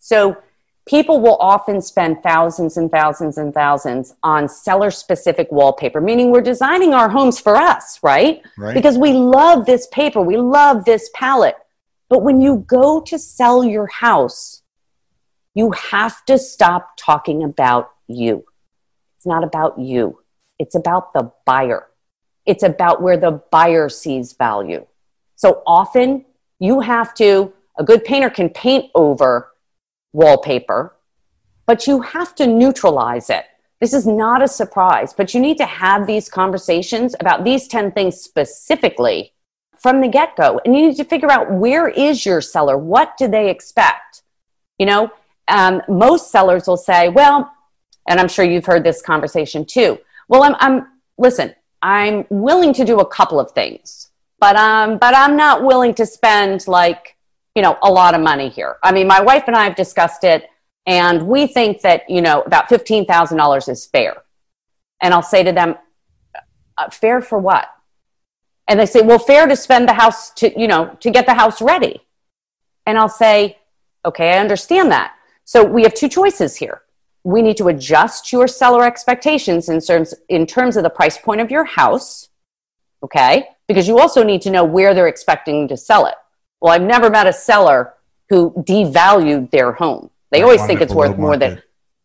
So 0.00 0.38
people 0.86 1.20
will 1.20 1.36
often 1.36 1.80
spend 1.82 2.22
thousands 2.22 2.76
and 2.76 2.90
thousands 2.90 3.38
and 3.38 3.52
thousands 3.52 4.14
on 4.22 4.48
seller 4.48 4.90
specific 4.90 5.50
wallpaper, 5.50 6.00
meaning 6.00 6.30
we're 6.30 6.40
designing 6.40 6.94
our 6.94 7.08
homes 7.08 7.40
for 7.40 7.56
us, 7.56 7.98
right? 8.02 8.42
right? 8.56 8.74
Because 8.74 8.96
we 8.96 9.12
love 9.12 9.66
this 9.66 9.88
paper, 9.88 10.22
we 10.22 10.36
love 10.36 10.84
this 10.84 11.10
palette. 11.12 11.56
But 12.08 12.22
when 12.22 12.40
you 12.40 12.64
go 12.68 13.00
to 13.00 13.18
sell 13.18 13.64
your 13.64 13.88
house, 13.88 14.62
you 15.54 15.72
have 15.72 16.24
to 16.26 16.38
stop 16.38 16.96
talking 16.96 17.42
about 17.42 17.90
you. 18.06 18.44
It's 19.16 19.26
not 19.26 19.42
about 19.42 19.78
you, 19.78 20.20
it's 20.58 20.76
about 20.76 21.12
the 21.12 21.32
buyer. 21.44 21.88
It's 22.44 22.62
about 22.62 23.02
where 23.02 23.16
the 23.16 23.42
buyer 23.50 23.88
sees 23.88 24.32
value. 24.32 24.86
So 25.34 25.64
often 25.66 26.24
you 26.60 26.78
have 26.78 27.12
to, 27.14 27.52
a 27.76 27.82
good 27.82 28.04
painter 28.04 28.30
can 28.30 28.50
paint 28.50 28.88
over 28.94 29.48
wallpaper, 30.16 30.96
but 31.66 31.86
you 31.86 32.00
have 32.00 32.34
to 32.34 32.46
neutralize 32.46 33.28
it. 33.28 33.44
This 33.80 33.92
is 33.92 34.06
not 34.06 34.42
a 34.42 34.48
surprise, 34.48 35.12
but 35.12 35.34
you 35.34 35.40
need 35.40 35.58
to 35.58 35.66
have 35.66 36.06
these 36.06 36.30
conversations 36.30 37.14
about 37.20 37.44
these 37.44 37.68
10 37.68 37.92
things 37.92 38.16
specifically 38.16 39.34
from 39.78 40.00
the 40.00 40.08
get 40.08 40.34
go. 40.34 40.58
And 40.64 40.74
you 40.74 40.88
need 40.88 40.96
to 40.96 41.04
figure 41.04 41.30
out 41.30 41.52
where 41.52 41.86
is 41.88 42.24
your 42.24 42.40
seller? 42.40 42.78
What 42.78 43.18
do 43.18 43.28
they 43.28 43.50
expect? 43.50 44.22
You 44.78 44.86
know, 44.86 45.10
um, 45.48 45.82
most 45.86 46.30
sellers 46.30 46.66
will 46.66 46.78
say, 46.78 47.10
well, 47.10 47.52
and 48.08 48.18
I'm 48.18 48.28
sure 48.28 48.44
you've 48.44 48.64
heard 48.64 48.84
this 48.84 49.02
conversation 49.02 49.66
too. 49.66 49.98
Well, 50.28 50.42
I'm, 50.42 50.54
I'm 50.60 50.86
listen, 51.18 51.54
I'm 51.82 52.24
willing 52.30 52.72
to 52.74 52.84
do 52.86 53.00
a 53.00 53.06
couple 53.06 53.38
of 53.38 53.50
things, 53.50 54.10
but 54.38 54.56
um, 54.56 54.96
but 54.96 55.14
I'm 55.14 55.36
not 55.36 55.62
willing 55.62 55.92
to 55.94 56.06
spend 56.06 56.66
like 56.66 57.15
you 57.56 57.62
know, 57.62 57.78
a 57.82 57.90
lot 57.90 58.14
of 58.14 58.20
money 58.20 58.50
here. 58.50 58.76
I 58.82 58.92
mean, 58.92 59.06
my 59.06 59.20
wife 59.20 59.44
and 59.46 59.56
I 59.56 59.64
have 59.64 59.74
discussed 59.74 60.24
it, 60.24 60.50
and 60.84 61.26
we 61.26 61.46
think 61.46 61.80
that, 61.80 62.08
you 62.08 62.20
know, 62.20 62.42
about 62.42 62.68
$15,000 62.68 63.68
is 63.70 63.86
fair. 63.86 64.22
And 65.00 65.14
I'll 65.14 65.22
say 65.22 65.42
to 65.42 65.52
them, 65.52 65.74
uh, 66.76 66.90
fair 66.90 67.22
for 67.22 67.38
what? 67.38 67.66
And 68.68 68.78
they 68.78 68.84
say, 68.84 69.00
well, 69.00 69.18
fair 69.18 69.46
to 69.46 69.56
spend 69.56 69.88
the 69.88 69.94
house 69.94 70.30
to, 70.32 70.60
you 70.60 70.68
know, 70.68 70.96
to 71.00 71.10
get 71.10 71.24
the 71.24 71.32
house 71.32 71.62
ready. 71.62 72.02
And 72.84 72.98
I'll 72.98 73.08
say, 73.08 73.58
okay, 74.04 74.34
I 74.34 74.38
understand 74.38 74.92
that. 74.92 75.14
So 75.44 75.64
we 75.64 75.82
have 75.84 75.94
two 75.94 76.10
choices 76.10 76.56
here. 76.56 76.82
We 77.24 77.40
need 77.40 77.56
to 77.56 77.68
adjust 77.68 78.32
your 78.32 78.48
seller 78.48 78.84
expectations 78.84 79.70
in 79.70 79.80
terms, 79.80 80.14
in 80.28 80.46
terms 80.46 80.76
of 80.76 80.82
the 80.82 80.90
price 80.90 81.16
point 81.16 81.40
of 81.40 81.50
your 81.50 81.64
house, 81.64 82.28
okay? 83.02 83.48
Because 83.66 83.88
you 83.88 83.98
also 83.98 84.22
need 84.22 84.42
to 84.42 84.50
know 84.50 84.62
where 84.62 84.92
they're 84.92 85.08
expecting 85.08 85.66
to 85.68 85.76
sell 85.76 86.06
it. 86.06 86.16
Well, 86.66 86.74
I've 86.74 86.82
never 86.82 87.10
met 87.10 87.28
a 87.28 87.32
seller 87.32 87.94
who 88.28 88.50
devalued 88.66 89.52
their 89.52 89.70
home. 89.70 90.10
They 90.32 90.42
always 90.42 90.66
think 90.66 90.80
it's 90.80 90.92
worth 90.92 91.16
more 91.16 91.36
than. 91.36 91.62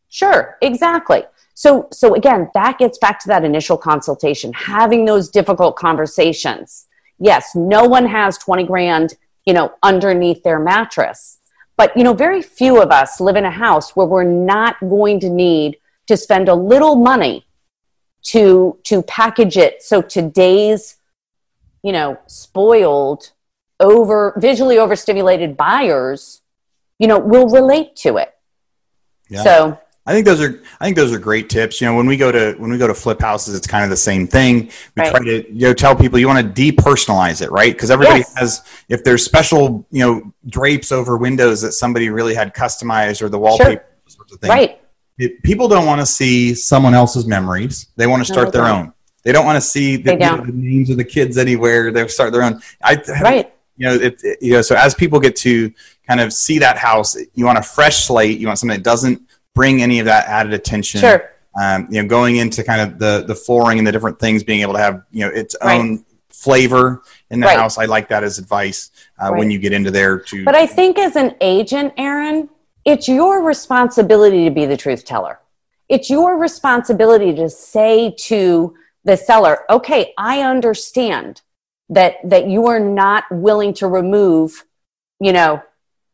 Sure, 0.09 0.59
exactly. 0.61 1.23
So, 1.55 1.87
so 1.91 2.13
again, 2.13 2.47
that 2.53 2.77
gets 2.77 2.99
back 2.99 3.19
to 3.21 3.27
that 3.29 3.43
initial 3.43 3.75
consultation, 3.75 4.53
having 4.53 5.03
those 5.05 5.29
difficult 5.29 5.77
conversations. 5.77 6.85
Yes, 7.17 7.55
no 7.55 7.85
one 7.85 8.05
has 8.05 8.37
20 8.37 8.65
grand, 8.65 9.15
you 9.47 9.53
know, 9.55 9.73
underneath 9.81 10.43
their 10.43 10.59
mattress. 10.59 11.39
But, 11.75 11.97
you 11.97 12.03
know, 12.03 12.13
very 12.13 12.43
few 12.43 12.79
of 12.83 12.91
us 12.91 13.19
live 13.19 13.37
in 13.37 13.45
a 13.45 13.49
house 13.49 13.95
where 13.95 14.05
we're 14.05 14.23
not 14.23 14.79
going 14.81 15.19
to 15.21 15.29
need 15.31 15.77
to 16.05 16.15
spend 16.15 16.49
a 16.49 16.53
little 16.53 16.95
money 16.95 17.47
to 18.25 18.77
to 18.83 19.01
package 19.01 19.57
it 19.57 19.81
so 19.81 19.99
today's 19.99 20.97
you 21.81 21.91
know 21.91 22.19
spoiled 22.27 23.31
over 23.81 24.33
visually 24.37 24.77
overstimulated 24.77 25.57
buyers 25.57 26.41
you 26.99 27.07
know 27.07 27.19
will 27.19 27.49
relate 27.49 27.95
to 27.95 28.17
it 28.17 28.33
yeah. 29.29 29.43
so 29.43 29.79
I 30.05 30.13
think 30.13 30.25
those 30.25 30.41
are 30.41 30.61
I 30.79 30.85
think 30.85 30.97
those 30.97 31.13
are 31.13 31.19
great 31.19 31.49
tips. 31.49 31.79
You 31.79 31.87
know, 31.87 31.95
when 31.95 32.07
we 32.07 32.17
go 32.17 32.31
to 32.31 32.55
when 32.57 32.71
we 32.71 32.77
go 32.79 32.87
to 32.87 32.93
flip 32.93 33.21
houses, 33.21 33.55
it's 33.55 33.67
kind 33.67 33.83
of 33.83 33.91
the 33.91 33.97
same 33.97 34.27
thing. 34.27 34.71
We 34.95 35.03
right. 35.03 35.11
try 35.11 35.19
to 35.23 35.53
you 35.53 35.67
know 35.67 35.73
tell 35.73 35.95
people 35.95 36.17
you 36.17 36.27
want 36.27 36.55
to 36.55 36.71
depersonalize 36.71 37.41
it, 37.43 37.51
right? 37.51 37.71
Because 37.71 37.91
everybody 37.91 38.19
yes. 38.19 38.35
has 38.35 38.83
if 38.89 39.03
there's 39.03 39.23
special 39.23 39.85
you 39.91 40.03
know 40.03 40.33
drapes 40.47 40.91
over 40.91 41.17
windows 41.17 41.61
that 41.61 41.73
somebody 41.73 42.09
really 42.09 42.33
had 42.33 42.55
customized 42.55 43.21
or 43.21 43.29
the 43.29 43.37
wallpaper 43.37 43.71
sure. 43.71 43.85
sorts 44.07 44.33
of 44.33 44.39
things. 44.39 44.49
Right. 44.49 44.81
It, 45.19 45.43
people 45.43 45.67
don't 45.67 45.85
want 45.85 46.01
to 46.01 46.05
see 46.07 46.55
someone 46.55 46.95
else's 46.95 47.27
memories. 47.27 47.87
They 47.95 48.07
want 48.07 48.25
to 48.25 48.33
start 48.33 48.47
no, 48.47 48.51
their 48.51 48.63
don't. 48.63 48.79
own. 48.79 48.93
They 49.23 49.31
don't 49.31 49.45
want 49.45 49.57
to 49.57 49.61
see 49.61 49.97
the, 49.97 50.13
you 50.13 50.17
know, 50.17 50.37
the, 50.37 50.51
names 50.51 50.89
of 50.89 50.97
the 50.97 51.03
kids 51.03 51.37
anywhere. 51.37 51.91
They 51.91 52.07
start 52.07 52.33
their 52.33 52.41
own. 52.41 52.59
I 52.83 52.95
right. 53.21 53.53
You 53.77 53.87
know, 53.87 53.93
it, 53.95 54.21
it, 54.23 54.37
you 54.41 54.53
know. 54.53 54.61
So 54.61 54.75
as 54.75 54.93
people 54.93 55.19
get 55.19 55.35
to 55.37 55.71
kind 56.07 56.19
of 56.19 56.33
see 56.33 56.59
that 56.59 56.77
house, 56.77 57.17
you 57.33 57.45
want 57.45 57.57
a 57.57 57.63
fresh 57.63 58.05
slate. 58.05 58.39
You 58.39 58.47
want 58.47 58.59
something 58.59 58.77
that 58.77 58.83
doesn't 58.83 59.21
bring 59.53 59.81
any 59.81 59.99
of 59.99 60.05
that 60.05 60.27
added 60.27 60.53
attention. 60.53 61.01
Sure. 61.01 61.31
Um, 61.59 61.87
you 61.89 62.01
know, 62.01 62.07
going 62.07 62.37
into 62.37 62.63
kind 62.63 62.81
of 62.81 62.99
the 62.99 63.25
the 63.27 63.35
flooring 63.35 63.77
and 63.77 63.87
the 63.87 63.91
different 63.91 64.19
things, 64.19 64.43
being 64.43 64.61
able 64.61 64.73
to 64.73 64.79
have 64.79 65.03
you 65.11 65.25
know 65.25 65.31
its 65.31 65.55
right. 65.61 65.79
own 65.79 66.05
flavor 66.29 67.03
in 67.29 67.39
the 67.39 67.45
right. 67.45 67.57
house. 67.57 67.77
I 67.77 67.85
like 67.85 68.07
that 68.09 68.23
as 68.23 68.39
advice 68.39 68.91
uh, 69.21 69.31
right. 69.31 69.37
when 69.37 69.51
you 69.51 69.59
get 69.59 69.73
into 69.73 69.91
there. 69.91 70.19
To 70.19 70.45
but 70.45 70.55
I 70.55 70.65
think 70.65 70.97
as 70.97 71.15
an 71.15 71.35
agent, 71.41 71.93
Aaron, 71.97 72.49
it's 72.85 73.07
your 73.07 73.43
responsibility 73.43 74.45
to 74.45 74.51
be 74.51 74.65
the 74.65 74.77
truth 74.77 75.05
teller. 75.05 75.39
It's 75.89 76.09
your 76.09 76.37
responsibility 76.37 77.33
to 77.35 77.49
say 77.49 78.15
to 78.19 78.73
the 79.03 79.17
seller, 79.17 79.65
"Okay, 79.69 80.13
I 80.17 80.41
understand 80.41 81.41
that 81.91 82.15
that 82.23 82.47
you 82.47 82.67
are 82.67 82.79
not 82.79 83.25
willing 83.29 83.73
to 83.75 83.87
remove, 83.87 84.65
you 85.19 85.31
know, 85.31 85.61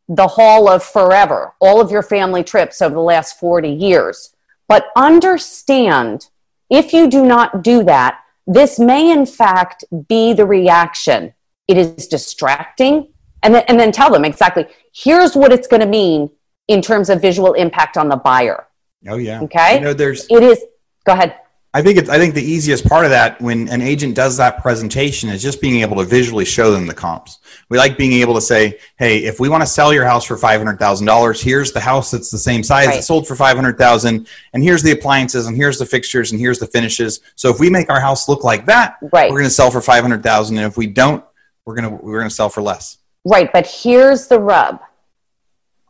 the 0.08 0.28
hall 0.28 0.68
of 0.68 0.82
forever, 0.82 1.54
all 1.60 1.80
of 1.80 1.90
your 1.90 2.02
family 2.02 2.44
trips 2.44 2.82
over 2.82 2.94
the 2.94 3.00
last 3.00 3.38
40 3.38 3.70
years. 3.70 4.34
But 4.66 4.88
understand 4.96 6.26
if 6.70 6.92
you 6.92 7.08
do 7.08 7.24
not 7.24 7.62
do 7.62 7.82
that, 7.84 8.20
this 8.46 8.78
may 8.78 9.10
in 9.10 9.26
fact 9.26 9.84
be 10.08 10.32
the 10.32 10.46
reaction. 10.46 11.34
It 11.66 11.76
is 11.78 12.06
distracting. 12.06 13.08
And 13.42 13.54
then, 13.54 13.64
and 13.68 13.78
then 13.78 13.92
tell 13.92 14.10
them 14.10 14.24
exactly 14.24 14.66
here's 14.92 15.36
what 15.36 15.52
it's 15.52 15.68
going 15.68 15.80
to 15.80 15.86
mean 15.86 16.30
in 16.66 16.82
terms 16.82 17.08
of 17.08 17.22
visual 17.22 17.52
impact 17.54 17.96
on 17.96 18.08
the 18.08 18.16
buyer. 18.16 18.66
Oh, 19.06 19.16
yeah. 19.16 19.42
Okay. 19.42 19.76
You 19.76 19.80
know, 19.80 19.94
there's, 19.94 20.26
it 20.28 20.42
is, 20.42 20.64
go 21.04 21.12
ahead. 21.12 21.36
I 21.74 21.82
think 21.82 21.98
it's, 21.98 22.08
I 22.08 22.16
think 22.16 22.34
the 22.34 22.42
easiest 22.42 22.88
part 22.88 23.04
of 23.04 23.10
that 23.10 23.38
when 23.42 23.68
an 23.68 23.82
agent 23.82 24.14
does 24.14 24.38
that 24.38 24.62
presentation 24.62 25.28
is 25.28 25.42
just 25.42 25.60
being 25.60 25.82
able 25.82 25.96
to 25.96 26.04
visually 26.04 26.46
show 26.46 26.70
them 26.70 26.86
the 26.86 26.94
comps. 26.94 27.40
We 27.68 27.76
like 27.76 27.98
being 27.98 28.14
able 28.14 28.34
to 28.34 28.40
say, 28.40 28.78
"Hey, 28.96 29.24
if 29.24 29.38
we 29.38 29.50
want 29.50 29.62
to 29.62 29.66
sell 29.66 29.92
your 29.92 30.06
house 30.06 30.24
for 30.24 30.38
five 30.38 30.58
hundred 30.58 30.78
thousand 30.78 31.06
dollars, 31.06 31.42
here's 31.42 31.72
the 31.72 31.80
house 31.80 32.10
that's 32.10 32.30
the 32.30 32.38
same 32.38 32.62
size 32.62 32.86
right. 32.86 33.04
sold 33.04 33.28
for 33.28 33.36
five 33.36 33.54
hundred 33.54 33.76
thousand, 33.76 34.28
and 34.54 34.62
here's 34.62 34.82
the 34.82 34.92
appliances, 34.92 35.46
and 35.46 35.56
here's 35.58 35.78
the 35.78 35.84
fixtures, 35.84 36.32
and 36.32 36.40
here's 36.40 36.58
the 36.58 36.66
finishes. 36.66 37.20
So 37.36 37.50
if 37.50 37.60
we 37.60 37.68
make 37.68 37.90
our 37.90 38.00
house 38.00 38.30
look 38.30 38.44
like 38.44 38.64
that, 38.64 38.96
right. 39.12 39.30
we're 39.30 39.38
going 39.38 39.44
to 39.44 39.50
sell 39.50 39.70
for 39.70 39.82
five 39.82 40.00
hundred 40.00 40.22
thousand, 40.22 40.56
and 40.56 40.66
if 40.66 40.78
we 40.78 40.86
don't, 40.86 41.22
we're 41.66 41.74
going 41.74 41.90
to 41.90 42.02
we're 42.02 42.18
going 42.18 42.30
to 42.30 42.34
sell 42.34 42.48
for 42.48 42.62
less." 42.62 42.96
Right, 43.26 43.52
but 43.52 43.66
here's 43.66 44.26
the 44.26 44.40
rub. 44.40 44.80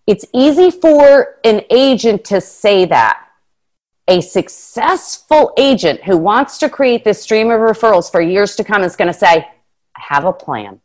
It's 0.08 0.24
easy 0.34 0.72
for 0.72 1.36
an 1.44 1.62
agent 1.70 2.24
to 2.24 2.40
say 2.40 2.84
that 2.86 3.27
a 4.08 4.20
successful 4.22 5.52
agent 5.58 6.02
who 6.02 6.16
wants 6.16 6.58
to 6.58 6.70
create 6.70 7.04
this 7.04 7.22
stream 7.22 7.50
of 7.50 7.60
referrals 7.60 8.10
for 8.10 8.20
years 8.20 8.56
to 8.56 8.64
come 8.64 8.82
is 8.82 8.96
going 8.96 9.12
to 9.12 9.18
say, 9.18 9.46
I 9.96 10.00
have 10.00 10.24
a 10.24 10.32
plan. 10.32 10.80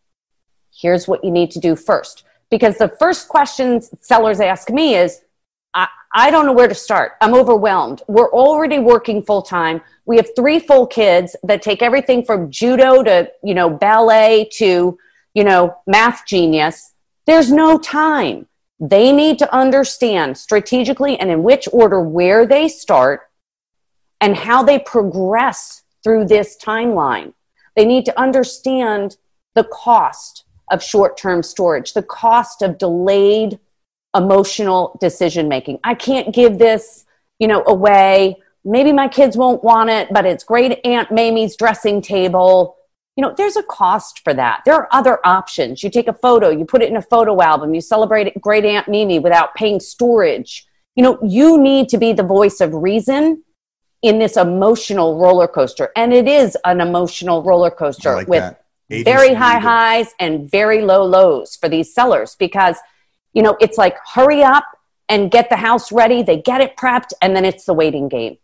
Here's 0.75 1.07
what 1.07 1.23
you 1.23 1.31
need 1.31 1.49
to 1.51 1.59
do 1.59 1.75
first. 1.75 2.23
Because 2.51 2.77
the 2.77 2.89
first 2.99 3.29
questions 3.29 3.89
sellers 4.01 4.39
ask 4.39 4.69
me 4.69 4.95
is, 4.95 5.21
I, 5.73 5.87
I 6.13 6.29
don't 6.29 6.45
know 6.45 6.53
where 6.53 6.67
to 6.67 6.75
start. 6.75 7.13
I'm 7.21 7.33
overwhelmed. 7.33 8.03
We're 8.07 8.31
already 8.31 8.77
working 8.77 9.23
full 9.23 9.41
time. 9.41 9.81
We 10.05 10.17
have 10.17 10.29
three 10.35 10.59
full 10.59 10.85
kids 10.85 11.35
that 11.43 11.61
take 11.61 11.81
everything 11.81 12.25
from 12.25 12.51
judo 12.51 13.03
to, 13.03 13.31
you 13.43 13.53
know, 13.53 13.69
ballet 13.69 14.49
to, 14.57 14.97
you 15.33 15.43
know, 15.43 15.75
math 15.87 16.25
genius. 16.27 16.93
There's 17.25 17.51
no 17.51 17.77
time. 17.79 18.47
They 18.85 19.13
need 19.13 19.39
to 19.39 19.55
understand 19.55 20.37
strategically 20.37 21.17
and 21.17 21.31
in 21.31 21.41
which 21.41 21.69
order 21.71 22.01
where 22.01 22.45
they 22.45 22.67
start 22.67 23.29
and 24.19 24.35
how 24.35 24.61
they 24.61 24.77
progress 24.77 25.83
through 26.03 26.25
this 26.25 26.57
timeline. 26.61 27.33
They 27.77 27.85
need 27.85 28.03
to 28.03 28.19
understand 28.19 29.15
the 29.55 29.63
cost 29.63 30.43
of 30.69 30.83
short 30.83 31.15
term 31.15 31.43
storage, 31.43 31.93
the 31.93 32.03
cost 32.03 32.61
of 32.61 32.77
delayed 32.77 33.57
emotional 34.13 34.97
decision 34.99 35.47
making. 35.47 35.79
I 35.85 35.95
can't 35.95 36.35
give 36.35 36.57
this, 36.57 37.05
you 37.39 37.47
know, 37.47 37.63
away. 37.65 38.35
Maybe 38.65 38.91
my 38.91 39.07
kids 39.07 39.37
won't 39.37 39.63
want 39.63 39.91
it, 39.91 40.09
but 40.11 40.25
it's 40.25 40.43
great 40.43 40.85
Aunt 40.85 41.09
Mamie's 41.09 41.55
dressing 41.55 42.01
table 42.01 42.75
you 43.15 43.21
know 43.21 43.33
there's 43.37 43.55
a 43.55 43.63
cost 43.63 44.21
for 44.23 44.33
that. 44.33 44.61
There 44.65 44.75
are 44.75 44.87
other 44.91 45.19
options. 45.25 45.83
You 45.83 45.89
take 45.89 46.07
a 46.07 46.13
photo 46.13 46.49
you 46.49 46.65
put 46.65 46.81
it 46.81 46.89
in 46.89 46.97
a 46.97 47.01
photo 47.01 47.41
album 47.41 47.73
you 47.73 47.81
celebrate 47.81 48.39
great 48.41 48.65
aunt 48.65 48.87
mimi 48.87 49.19
without 49.19 49.55
paying 49.55 49.79
storage. 49.79 50.65
You 50.95 51.03
know 51.03 51.19
you 51.23 51.61
need 51.61 51.89
to 51.89 51.97
be 51.97 52.13
the 52.13 52.23
voice 52.23 52.59
of 52.61 52.73
reason 52.73 53.43
in 54.01 54.19
this 54.19 54.35
emotional 54.35 55.17
roller 55.17 55.47
coaster. 55.47 55.89
And 55.95 56.13
it 56.13 56.27
is 56.27 56.57
an 56.65 56.81
emotional 56.81 57.41
roller 57.41 57.71
coaster 57.71 58.15
like 58.15 58.27
with 58.27 58.55
very 58.89 59.33
high 59.33 59.59
highs 59.59 60.13
and 60.19 60.49
very 60.49 60.81
low 60.81 61.03
lows 61.05 61.55
for 61.55 61.69
these 61.69 61.93
sellers 61.93 62.35
because 62.35 62.77
you 63.33 63.41
know 63.41 63.57
it's 63.61 63.77
like 63.77 63.95
hurry 64.13 64.43
up 64.43 64.65
and 65.07 65.29
get 65.29 65.49
the 65.49 65.55
house 65.55 65.91
ready. 65.91 66.23
They 66.23 66.41
get 66.41 66.61
it 66.61 66.75
prepped 66.77 67.13
and 67.21 67.35
then 67.35 67.45
it's 67.45 67.65
the 67.65 67.73
waiting 67.73 68.09
game. 68.09 68.37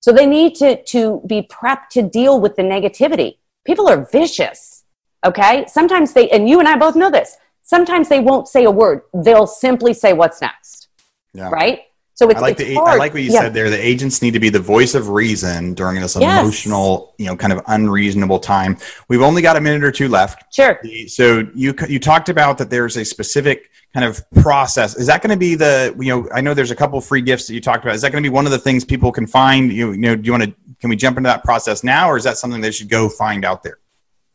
So 0.00 0.12
they 0.12 0.26
need 0.26 0.54
to 0.56 0.82
to 0.84 1.22
be 1.26 1.42
prepped 1.42 1.88
to 1.92 2.02
deal 2.02 2.40
with 2.40 2.56
the 2.56 2.62
negativity 2.62 3.36
people 3.64 3.88
are 3.88 4.04
vicious. 4.10 4.84
Okay. 5.24 5.64
Sometimes 5.66 6.12
they, 6.12 6.28
and 6.30 6.48
you 6.48 6.58
and 6.58 6.68
I 6.68 6.76
both 6.76 6.96
know 6.96 7.10
this, 7.10 7.36
sometimes 7.62 8.08
they 8.08 8.20
won't 8.20 8.48
say 8.48 8.64
a 8.64 8.70
word. 8.70 9.02
They'll 9.12 9.46
simply 9.46 9.94
say, 9.94 10.12
What's 10.12 10.40
next? 10.40 10.88
Yeah. 11.32 11.50
Right. 11.50 11.82
So 12.16 12.28
it's, 12.30 12.38
I 12.38 12.42
like, 12.42 12.60
it's 12.60 12.68
the, 12.68 12.74
hard. 12.76 12.90
I 12.90 12.96
like 12.96 13.12
what 13.12 13.22
you 13.24 13.32
yeah. 13.32 13.40
said 13.40 13.54
there. 13.54 13.68
The 13.68 13.84
agents 13.84 14.22
need 14.22 14.34
to 14.34 14.40
be 14.40 14.48
the 14.48 14.60
voice 14.60 14.94
of 14.94 15.08
reason 15.08 15.74
during 15.74 16.00
this 16.00 16.14
yes. 16.14 16.40
emotional, 16.40 17.12
you 17.18 17.26
know, 17.26 17.36
kind 17.36 17.52
of 17.52 17.60
unreasonable 17.66 18.38
time. 18.38 18.78
We've 19.08 19.20
only 19.20 19.42
got 19.42 19.56
a 19.56 19.60
minute 19.60 19.82
or 19.82 19.90
two 19.90 20.08
left. 20.08 20.54
Sure. 20.54 20.80
So 21.08 21.48
you 21.54 21.74
you 21.88 21.98
talked 21.98 22.28
about 22.28 22.56
that 22.58 22.70
there's 22.70 22.96
a 22.96 23.04
specific 23.04 23.68
kind 23.92 24.06
of 24.06 24.24
process. 24.30 24.96
Is 24.96 25.08
that 25.08 25.22
going 25.22 25.32
to 25.32 25.36
be 25.36 25.56
the 25.56 25.92
you 25.98 26.08
know? 26.08 26.28
I 26.32 26.40
know 26.40 26.54
there's 26.54 26.70
a 26.70 26.76
couple 26.76 27.00
free 27.00 27.20
gifts 27.20 27.48
that 27.48 27.54
you 27.54 27.60
talked 27.60 27.84
about. 27.84 27.96
Is 27.96 28.02
that 28.02 28.12
going 28.12 28.22
to 28.22 28.30
be 28.30 28.32
one 28.32 28.46
of 28.46 28.52
the 28.52 28.60
things 28.60 28.84
people 28.84 29.10
can 29.10 29.26
find? 29.26 29.72
You, 29.72 29.90
you 29.90 29.98
know, 29.98 30.14
do 30.14 30.24
you 30.24 30.30
want 30.30 30.44
to? 30.44 30.54
Can 30.80 30.90
we 30.90 30.96
jump 30.96 31.16
into 31.16 31.26
that 31.26 31.42
process 31.42 31.82
now, 31.82 32.08
or 32.08 32.16
is 32.16 32.22
that 32.22 32.38
something 32.38 32.60
they 32.60 32.70
should 32.70 32.88
go 32.88 33.08
find 33.08 33.44
out 33.44 33.64
there? 33.64 33.78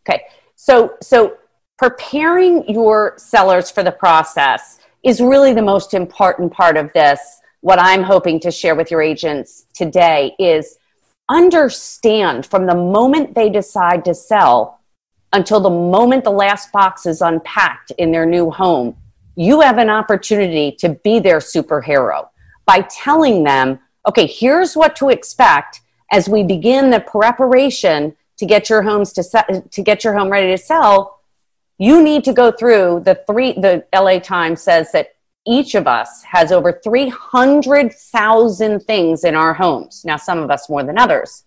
Okay. 0.05 0.23
So 0.55 0.95
so 1.01 1.38
preparing 1.77 2.67
your 2.69 3.13
sellers 3.15 3.71
for 3.71 3.84
the 3.84 3.91
process 3.91 4.80
is 5.01 5.21
really 5.21 5.53
the 5.53 5.61
most 5.61 5.93
important 5.93 6.51
part 6.51 6.75
of 6.75 6.91
this 6.91 7.39
what 7.62 7.80
I'm 7.80 8.03
hoping 8.03 8.39
to 8.41 8.51
share 8.51 8.76
with 8.76 8.91
your 8.91 9.01
agents 9.01 9.66
today 9.74 10.36
is 10.39 10.78
understand 11.30 12.45
from 12.45 12.66
the 12.66 12.76
moment 12.76 13.36
they 13.36 13.49
decide 13.49 14.05
to 14.05 14.14
sell 14.14 14.80
until 15.34 15.60
the 15.60 15.70
moment 15.70 16.24
the 16.24 16.32
last 16.32 16.72
box 16.72 17.05
is 17.05 17.22
unpacked 17.22 17.91
in 17.91 18.12
their 18.12 18.26
new 18.26 18.49
home, 18.49 18.95
you 19.36 19.62
have 19.62 19.78
an 19.78 19.89
opportunity 19.89 20.72
to 20.72 20.89
be 20.89 21.20
their 21.20 21.38
superhero 21.38 22.28
by 22.66 22.82
telling 22.89 23.43
them, 23.43 23.80
okay, 24.07 24.26
here's 24.26 24.76
what 24.76 24.95
to 24.95 25.10
expect 25.10 25.82
as 26.12 26.28
we 26.28 26.43
begin 26.43 26.89
the 26.89 26.99
preparation 26.99 28.16
to 28.38 28.45
get 28.45 28.70
your 28.70 28.82
homes 28.82 29.14
to 29.14 29.22
se- 29.22 29.64
to 29.70 29.82
get 29.82 30.03
your 30.03 30.18
home 30.18 30.30
ready 30.30 30.51
to 30.51 30.57
sell. 30.57 31.20
You 31.78 32.01
need 32.01 32.24
to 32.24 32.34
go 32.34 32.51
through 32.51 33.03
the 33.05 33.22
three 33.28 33.53
the 33.53 33.86
LA 33.93 34.20
Times 34.20 34.62
says 34.62 34.91
that 34.93 35.16
each 35.49 35.73
of 35.73 35.87
us 35.87 36.21
has 36.23 36.51
over 36.51 36.79
300,000 36.83 38.79
things 38.81 39.23
in 39.23 39.33
our 39.33 39.55
homes. 39.55 40.05
Now, 40.05 40.15
some 40.15 40.37
of 40.37 40.51
us 40.51 40.69
more 40.69 40.83
than 40.83 40.99
others. 40.99 41.43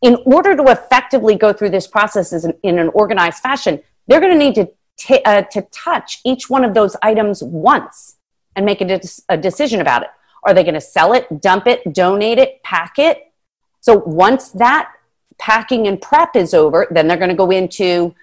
In 0.00 0.16
order 0.24 0.54
to 0.54 0.62
effectively 0.70 1.34
go 1.34 1.52
through 1.52 1.70
this 1.70 1.88
process 1.88 2.32
in 2.62 2.78
an 2.78 2.88
organized 2.90 3.38
fashion, 3.38 3.82
they're 4.06 4.20
going 4.20 4.32
to 4.32 4.38
need 4.38 4.54
to, 4.54 4.70
t- 4.96 5.24
uh, 5.24 5.42
to 5.42 5.62
touch 5.72 6.20
each 6.24 6.48
one 6.48 6.64
of 6.64 6.72
those 6.72 6.94
items 7.02 7.42
once 7.42 8.16
and 8.54 8.64
make 8.64 8.80
a, 8.80 8.84
de- 8.84 9.08
a 9.28 9.36
decision 9.36 9.80
about 9.80 10.02
it. 10.02 10.10
Are 10.44 10.54
they 10.54 10.62
going 10.62 10.74
to 10.74 10.80
sell 10.80 11.12
it, 11.12 11.40
dump 11.40 11.66
it, 11.66 11.92
donate 11.92 12.38
it, 12.38 12.62
pack 12.62 13.00
it? 13.00 13.32
So 13.80 13.96
once 13.98 14.50
that 14.50 14.92
packing 15.38 15.88
and 15.88 16.00
prep 16.00 16.36
is 16.36 16.54
over, 16.54 16.86
then 16.92 17.08
they're 17.08 17.16
going 17.16 17.30
to 17.30 17.34
go 17.34 17.50
into, 17.50 18.14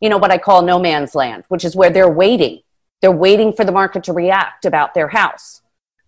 you 0.00 0.08
know, 0.08 0.18
what 0.18 0.30
I 0.30 0.38
call 0.38 0.62
no 0.62 0.78
man's 0.78 1.16
land, 1.16 1.42
which 1.48 1.64
is 1.64 1.74
where 1.74 1.90
they're 1.90 2.12
waiting 2.12 2.60
They're 3.02 3.12
waiting 3.12 3.52
for 3.52 3.64
the 3.64 3.72
market 3.72 4.04
to 4.04 4.12
react 4.12 4.64
about 4.64 4.94
their 4.94 5.08
house. 5.08 5.60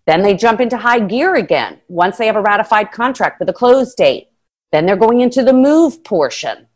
Then 0.07 0.23
they 0.23 0.35
jump 0.35 0.61
into 0.61 0.77
high 0.77 0.99
gear 0.99 1.35
again 1.35 1.81
once 1.89 2.17
they 2.17 2.25
have 2.25 2.35
a 2.35 2.41
ratified 2.41 2.91
contract 2.91 3.39
with 3.39 3.49
a 3.49 3.53
close 3.53 3.93
date. 3.93 4.29
Then 4.71 4.85
they're 4.85 4.95
going 4.95 5.21
into 5.21 5.43
the 5.43 5.53
move 5.53 6.03
portion. 6.03 6.67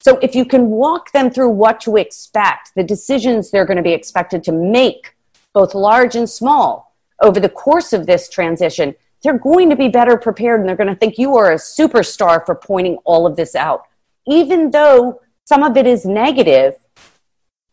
So 0.00 0.18
if 0.18 0.34
you 0.34 0.44
can 0.44 0.70
walk 0.70 1.12
them 1.12 1.30
through 1.30 1.50
what 1.50 1.80
to 1.82 1.96
expect, 1.96 2.74
the 2.74 2.84
decisions 2.84 3.50
they're 3.50 3.64
going 3.64 3.76
to 3.76 3.82
be 3.82 3.92
expected 3.92 4.42
to 4.44 4.52
make, 4.52 5.14
both 5.52 5.74
large 5.74 6.16
and 6.16 6.28
small, 6.28 6.94
over 7.22 7.40
the 7.40 7.48
course 7.48 7.92
of 7.92 8.06
this 8.06 8.28
transition, 8.28 8.94
they're 9.22 9.38
going 9.38 9.68
to 9.70 9.76
be 9.76 9.88
better 9.88 10.16
prepared 10.16 10.60
and 10.60 10.68
they're 10.68 10.76
going 10.76 10.88
to 10.88 10.94
think 10.94 11.18
you 11.18 11.36
are 11.36 11.52
a 11.52 11.56
superstar 11.56 12.44
for 12.44 12.54
pointing 12.54 12.96
all 13.04 13.26
of 13.26 13.36
this 13.36 13.54
out. 13.54 13.84
Even 14.26 14.70
though 14.70 15.20
some 15.44 15.62
of 15.62 15.76
it 15.76 15.86
is 15.86 16.04
negative, 16.04 16.74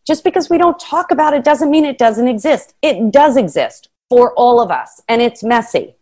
just 0.06 0.24
because 0.24 0.50
we 0.50 0.58
don't 0.58 0.80
talk 0.80 1.12
about 1.12 1.34
it 1.34 1.44
doesn't 1.44 1.70
mean 1.70 1.86
it 1.86 1.98
doesn't 1.98 2.28
exist. 2.28 2.76
It 2.82 3.12
does 3.12 3.38
exist 3.38 3.90
for 4.10 4.34
all 4.34 4.60
of 4.60 4.72
us 4.72 5.02
and 5.08 5.22
it's 5.22 5.44
messy, 5.44 5.96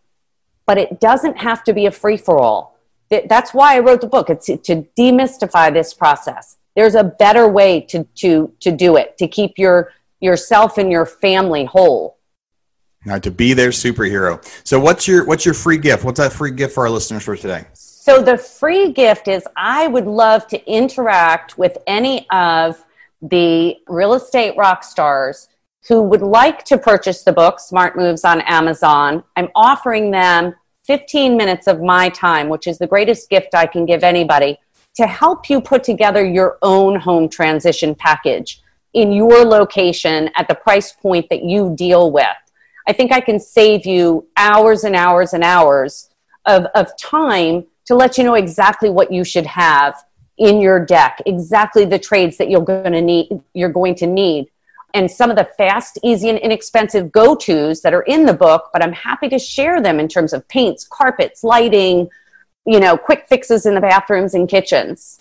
but 0.65 0.77
it 0.77 0.99
doesn't 0.99 1.37
have 1.37 1.63
to 1.65 1.73
be 1.73 1.85
a 1.85 1.91
free 1.91 2.17
for 2.17 2.39
all. 2.39 2.77
That's 3.09 3.53
why 3.53 3.75
I 3.75 3.79
wrote 3.79 4.01
the 4.01 4.07
book. 4.07 4.29
It's 4.29 4.45
to 4.45 4.85
demystify 4.97 5.73
this 5.73 5.93
process. 5.93 6.57
There's 6.75 6.95
a 6.95 7.03
better 7.03 7.47
way 7.47 7.81
to, 7.81 8.05
to, 8.15 8.53
to 8.61 8.71
do 8.71 8.95
it, 8.95 9.17
to 9.17 9.27
keep 9.27 9.57
your, 9.57 9.91
yourself 10.21 10.77
and 10.77 10.89
your 10.89 11.05
family 11.05 11.65
whole. 11.65 12.17
Now 13.05 13.17
to 13.19 13.31
be 13.31 13.53
their 13.53 13.69
superhero. 13.69 14.45
So 14.63 14.79
what's 14.79 15.07
your 15.07 15.25
what's 15.25 15.43
your 15.43 15.55
free 15.55 15.79
gift? 15.79 16.03
What's 16.03 16.19
that 16.19 16.31
free 16.31 16.51
gift 16.51 16.75
for 16.75 16.83
our 16.83 16.89
listeners 16.89 17.23
for 17.23 17.35
today? 17.35 17.65
So 17.73 18.21
the 18.21 18.37
free 18.37 18.91
gift 18.91 19.27
is 19.27 19.43
I 19.55 19.87
would 19.87 20.05
love 20.05 20.45
to 20.47 20.71
interact 20.71 21.57
with 21.57 21.79
any 21.87 22.27
of 22.29 22.83
the 23.21 23.77
real 23.87 24.13
estate 24.13 24.55
rock 24.57 24.83
stars 24.83 25.47
who 25.87 26.01
would 26.01 26.21
like 26.21 26.63
to 26.65 26.77
purchase 26.77 27.23
the 27.23 27.31
book 27.31 27.59
Smart 27.59 27.97
Moves 27.97 28.23
on 28.23 28.41
Amazon. 28.41 29.23
I'm 29.35 29.49
offering 29.55 30.11
them 30.11 30.53
15 30.85 31.37
minutes 31.37 31.67
of 31.67 31.81
my 31.81 32.09
time, 32.09 32.49
which 32.49 32.67
is 32.67 32.77
the 32.77 32.87
greatest 32.87 33.29
gift 33.29 33.55
I 33.55 33.65
can 33.65 33.85
give 33.85 34.03
anybody, 34.03 34.57
to 34.95 35.07
help 35.07 35.49
you 35.49 35.61
put 35.61 35.83
together 35.83 36.25
your 36.25 36.57
own 36.61 36.99
home 36.99 37.29
transition 37.29 37.95
package 37.95 38.61
in 38.93 39.11
your 39.11 39.45
location 39.45 40.29
at 40.35 40.47
the 40.47 40.55
price 40.55 40.91
point 40.91 41.29
that 41.29 41.43
you 41.43 41.73
deal 41.75 42.11
with. 42.11 42.25
I 42.87 42.93
think 42.93 43.11
I 43.11 43.21
can 43.21 43.39
save 43.39 43.85
you 43.85 44.27
hours 44.37 44.83
and 44.83 44.95
hours 44.95 45.33
and 45.33 45.43
hours 45.43 46.09
of, 46.45 46.65
of 46.75 46.97
time 46.97 47.65
to 47.85 47.95
let 47.95 48.17
you 48.17 48.23
know 48.23 48.33
exactly 48.33 48.89
what 48.89 49.11
you 49.11 49.23
should 49.23 49.45
have 49.45 50.03
in 50.41 50.59
your 50.59 50.83
deck, 50.83 51.21
exactly 51.27 51.85
the 51.85 51.99
trades 51.99 52.37
that 52.37 52.49
you're 52.49 52.65
going 52.65 52.91
to 52.91 53.01
need, 53.01 53.39
you're 53.53 53.69
going 53.69 53.93
to 53.93 54.07
need. 54.07 54.49
And 54.95 55.09
some 55.09 55.29
of 55.29 55.37
the 55.37 55.47
fast, 55.55 55.99
easy, 56.03 56.29
and 56.29 56.39
inexpensive 56.39 57.11
go 57.11 57.35
tos 57.35 57.81
that 57.81 57.93
are 57.93 58.01
in 58.01 58.25
the 58.25 58.33
book, 58.33 58.71
but 58.73 58.83
I'm 58.83 58.91
happy 58.91 59.29
to 59.29 59.37
share 59.37 59.79
them 59.79 59.99
in 59.99 60.07
terms 60.07 60.33
of 60.33 60.45
paints, 60.47 60.85
carpets, 60.89 61.43
lighting, 61.43 62.09
you 62.65 62.79
know, 62.79 62.97
quick 62.97 63.27
fixes 63.29 63.67
in 63.67 63.75
the 63.75 63.81
bathrooms 63.81 64.33
and 64.33 64.49
kitchens. 64.49 65.19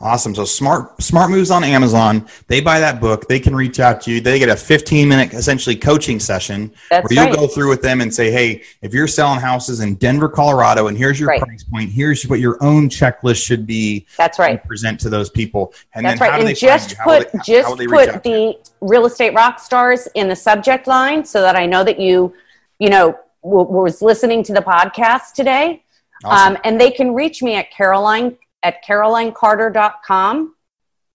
Awesome. 0.00 0.34
So 0.34 0.44
smart 0.44 1.02
smart 1.02 1.30
moves 1.30 1.50
on 1.50 1.64
Amazon. 1.64 2.26
They 2.48 2.60
buy 2.60 2.80
that 2.80 3.00
book. 3.00 3.28
They 3.28 3.40
can 3.40 3.54
reach 3.56 3.80
out 3.80 4.00
to 4.02 4.10
you. 4.12 4.20
They 4.20 4.38
get 4.38 4.48
a 4.48 4.56
15 4.56 5.08
minute 5.08 5.32
essentially 5.32 5.74
coaching 5.76 6.20
session 6.20 6.72
That's 6.90 7.08
where 7.14 7.26
you'll 7.26 7.34
go 7.36 7.46
through 7.46 7.68
with 7.70 7.80
them 7.82 8.00
and 8.00 8.14
say, 8.14 8.30
hey, 8.30 8.62
if 8.82 8.92
you're 8.92 9.06
selling 9.08 9.40
houses 9.40 9.80
in 9.80 9.94
Denver, 9.94 10.28
Colorado, 10.28 10.88
and 10.88 10.98
here's 10.98 11.18
your 11.18 11.28
Right. 11.30 11.40
price 11.40 11.64
point, 11.64 11.90
here's 11.90 12.22
what 12.28 12.40
your 12.40 12.62
own 12.62 12.88
checklist 12.88 13.44
should 13.44 13.66
be. 13.66 14.06
That's 14.18 14.38
right. 14.38 14.62
Present 14.66 15.00
to 15.00 15.08
those 15.08 15.30
people. 15.30 15.72
And 15.94 16.04
That's 16.04 16.18
then 16.20 16.30
how 16.30 16.36
right. 16.38 16.46
And 16.46 16.56
just 16.56 16.90
you? 16.90 16.96
How 16.98 17.10
will 17.10 17.18
put 17.24 17.32
they- 17.32 17.38
just 17.44 17.68
will 17.68 17.76
they 17.76 17.86
reach 17.86 18.00
put 18.00 18.08
out 18.16 18.22
to 18.24 18.28
you? 18.30 18.34
the 18.80 18.86
real 18.86 19.06
estate 19.06 19.34
rock 19.34 19.58
stars 19.60 20.08
in 20.14 20.28
the 20.28 20.36
subject 20.36 20.86
line 20.86 21.24
so 21.24 21.40
that 21.42 21.56
I 21.56 21.64
know 21.66 21.82
that 21.84 21.98
you, 21.98 22.34
you 22.78 22.90
know, 22.90 23.18
w- 23.42 23.64
was 23.68 24.02
listening 24.02 24.42
to 24.44 24.52
the 24.52 24.60
podcast 24.60 25.32
today. 25.34 25.82
Awesome. 26.24 26.56
Um, 26.56 26.60
and 26.64 26.80
they 26.80 26.90
can 26.90 27.14
reach 27.14 27.42
me 27.42 27.54
at 27.56 27.70
Caroline 27.70 28.36
at 28.62 28.84
carolinecarter.com. 28.84 30.54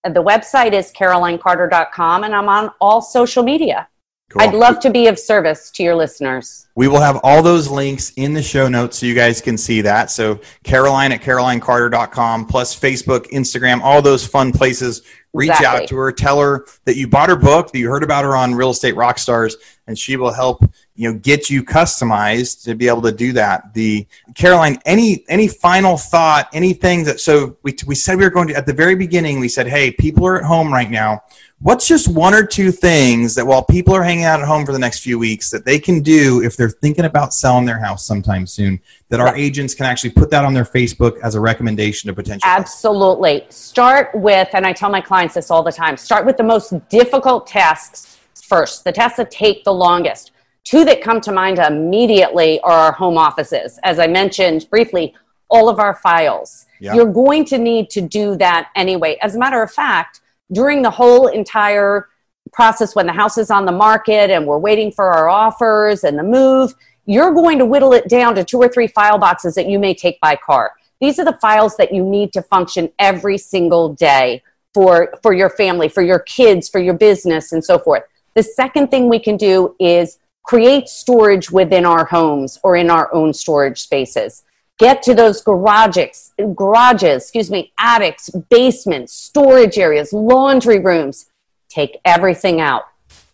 The 0.04 0.24
website 0.24 0.74
is 0.74 0.92
carolinecarter.com, 0.92 2.24
and 2.24 2.34
I'm 2.34 2.50
on 2.50 2.72
all 2.82 3.02
social 3.02 3.44
media. 3.44 3.88
Cool. 4.32 4.42
I'd 4.44 4.54
love 4.54 4.80
to 4.80 4.90
be 4.90 5.08
of 5.08 5.20
service 5.20 5.70
to 5.72 5.84
your 5.84 5.94
listeners. 5.94 6.68
We 6.76 6.88
will 6.88 7.02
have 7.02 7.20
all 7.22 7.44
those 7.44 7.70
links 7.70 8.14
in 8.16 8.34
the 8.34 8.42
show 8.42 8.70
notes 8.70 9.00
so 9.00 9.06
you 9.06 9.14
guys 9.14 9.42
can 9.42 9.58
see 9.58 9.82
that. 9.82 10.10
So 10.10 10.40
Caroline 10.64 11.12
at 11.12 11.22
carolinecarter.com 11.22 12.46
plus 12.46 12.80
Facebook, 12.80 13.30
Instagram, 13.32 13.82
all 13.82 14.02
those 14.02 14.26
fun 14.26 14.54
places. 14.54 15.02
Reach 15.34 15.50
Exactly. 15.50 15.84
out 15.84 15.88
to 15.90 15.96
her, 15.98 16.12
tell 16.12 16.40
her 16.42 16.66
that 16.86 16.98
you 16.98 17.08
bought 17.08 17.30
her 17.30 17.38
book, 17.38 17.72
that 17.72 17.80
you 17.80 17.90
heard 17.90 18.04
about 18.04 18.26
her 18.26 18.36
on 18.36 18.54
Real 18.54 18.70
Estate 18.70 18.96
Rockstars, 18.96 19.54
and 19.88 19.98
she 19.98 20.18
will 20.18 20.32
help 20.32 20.62
you 20.96 21.12
know 21.12 21.18
get 21.20 21.50
you 21.50 21.64
customized 21.64 22.64
to 22.64 22.76
be 22.76 22.90
able 22.90 23.02
to 23.04 23.14
do 23.14 23.32
that. 23.34 23.74
The 23.74 24.06
Caroline, 24.36 24.78
any 24.86 25.24
any 25.30 25.48
final 25.48 25.96
thought, 25.96 26.50
anything 26.52 27.06
that 27.06 27.22
so 27.22 27.58
we 27.64 27.76
we 27.88 27.96
said 27.96 28.18
we 28.18 28.26
were 28.26 28.30
going 28.30 28.50
to 28.50 28.56
at 28.56 28.66
the 28.66 28.74
very 28.74 28.96
beginning, 28.96 29.40
we 29.40 29.48
said, 29.48 29.68
hey, 29.68 29.92
people 29.92 30.28
are 30.28 30.38
at 30.38 30.44
home 30.44 30.72
right 30.72 30.92
now. 30.92 31.24
What's 31.64 31.88
just 31.88 32.08
one 32.08 32.34
or 32.34 32.44
two 32.44 32.72
things 32.72 33.36
that 33.36 33.46
while 33.46 33.64
people 33.64 33.94
are 33.94 34.02
hanging 34.02 34.24
out 34.24 34.40
at 34.40 34.48
home 34.48 34.66
for 34.66 34.72
the 34.72 34.80
next 34.80 35.02
few 35.02 35.20
weeks 35.20 35.52
that 35.52 35.64
they 35.64 35.78
can 35.78 36.02
do 36.02 36.42
if 36.42 36.58
they're 36.58 36.72
thinking 36.72 37.06
about 37.06 37.36
selling 37.36 37.66
their 37.66 37.78
house 37.78 38.04
sometime 38.04 38.48
soon 38.48 38.80
that 39.10 39.20
our 39.20 39.36
agents 39.36 39.76
can 39.76 39.86
actually 39.86 40.10
put 40.10 40.32
that 40.32 40.44
on 40.44 40.56
their 40.56 40.64
Facebook 40.64 41.20
as 41.22 41.36
a 41.36 41.40
recommendation 41.40 42.08
to 42.08 42.16
potential 42.16 42.42
customers? 42.42 42.68
Absolutely. 42.68 43.46
Start 43.50 44.10
with, 44.16 44.50
and 44.54 44.66
I 44.66 44.74
tell 44.74 44.90
my 44.90 45.02
clients 45.02 45.36
this 45.36 45.52
all 45.52 45.62
the 45.62 45.72
time 45.72 45.98
start 45.98 46.26
with 46.26 46.36
the 46.36 46.44
most 46.44 46.74
difficult 46.90 47.46
tasks 47.46 48.20
first, 48.34 48.84
the 48.84 48.92
tasks 48.92 49.18
that 49.18 49.30
take 49.30 49.64
the 49.64 49.74
longest. 49.74 50.32
Two 50.64 50.84
that 50.86 51.04
come 51.04 51.22
to 51.22 51.32
mind 51.32 51.60
immediately 51.60 52.60
are 52.62 52.72
our 52.72 52.92
home 52.92 53.20
offices. 53.20 53.80
As 53.84 54.00
I 54.00 54.08
mentioned 54.08 54.66
briefly, 54.72 55.14
all 55.48 55.70
of 55.70 55.78
our 55.78 55.94
files. 55.94 56.66
Yeah. 56.80 56.96
You're 56.96 57.14
going 57.14 57.46
to 57.46 57.60
need 57.60 57.92
to 57.92 58.02
do 58.02 58.36
that 58.38 58.72
anyway. 58.76 59.20
As 59.22 59.36
a 59.36 59.40
matter 59.40 59.62
of 59.62 59.72
fact, 59.72 60.21
during 60.52 60.82
the 60.82 60.90
whole 60.90 61.28
entire 61.28 62.10
process 62.52 62.96
when 62.96 63.06
the 63.06 63.14
house 63.14 63.38
is 63.38 63.50
on 63.50 63.66
the 63.66 63.72
market 63.72 64.30
and 64.30 64.46
we're 64.46 64.58
waiting 64.58 64.92
for 64.92 65.06
our 65.06 65.30
offers 65.30 66.04
and 66.04 66.18
the 66.18 66.24
move, 66.24 66.74
you're 67.06 67.34
going 67.34 67.58
to 67.60 67.66
whittle 67.66 67.94
it 67.94 68.08
down 68.08 68.36
to 68.36 68.44
two 68.44 68.58
or 68.58 68.68
three 68.68 68.88
file 68.88 69.18
boxes 69.18 69.56
that 69.56 69.68
you 69.68 69.80
may 69.80 69.94
take 69.94 70.20
by 70.20 70.36
car. 70.36 70.72
These 71.00 71.18
are 71.20 71.26
the 71.26 71.38
files 71.42 71.76
that 71.78 71.94
you 71.94 72.04
need 72.04 72.32
to 72.34 72.42
function 72.44 72.90
every 73.00 73.38
single 73.38 73.94
day 73.94 74.44
for, 74.74 75.14
for 75.24 75.34
your 75.34 75.50
family, 75.50 75.90
for 75.90 76.04
your 76.04 76.20
kids, 76.20 76.70
for 76.70 76.80
your 76.80 76.94
business, 76.94 77.52
and 77.52 77.64
so 77.64 77.80
forth. 77.80 78.04
The 78.36 78.44
second 78.44 78.92
thing 78.92 79.10
we 79.10 79.20
can 79.20 79.36
do 79.36 79.76
is 79.80 80.20
create 80.44 80.88
storage 80.88 81.52
within 81.52 81.86
our 81.86 82.06
homes 82.06 82.60
or 82.64 82.76
in 82.76 82.90
our 82.90 83.14
own 83.14 83.34
storage 83.34 83.82
spaces. 83.82 84.44
Get 84.82 85.04
to 85.04 85.14
those 85.14 85.44
garages, 85.44 86.34
garages, 86.56 87.22
excuse 87.22 87.52
me, 87.52 87.72
attics, 87.78 88.32
basements, 88.50 89.14
storage 89.14 89.78
areas, 89.78 90.12
laundry 90.12 90.80
rooms. 90.80 91.30
Take 91.70 92.00
everything 92.04 92.60
out. 92.60 92.86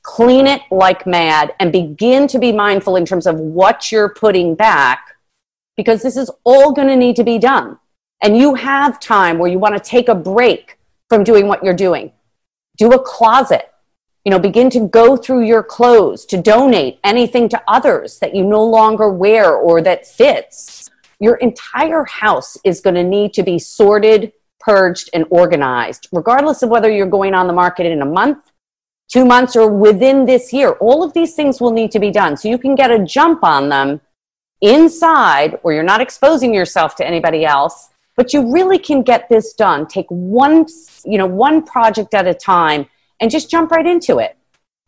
Clean 0.03 0.45
it 0.45 0.61
like 0.71 1.07
mad 1.07 1.55
and 1.61 1.71
begin 1.71 2.27
to 2.27 2.37
be 2.37 2.51
mindful 2.51 2.97
in 2.97 3.05
terms 3.05 3.25
of 3.25 3.39
what 3.39 3.93
you're 3.93 4.09
putting 4.09 4.55
back 4.55 5.15
because 5.77 6.01
this 6.01 6.17
is 6.17 6.29
all 6.43 6.73
going 6.73 6.89
to 6.89 6.97
need 6.97 7.15
to 7.15 7.23
be 7.23 7.39
done. 7.39 7.79
And 8.21 8.37
you 8.37 8.55
have 8.55 8.99
time 8.99 9.37
where 9.37 9.49
you 9.49 9.57
want 9.57 9.73
to 9.73 9.89
take 9.89 10.09
a 10.09 10.15
break 10.15 10.77
from 11.07 11.23
doing 11.23 11.47
what 11.47 11.63
you're 11.63 11.73
doing. 11.73 12.11
Do 12.75 12.91
a 12.91 13.01
closet. 13.01 13.71
You 14.25 14.31
know, 14.31 14.39
begin 14.39 14.69
to 14.71 14.81
go 14.81 15.15
through 15.15 15.45
your 15.45 15.63
clothes 15.63 16.25
to 16.25 16.41
donate 16.41 16.99
anything 17.05 17.47
to 17.47 17.63
others 17.69 18.19
that 18.19 18.35
you 18.35 18.43
no 18.43 18.65
longer 18.65 19.09
wear 19.09 19.55
or 19.55 19.81
that 19.83 20.05
fits. 20.05 20.76
Your 21.19 21.35
entire 21.35 22.05
house 22.05 22.57
is 22.63 22.81
going 22.81 22.95
to 22.95 23.03
need 23.03 23.33
to 23.33 23.43
be 23.43 23.59
sorted, 23.59 24.33
purged, 24.59 25.09
and 25.13 25.25
organized, 25.29 26.07
regardless 26.11 26.63
of 26.63 26.69
whether 26.69 26.91
you're 26.91 27.07
going 27.07 27.33
on 27.33 27.47
the 27.47 27.53
market 27.53 27.85
in 27.85 28.01
a 28.01 28.05
month, 28.05 28.51
two 29.07 29.25
months, 29.25 29.55
or 29.55 29.67
within 29.67 30.25
this 30.25 30.53
year. 30.53 30.71
All 30.73 31.03
of 31.03 31.13
these 31.13 31.33
things 31.35 31.59
will 31.59 31.71
need 31.71 31.91
to 31.91 31.99
be 31.99 32.11
done. 32.11 32.37
So 32.37 32.49
you 32.49 32.57
can 32.57 32.75
get 32.75 32.91
a 32.91 33.03
jump 33.03 33.43
on 33.43 33.69
them 33.69 34.01
inside 34.61 35.59
where 35.61 35.73
you're 35.73 35.83
not 35.83 36.01
exposing 36.01 36.53
yourself 36.53 36.95
to 36.95 37.05
anybody 37.05 37.45
else 37.45 37.89
but 38.15 38.33
you 38.33 38.51
really 38.51 38.79
can 38.79 39.03
get 39.03 39.29
this 39.29 39.53
done 39.53 39.85
take 39.87 40.07
one 40.09 40.65
you 41.05 41.17
know 41.17 41.27
one 41.27 41.63
project 41.63 42.13
at 42.13 42.27
a 42.27 42.33
time 42.33 42.87
and 43.21 43.29
just 43.29 43.49
jump 43.49 43.71
right 43.71 43.85
into 43.85 44.17
it 44.17 44.36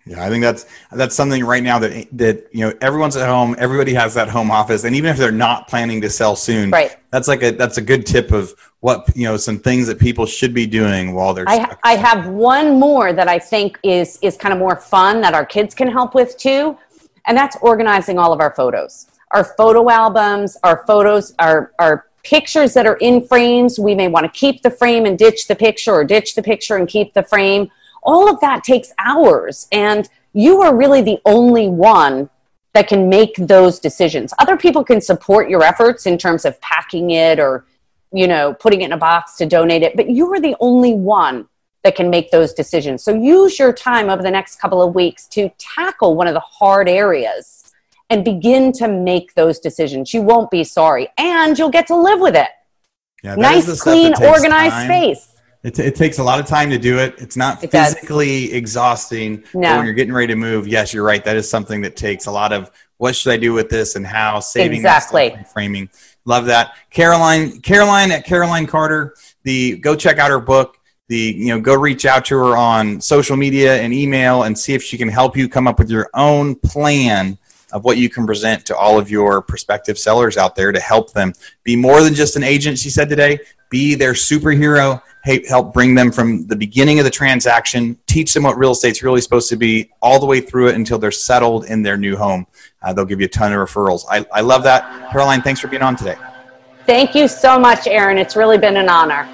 Yeah, 0.06 0.26
I 0.26 0.30
think 0.30 0.42
that's 0.42 0.66
that's 0.92 1.16
something 1.16 1.44
right 1.46 1.62
now 1.62 1.78
that 1.80 2.08
that 2.14 2.48
you 2.52 2.62
know 2.62 2.74
everyone's 2.82 3.16
at 3.16 3.28
home, 3.28 3.56
everybody 3.60 3.94
has 3.94 4.14
that 4.16 4.30
home 4.30 4.50
office, 4.50 4.84
and 4.84 4.96
even 4.96 5.12
if 5.12 5.18
they're 5.18 5.32
not 5.32 5.68
planning 5.68 6.02
to 6.02 6.10
sell 6.10 6.36
soon, 6.36 6.72
Right. 6.72 6.96
That's 7.12 7.28
like 7.28 7.42
a 7.44 7.52
that's 7.52 7.78
a 7.78 7.82
good 7.82 8.06
tip 8.06 8.32
of 8.32 8.54
what 8.82 9.10
you 9.16 9.24
know 9.26 9.36
some 9.36 9.58
things 9.60 9.88
that 9.88 10.00
people 10.00 10.26
should 10.26 10.54
be 10.54 10.68
doing 10.68 11.14
while 11.14 11.34
they're. 11.34 11.48
I. 11.48 11.76
I 11.84 11.96
have 11.96 12.28
one 12.28 12.80
more 12.80 13.14
that 13.14 13.28
I 13.28 13.40
think 13.40 13.80
is 13.84 14.20
is 14.22 14.38
kind 14.38 14.54
of 14.54 14.60
more 14.60 14.76
fun 14.76 15.22
that 15.22 15.34
our 15.34 15.46
kids 15.46 15.74
can 15.74 15.88
help 15.88 16.14
with 16.14 16.38
too, 16.38 16.78
and 17.26 17.38
that's 17.38 17.58
organizing 17.62 18.20
all 18.20 18.32
of 18.32 18.40
our 18.40 18.54
photos, 18.54 19.08
our 19.32 19.44
photo 19.44 19.90
albums, 19.90 20.58
our 20.64 20.84
photos, 20.86 21.34
our 21.40 21.74
our 21.80 22.06
pictures 22.24 22.74
that 22.76 22.86
are 22.86 22.98
in 22.98 23.26
frames. 23.26 23.80
We 23.80 23.96
may 23.96 24.08
want 24.08 24.32
to 24.32 24.40
keep 24.40 24.62
the 24.62 24.72
frame 24.72 25.06
and 25.06 25.18
ditch 25.18 25.48
the 25.48 25.56
picture, 25.56 25.94
or 25.94 26.04
ditch 26.04 26.36
the 26.36 26.44
picture 26.44 26.76
and 26.78 26.88
keep 26.88 27.14
the 27.14 27.24
frame. 27.24 27.72
All 28.04 28.30
of 28.30 28.40
that 28.42 28.64
takes 28.64 28.92
hours, 29.00 29.68
and 29.72 30.10
you 30.34 30.62
are 30.62 30.76
really 30.76 31.02
the 31.02 31.20
only 31.26 31.68
one 31.68 32.30
that 32.74 32.88
can 32.88 33.10
make 33.10 33.36
those 33.36 33.80
decisions. 33.80 34.34
Other 34.40 34.56
people 34.56 34.84
can 34.84 35.02
support 35.02 35.50
your 35.50 35.64
efforts 35.64 36.06
in 36.06 36.18
terms 36.18 36.46
of 36.46 36.60
packing 36.62 37.12
it 37.12 37.40
or, 37.40 37.66
you 38.12 38.28
know, 38.28 38.54
putting 38.54 38.82
it 38.82 38.86
in 38.86 38.92
a 38.92 38.98
box 38.98 39.36
to 39.38 39.46
donate 39.46 39.82
it, 39.82 39.96
but 39.96 40.10
you 40.10 40.32
are 40.34 40.40
the 40.40 40.56
only 40.60 40.94
one 40.94 41.48
that 41.84 41.96
can 41.96 42.10
make 42.10 42.30
those 42.30 42.54
decisions. 42.54 43.04
So 43.04 43.14
use 43.14 43.58
your 43.58 43.74
time 43.74 44.10
over 44.10 44.22
the 44.22 44.32
next 44.32 44.60
couple 44.60 44.82
of 44.82 44.94
weeks 44.94 45.28
to 45.28 45.50
tackle 45.58 46.16
one 46.16 46.28
of 46.28 46.34
the 46.34 46.42
hard 46.42 46.90
areas 46.90 47.74
and 48.10 48.26
begin 48.26 48.72
to 48.74 48.88
make 48.88 49.34
those 49.36 49.60
decisions. 49.60 50.14
You 50.14 50.22
won't 50.22 50.52
be 50.52 50.64
sorry 50.64 51.08
and 51.18 51.58
you'll 51.58 51.70
get 51.70 51.88
to 51.88 51.96
live 51.96 52.20
with 52.20 52.36
it. 52.36 52.50
Yeah, 53.24 53.36
nice, 53.36 53.82
clean, 53.82 54.14
organized 54.24 54.74
time. 54.74 54.88
space. 54.88 55.29
It, 55.62 55.76
t- 55.76 55.84
it, 55.84 55.96
takes 55.96 56.20
a 56.20 56.24
lot 56.24 56.40
of 56.40 56.46
time 56.46 56.70
to 56.70 56.78
do 56.78 57.00
it. 57.00 57.16
It's 57.18 57.36
not 57.36 57.62
it 57.62 57.72
physically 57.72 58.48
does. 58.48 58.56
exhausting. 58.56 59.44
No. 59.54 59.76
when 59.76 59.86
you're 59.86 59.94
getting 59.94 60.14
ready 60.14 60.28
to 60.28 60.36
move, 60.36 60.68
yes, 60.68 60.94
you're 60.94 61.04
right. 61.04 61.24
That 61.26 61.36
is 61.36 61.50
something 61.50 61.82
that 61.82 61.98
takes 61.98 62.28
a 62.28 62.32
lot 62.32 62.54
of 62.54 62.72
what 62.98 63.16
should 63.16 63.34
I 63.34 63.38
do 63.38 63.52
with 63.52 63.70
this 63.70 63.96
and 63.96 64.06
how 64.06 64.40
saving 64.40 64.78
exactly 64.78 65.36
framing. 65.52 65.90
Love 66.24 66.46
that, 66.46 66.76
Caroline. 66.92 67.60
Caroline 67.60 68.12
at 68.12 68.26
Caroline 68.26 68.68
Carter. 68.68 69.16
The 69.44 69.78
go 69.78 69.96
check 69.96 70.18
out 70.18 70.30
her 70.30 70.40
book. 70.40 70.78
The 71.08 71.18
you 71.18 71.48
know 71.48 71.60
go 71.60 71.76
reach 71.76 72.06
out 72.06 72.24
to 72.26 72.38
her 72.38 72.56
on 72.56 73.02
social 73.02 73.36
media 73.36 73.82
and 73.82 73.94
email 73.94 74.44
and 74.44 74.58
see 74.58 74.74
if 74.74 74.84
she 74.84 74.98
can 74.98 75.10
help 75.10 75.36
you 75.36 75.50
come 75.50 75.68
up 75.68 75.80
with 75.80 75.90
your 75.90 76.10
own 76.14 76.56
plan 76.56 77.38
of 77.72 77.84
what 77.84 77.98
you 77.98 78.10
can 78.10 78.26
present 78.26 78.66
to 78.66 78.76
all 78.76 78.98
of 79.00 79.12
your 79.12 79.42
prospective 79.42 79.98
sellers 79.98 80.38
out 80.38 80.56
there 80.56 80.72
to 80.72 80.80
help 80.80 81.14
them 81.14 81.34
be 81.64 81.76
more 81.76 82.02
than 82.02 82.14
just 82.14 82.36
an 82.36 82.44
agent. 82.44 82.78
She 82.80 82.90
said 82.90 83.10
today, 83.10 83.40
be 83.70 83.96
their 83.96 84.14
superhero 84.14 85.02
help 85.24 85.74
bring 85.74 85.96
them 85.96 86.12
from 86.12 86.48
the 86.48 86.56
beginning 86.56 87.00
of 87.00 87.06
the 87.06 87.12
transaction, 87.12 87.98
teach 88.08 88.34
them 88.34 88.44
what 88.44 88.58
real 88.58 88.72
estate's 88.72 89.04
really 89.04 89.22
supposed 89.22 89.50
to 89.50 89.56
be, 89.56 89.90
all 90.02 90.20
the 90.20 90.26
way 90.26 90.40
through 90.40 90.70
it 90.70 90.76
until 90.76 90.98
they're 90.98 91.12
settled 91.12 91.66
in 91.66 91.84
their 91.84 91.98
new 91.98 92.16
home. 92.16 92.48
Uh, 92.82 92.94
they'll 92.94 93.06
give 93.06 93.20
you 93.20 93.26
a 93.26 93.30
ton 93.30 93.52
of 93.52 93.60
referrals. 93.60 94.06
I, 94.10 94.26
I 94.34 94.42
love 94.42 94.64
that. 94.64 95.12
Caroline, 95.12 95.42
thanks 95.42 95.60
for 95.60 95.68
being 95.68 95.82
on 95.82 95.96
today. 95.96 96.16
Thank 96.86 97.14
you 97.14 97.28
so 97.28 97.60
much, 97.60 97.86
Aaron. 97.86 98.18
It's 98.18 98.36
really 98.36 98.58
been 98.58 98.78
an 98.78 98.90
honor. 98.90 99.28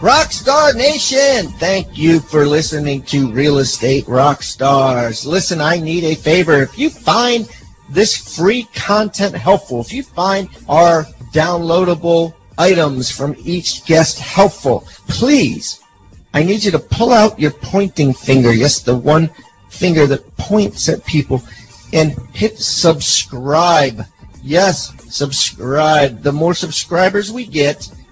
Rockstar 0.00 0.74
Nation, 0.74 1.50
thank 1.58 1.96
you 1.96 2.20
for 2.20 2.46
listening 2.46 3.02
to 3.04 3.32
Real 3.32 3.58
Estate 3.58 4.04
Rockstars. 4.04 5.24
Listen, 5.24 5.62
I 5.62 5.78
need 5.78 6.04
a 6.04 6.14
favor. 6.14 6.62
If 6.62 6.78
you 6.78 6.90
find 6.90 7.48
this 7.88 8.36
free 8.36 8.64
content 8.74 9.34
helpful, 9.34 9.80
if 9.80 9.92
you 9.92 10.02
find 10.02 10.48
our 10.68 11.04
downloadable 11.32 12.34
items 12.56 13.10
from 13.10 13.34
each 13.38 13.84
guest 13.84 14.18
helpful, 14.18 14.86
please, 15.08 15.80
I 16.32 16.42
need 16.42 16.64
you 16.64 16.70
to 16.72 16.78
pull 16.78 17.12
out 17.12 17.38
your 17.38 17.50
pointing 17.50 18.12
finger, 18.12 18.52
yes, 18.52 18.80
the 18.80 18.96
one 18.96 19.30
finger 19.68 20.06
that 20.06 20.36
points 20.36 20.88
at 20.88 21.04
people, 21.04 21.42
and 21.92 22.16
hit 22.32 22.58
subscribe. 22.58 24.04
Yes, 24.42 24.92
subscribe. 25.14 26.22
The 26.22 26.32
more 26.32 26.54
subscribers 26.54 27.32
we 27.32 27.46
get, 27.46 27.88